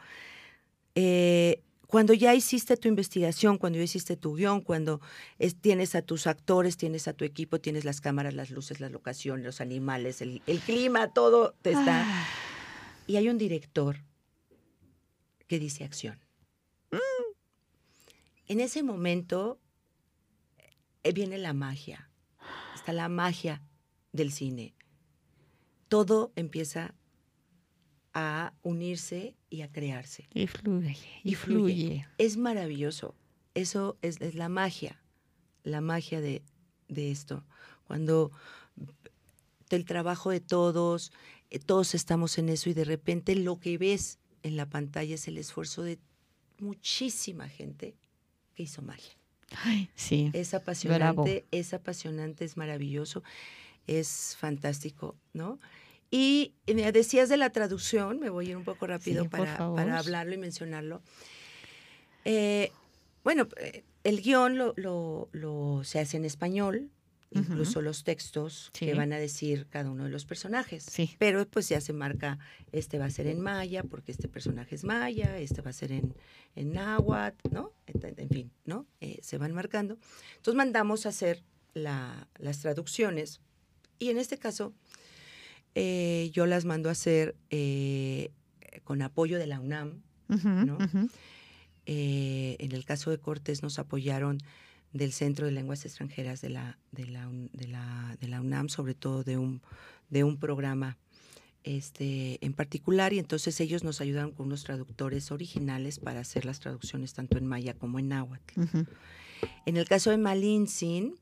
eh, 0.94 1.62
cuando 1.92 2.14
ya 2.14 2.34
hiciste 2.34 2.78
tu 2.78 2.88
investigación, 2.88 3.58
cuando 3.58 3.76
ya 3.76 3.84
hiciste 3.84 4.16
tu 4.16 4.34
guion, 4.34 4.62
cuando 4.62 5.02
tienes 5.60 5.94
a 5.94 6.00
tus 6.00 6.26
actores, 6.26 6.78
tienes 6.78 7.06
a 7.06 7.12
tu 7.12 7.26
equipo, 7.26 7.60
tienes 7.60 7.84
las 7.84 8.00
cámaras, 8.00 8.32
las 8.32 8.50
luces, 8.50 8.80
las 8.80 8.90
locaciones, 8.90 9.44
los 9.44 9.60
animales, 9.60 10.22
el, 10.22 10.40
clima, 10.64 11.12
todo 11.12 11.54
te 11.60 11.72
está. 11.72 12.04
Ah. 12.06 12.26
Y 13.06 13.16
hay 13.16 13.28
un 13.28 13.36
director 13.36 13.98
que 15.48 15.58
dice 15.58 15.84
acción. 15.84 16.18
En 18.46 18.60
ese 18.60 18.82
momento 18.82 19.60
eh, 21.02 21.12
viene 21.12 21.38
la 21.38 21.52
magia, 21.52 22.10
está 22.74 22.92
la 22.92 23.08
magia 23.08 23.62
del 24.12 24.32
cine. 24.32 24.74
Todo 25.88 26.32
empieza 26.36 26.94
a 28.14 28.52
unirse 28.62 29.36
y 29.48 29.62
a 29.62 29.70
crearse. 29.70 30.28
Y 30.34 30.46
fluye, 30.46 30.96
y, 31.22 31.34
fluye. 31.34 31.74
fluye. 31.74 32.06
Es 32.18 32.36
maravilloso. 32.36 33.14
Eso 33.54 33.98
es, 34.02 34.20
es 34.20 34.34
la 34.34 34.48
magia, 34.48 35.02
la 35.62 35.80
magia 35.80 36.20
de, 36.20 36.42
de 36.88 37.10
esto. 37.10 37.44
Cuando 37.84 38.32
el 39.70 39.84
trabajo 39.84 40.30
de 40.30 40.40
todos, 40.40 41.12
eh, 41.50 41.58
todos 41.58 41.94
estamos 41.94 42.38
en 42.38 42.48
eso 42.48 42.70
y 42.70 42.74
de 42.74 42.84
repente 42.84 43.34
lo 43.34 43.58
que 43.58 43.78
ves 43.78 44.18
en 44.42 44.56
la 44.56 44.68
pantalla 44.68 45.14
es 45.14 45.28
el 45.28 45.38
esfuerzo 45.38 45.82
de 45.82 45.98
muchísima 46.58 47.48
gente 47.48 47.96
que 48.62 48.70
hizo 48.70 48.82
magia. 48.82 49.12
Ay, 49.64 49.90
sí. 49.94 50.30
Es 50.32 50.54
apasionante, 50.54 51.44
es 51.50 51.74
apasionante, 51.74 52.44
es 52.44 52.56
maravilloso, 52.56 53.22
es 53.86 54.36
fantástico, 54.38 55.16
¿no? 55.34 55.58
Y 56.10 56.54
me 56.72 56.90
decías 56.92 57.28
de 57.28 57.36
la 57.36 57.50
traducción, 57.50 58.20
me 58.20 58.30
voy 58.30 58.46
a 58.46 58.50
ir 58.50 58.56
un 58.56 58.64
poco 58.64 58.86
rápido 58.86 59.24
Sí, 59.24 59.28
para, 59.28 59.56
hablarlo 59.98 60.34
y 60.34 60.38
mencionarlo. 60.38 61.02
Eh, 62.24 62.70
bueno, 63.24 63.48
eh, 63.56 63.82
el 64.04 64.20
guion 64.22 64.58
lo, 64.58 64.74
lo- 64.76 65.28
lo- 65.32 65.82
se 65.84 65.98
hace 65.98 66.16
en 66.16 66.24
español, 66.24 66.90
Incluso 67.34 67.80
los 67.82 68.04
textos 68.04 68.70
Sí. 68.74 68.86
que 68.86 68.94
van 68.94 69.12
a 69.12 69.18
decir 69.18 69.66
cada 69.70 69.90
uno 69.90 70.04
de 70.04 70.10
los 70.10 70.24
personajes. 70.26 70.84
Sí. 70.84 71.14
Pero 71.18 71.46
pues 71.48 71.68
ya 71.68 71.80
se 71.80 71.92
marca, 71.92 72.38
este 72.72 72.98
va 72.98 73.06
a 73.06 73.10
ser 73.10 73.26
en 73.26 73.40
maya, 73.40 73.82
porque 73.84 74.12
este 74.12 74.28
personaje 74.28 74.74
es 74.74 74.84
maya, 74.84 75.38
este 75.38 75.62
va 75.62 75.70
a 75.70 75.72
ser 75.72 75.92
en, 75.92 76.14
en 76.56 76.72
náhuatl, 76.72 77.48
¿no? 77.50 77.72
En, 77.86 78.00
en 78.18 78.28
fin, 78.28 78.50
¿no? 78.64 78.86
Eh, 79.00 79.18
se 79.22 79.38
van 79.38 79.52
marcando. 79.52 79.98
Entonces 80.36 80.54
mandamos 80.56 81.06
a 81.06 81.10
hacer 81.10 81.42
la- 81.74 82.28
las 82.38 82.58
traducciones 82.60 83.40
y 83.98 84.10
en 84.10 84.18
este 84.18 84.36
caso 84.38 84.74
eh, 85.74 86.30
yo 86.34 86.44
las 86.46 86.64
mando 86.66 86.88
a 86.90 86.92
hacer 86.92 87.34
eh, 87.50 88.30
con 88.84 89.00
apoyo 89.00 89.38
de 89.38 89.46
la 89.46 89.58
UNAM. 89.60 90.02
¿no? 90.28 90.78
en 91.86 92.72
el 92.72 92.84
caso 92.84 93.10
de 93.10 93.18
Cortés 93.18 93.62
nos 93.62 93.78
apoyaron 93.78 94.38
del 94.92 95.12
Centro 95.12 95.46
de 95.46 95.52
Lenguas 95.52 95.84
Extranjeras 95.84 96.40
de 96.40 96.50
la, 96.50 96.78
de 96.90 97.06
la, 97.06 97.28
de 97.52 97.68
la, 97.68 98.16
de 98.20 98.28
la 98.28 98.40
UNAM, 98.40 98.68
sobre 98.68 98.94
todo 98.94 99.24
de 99.24 99.38
un, 99.38 99.62
de 100.10 100.24
un 100.24 100.38
programa 100.38 100.98
este, 101.64 102.44
en 102.44 102.52
particular, 102.52 103.12
y 103.12 103.18
entonces 103.18 103.60
ellos 103.60 103.84
nos 103.84 104.00
ayudaron 104.00 104.32
con 104.32 104.46
unos 104.46 104.64
traductores 104.64 105.30
originales 105.30 105.98
para 105.98 106.20
hacer 106.20 106.44
las 106.44 106.60
traducciones 106.60 107.14
tanto 107.14 107.38
en 107.38 107.46
maya 107.46 107.74
como 107.74 107.98
en 107.98 108.08
náhuatl. 108.08 108.60
En 109.66 109.76
el 109.76 109.88
caso 109.88 110.10
de 110.10 110.18
Malintzin, 110.18 111.14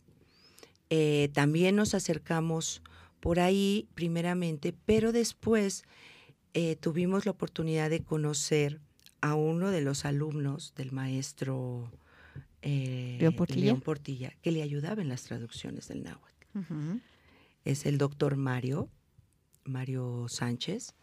eh, 0.89 1.31
también 1.33 1.77
nos 1.77 1.95
acercamos 1.95 2.83
por 3.21 3.39
ahí 3.39 3.87
primeramente, 3.95 4.75
pero 4.87 5.13
después 5.13 5.85
eh, 6.55 6.77
tuvimos 6.77 7.27
la 7.27 7.33
oportunidad 7.33 7.91
de 7.91 8.03
conocer 8.03 8.81
a 9.21 9.35
uno 9.35 9.71
de 9.71 9.83
los 9.83 10.05
alumnos 10.05 10.75
del 10.75 10.93
maestro 10.93 11.93
eh, 12.63 13.17
León 13.21 13.35
Portilla. 13.35 13.65
León 13.67 13.81
Portilla, 13.81 14.33
que 14.43 14.51
le 14.51 14.63
ayudaba 14.63 15.03
en 15.03 15.09
las 15.09 15.23
traducciones 15.25 15.89
del 15.89 16.03
náhuatl. 16.03 16.47
Es 17.65 17.87
el 17.87 17.99
doctor 17.99 18.37
Mario, 18.37 18.89
Mario 19.65 20.27
Sánchez, 20.29 20.95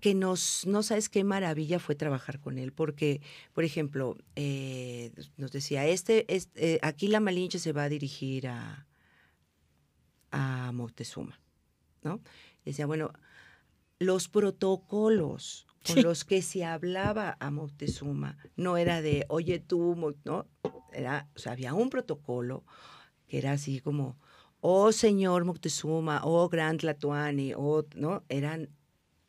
que 0.00 0.14
nos, 0.14 0.66
no 0.66 0.82
sabes 0.82 1.08
qué 1.08 1.22
maravilla 1.22 1.78
fue 1.78 1.94
trabajar 1.94 2.40
con 2.40 2.58
él, 2.58 2.72
porque, 2.72 3.20
por 3.52 3.64
ejemplo, 3.64 4.16
eh, 4.34 5.12
nos 5.36 5.52
decía, 5.52 5.86
este, 5.86 6.32
este, 6.34 6.74
eh, 6.74 6.78
aquí 6.82 7.08
la 7.08 7.20
Malinche 7.20 7.58
se 7.58 7.72
va 7.72 7.84
a 7.84 7.88
dirigir 7.88 8.48
a, 8.48 8.86
a 10.32 10.72
Moctezuma, 10.72 11.40
¿no? 12.02 12.20
Decía, 12.64 12.86
bueno, 12.86 13.12
los 13.98 14.28
protocolos 14.28 15.66
con 15.86 15.96
Sí. 15.96 16.02
los 16.02 16.24
que 16.24 16.42
se 16.42 16.64
hablaba 16.64 17.36
a 17.40 17.50
Moctezuma 17.50 18.36
no 18.56 18.76
era 18.76 19.02
de, 19.02 19.24
oye 19.28 19.58
tú, 19.58 19.94
Mo-", 19.96 20.14
¿no? 20.24 20.46
Era, 20.92 21.28
o 21.36 21.38
sea, 21.38 21.52
había 21.52 21.74
un 21.74 21.90
protocolo 21.90 22.64
que 23.28 23.38
era 23.38 23.52
así 23.52 23.80
como, 23.80 24.18
oh 24.60 24.92
señor 24.92 25.44
Moctezuma, 25.44 26.20
oh 26.24 26.48
gran 26.48 26.78
Tlatoani, 26.78 27.52
oh, 27.56 27.84
¿no? 27.94 28.24
Eran 28.28 28.70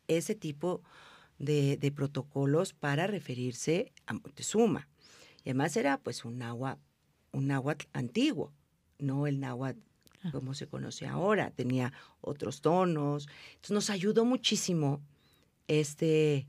ese 0.07 0.35
tipo 0.35 0.81
de, 1.39 1.77
de 1.77 1.91
protocolos 1.91 2.73
para 2.73 3.07
referirse 3.07 3.91
a 4.05 4.13
Moctezuma. 4.13 4.87
Y 5.43 5.49
además 5.49 5.75
era 5.77 5.97
pues 5.99 6.25
un 6.25 6.37
náhuatl, 6.39 6.81
un 7.33 7.47
náhuatl 7.47 7.85
antiguo, 7.93 8.53
no 8.99 9.27
el 9.27 9.39
náhuatl 9.39 9.79
Ah. 10.23 10.31
como 10.31 10.55
se 10.55 10.65
conoce 10.67 11.05
ahora, 11.05 11.51
tenía 11.51 11.93
otros 12.21 12.61
tonos. 12.61 13.27
Entonces 13.49 13.69
nos 13.71 13.89
ayudó 13.91 14.25
muchísimo 14.25 15.03
este, 15.67 16.47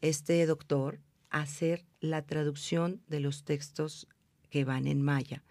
este 0.00 0.46
doctor 0.46 1.00
hacer 1.30 1.84
la 2.00 2.22
traducción 2.22 3.02
de 3.08 3.20
los 3.20 3.44
textos 3.44 4.08
que 4.50 4.64
van 4.64 4.86
en 4.86 5.02
maya, 5.02 5.42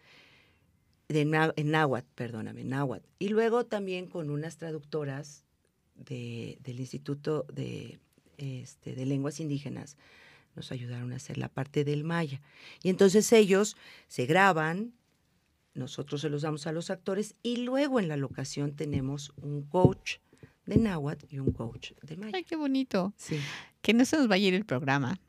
en 1.09 1.71
náhuatl, 1.71 2.07
perdóname, 2.15 2.63
náhuatl. 2.63 3.05
Y 3.19 3.29
luego 3.29 3.65
también 3.65 4.07
con 4.07 4.29
unas 4.29 4.57
traductoras 4.57 5.43
de- 5.95 6.57
del 6.61 6.79
Instituto 6.79 7.45
de, 7.53 7.99
este, 8.37 8.95
de 8.95 9.05
Lenguas 9.05 9.39
Indígenas 9.39 9.97
nos 10.55 10.71
ayudaron 10.71 11.11
a 11.11 11.17
hacer 11.17 11.37
la 11.37 11.49
parte 11.49 11.83
del 11.83 12.03
maya. 12.03 12.41
Y 12.81 12.89
entonces 12.89 13.31
ellos 13.33 13.75
se 14.07 14.25
graban, 14.25 14.93
nosotros 15.73 16.21
se 16.21 16.29
los 16.29 16.41
damos 16.43 16.65
a 16.65 16.71
los 16.71 16.89
actores 16.89 17.35
y 17.43 17.57
luego 17.57 17.99
en 17.99 18.07
la 18.07 18.15
locación 18.17 18.73
tenemos 18.75 19.33
un 19.35 19.63
coach 19.63 20.17
de 20.65 20.77
náhuatl 20.77 21.25
y 21.29 21.39
un 21.39 21.51
coach 21.51 21.91
de 22.01 22.17
maya. 22.17 22.31
Ay, 22.35 22.43
qué 22.43 22.55
bonito. 22.55 23.13
Sí. 23.17 23.39
Que 23.81 23.93
no 23.93 24.05
se 24.05 24.17
nos 24.17 24.27
vaya 24.27 24.45
a 24.45 24.47
ir 24.47 24.53
el 24.53 24.65
programa, 24.65 25.19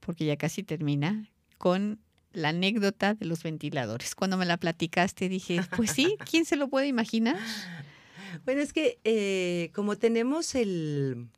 porque 0.00 0.24
ya 0.24 0.36
casi 0.36 0.62
termina, 0.62 1.28
con 1.58 2.00
la 2.32 2.50
anécdota 2.50 3.14
de 3.14 3.26
los 3.26 3.42
ventiladores. 3.42 4.14
Cuando 4.14 4.36
me 4.36 4.46
la 4.46 4.58
platicaste 4.58 5.28
dije, 5.28 5.60
pues 5.76 5.90
sí, 5.90 6.16
¿quién 6.30 6.44
se 6.44 6.56
lo 6.56 6.68
puede 6.68 6.86
imaginar? 6.86 7.38
Bueno, 8.44 8.60
es 8.60 8.72
que 8.72 8.98
eh, 9.04 9.70
como 9.74 9.96
tenemos 9.96 10.54
el, 10.54 11.28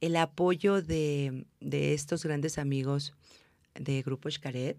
el 0.00 0.16
apoyo 0.16 0.80
de, 0.80 1.44
de 1.60 1.94
estos 1.94 2.24
grandes 2.24 2.58
amigos 2.58 3.12
de 3.74 4.02
Grupo 4.02 4.30
Xcaret, 4.30 4.78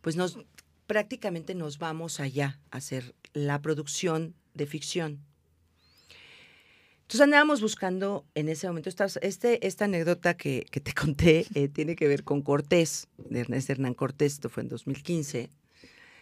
pues 0.00 0.16
nos 0.16 0.38
prácticamente 0.86 1.54
nos 1.54 1.78
vamos 1.78 2.20
allá 2.20 2.60
a 2.70 2.78
hacer 2.78 3.14
la 3.32 3.60
producción 3.60 4.34
de 4.54 4.66
ficción. 4.66 5.20
Entonces 7.14 7.26
andábamos 7.26 7.60
buscando 7.60 8.26
en 8.34 8.48
ese 8.48 8.66
momento, 8.66 8.88
esta, 8.88 9.06
este, 9.22 9.64
esta 9.68 9.84
anécdota 9.84 10.36
que, 10.36 10.66
que 10.72 10.80
te 10.80 10.92
conté 10.92 11.46
eh, 11.54 11.68
tiene 11.68 11.94
que 11.94 12.08
ver 12.08 12.24
con 12.24 12.42
Cortés, 12.42 13.06
de 13.18 13.38
Ernest 13.38 13.70
Hernán 13.70 13.94
Cortés, 13.94 14.32
esto 14.32 14.48
fue 14.48 14.64
en 14.64 14.68
2015. 14.68 15.48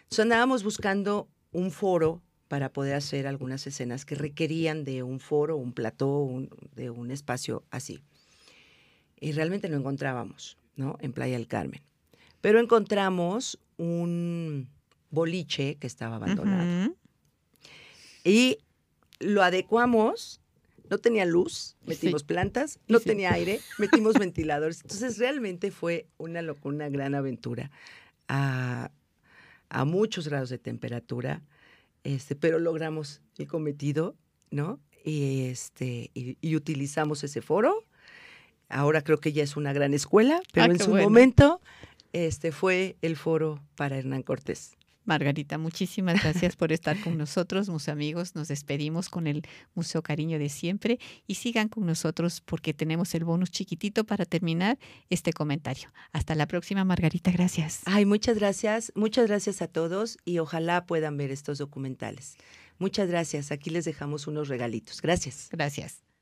Entonces 0.03 0.19
andábamos 0.19 0.63
buscando 0.63 1.27
un 1.51 1.71
foro 1.71 2.21
para 2.47 2.71
poder 2.71 2.93
hacer 2.93 3.25
algunas 3.25 3.65
escenas 3.65 4.05
que 4.05 4.13
requerían 4.13 4.83
de 4.83 5.01
un 5.01 5.19
foro, 5.19 5.57
un 5.57 5.73
plató, 5.73 6.19
un- 6.19 6.51
de 6.75 6.91
un 6.91 7.09
espacio 7.09 7.63
así. 7.71 7.99
Y 9.19 9.31
realmente 9.31 9.69
no 9.69 9.77
encontrábamos, 9.77 10.59
¿no? 10.75 10.97
En 11.01 11.11
Playa 11.11 11.37
del 11.39 11.47
Carmen. 11.47 11.81
Pero 12.39 12.59
encontramos 12.59 13.57
un 13.77 14.69
boliche 15.09 15.73
que 15.79 15.87
estaba 15.87 16.17
abandonado. 16.17 16.61
Y 18.23 18.59
lo 19.19 19.41
adecuamos, 19.41 20.39
no 20.89 20.97
tenía 20.97 21.25
luz, 21.25 21.75
metimos 21.85 22.21
Sí. 22.21 22.27
plantas, 22.27 22.79
no 22.87 22.99
Sí. 22.99 23.05
tenía 23.05 23.33
aire, 23.33 23.59
metimos 23.77 24.17
ventiladores. 24.19 24.81
Entonces 24.81 25.17
realmente 25.17 25.71
fue 25.71 26.07
una 26.17 26.41
una 26.63 26.89
gran 26.89 27.15
aventura 27.15 27.71
a, 28.27 28.91
a 29.69 29.85
muchos 29.85 30.27
grados 30.27 30.49
de 30.49 30.57
temperatura, 30.59 31.41
este, 32.03 32.35
pero 32.35 32.59
logramos 32.59 33.21
el 33.37 33.47
cometido, 33.47 34.15
¿no? 34.51 34.79
Y, 35.05 35.45
este, 35.45 36.11
y, 36.13 36.37
y 36.41 36.55
utilizamos 36.55 37.23
ese 37.23 37.41
foro. 37.41 37.83
Ahora 38.69 39.01
creo 39.03 39.19
que 39.19 39.33
ya 39.33 39.43
es 39.43 39.55
una 39.57 39.73
gran 39.73 39.93
escuela, 39.93 40.41
pero 40.51 40.65
Ah, 40.67 40.69
en 40.73 40.79
su 40.79 40.91
bueno. 40.91 41.03
momento 41.05 41.61
este, 42.13 42.51
fue 42.51 42.95
el 43.01 43.17
foro 43.17 43.61
para 43.75 43.97
Hernán 43.97 44.23
Cortés. 44.23 44.75
Margarita, 45.05 45.57
muchísimas 45.57 46.21
gracias 46.23 46.55
por 46.55 46.71
estar 46.71 46.99
con 46.99 47.17
nosotros, 47.17 47.69
mis 47.69 47.89
amigos. 47.89 48.35
Nos 48.35 48.47
despedimos 48.47 49.09
con 49.09 49.27
el 49.27 49.43
Museo 49.75 50.01
Cariño 50.01 50.39
de 50.39 50.49
siempre 50.49 50.99
y 51.27 51.35
sigan 51.35 51.67
con 51.69 51.85
nosotros 51.85 52.41
porque 52.41 52.73
tenemos 52.73 53.13
el 53.15 53.23
bonus 53.23 53.51
chiquitito 53.51 54.03
para 54.05 54.25
terminar 54.25 54.77
este 55.09 55.33
comentario. 55.33 55.91
Hasta 56.11 56.35
la 56.35 56.47
próxima, 56.47 56.83
Margarita. 56.83 57.31
Gracias. 57.31 57.81
Ay, 57.85 58.05
muchas 58.05 58.37
gracias, 58.37 58.91
muchas 58.95 59.27
gracias 59.27 59.61
a 59.61 59.67
todos 59.67 60.17
y 60.25 60.39
ojalá 60.39 60.85
puedan 60.85 61.17
ver 61.17 61.31
estos 61.31 61.57
documentales. 61.57 62.37
Muchas 62.79 63.07
gracias. 63.07 63.51
Aquí 63.51 63.69
les 63.69 63.85
dejamos 63.85 64.27
unos 64.27 64.47
regalitos. 64.47 65.01
Gracias. 65.01 65.49
Gracias. 65.51 66.12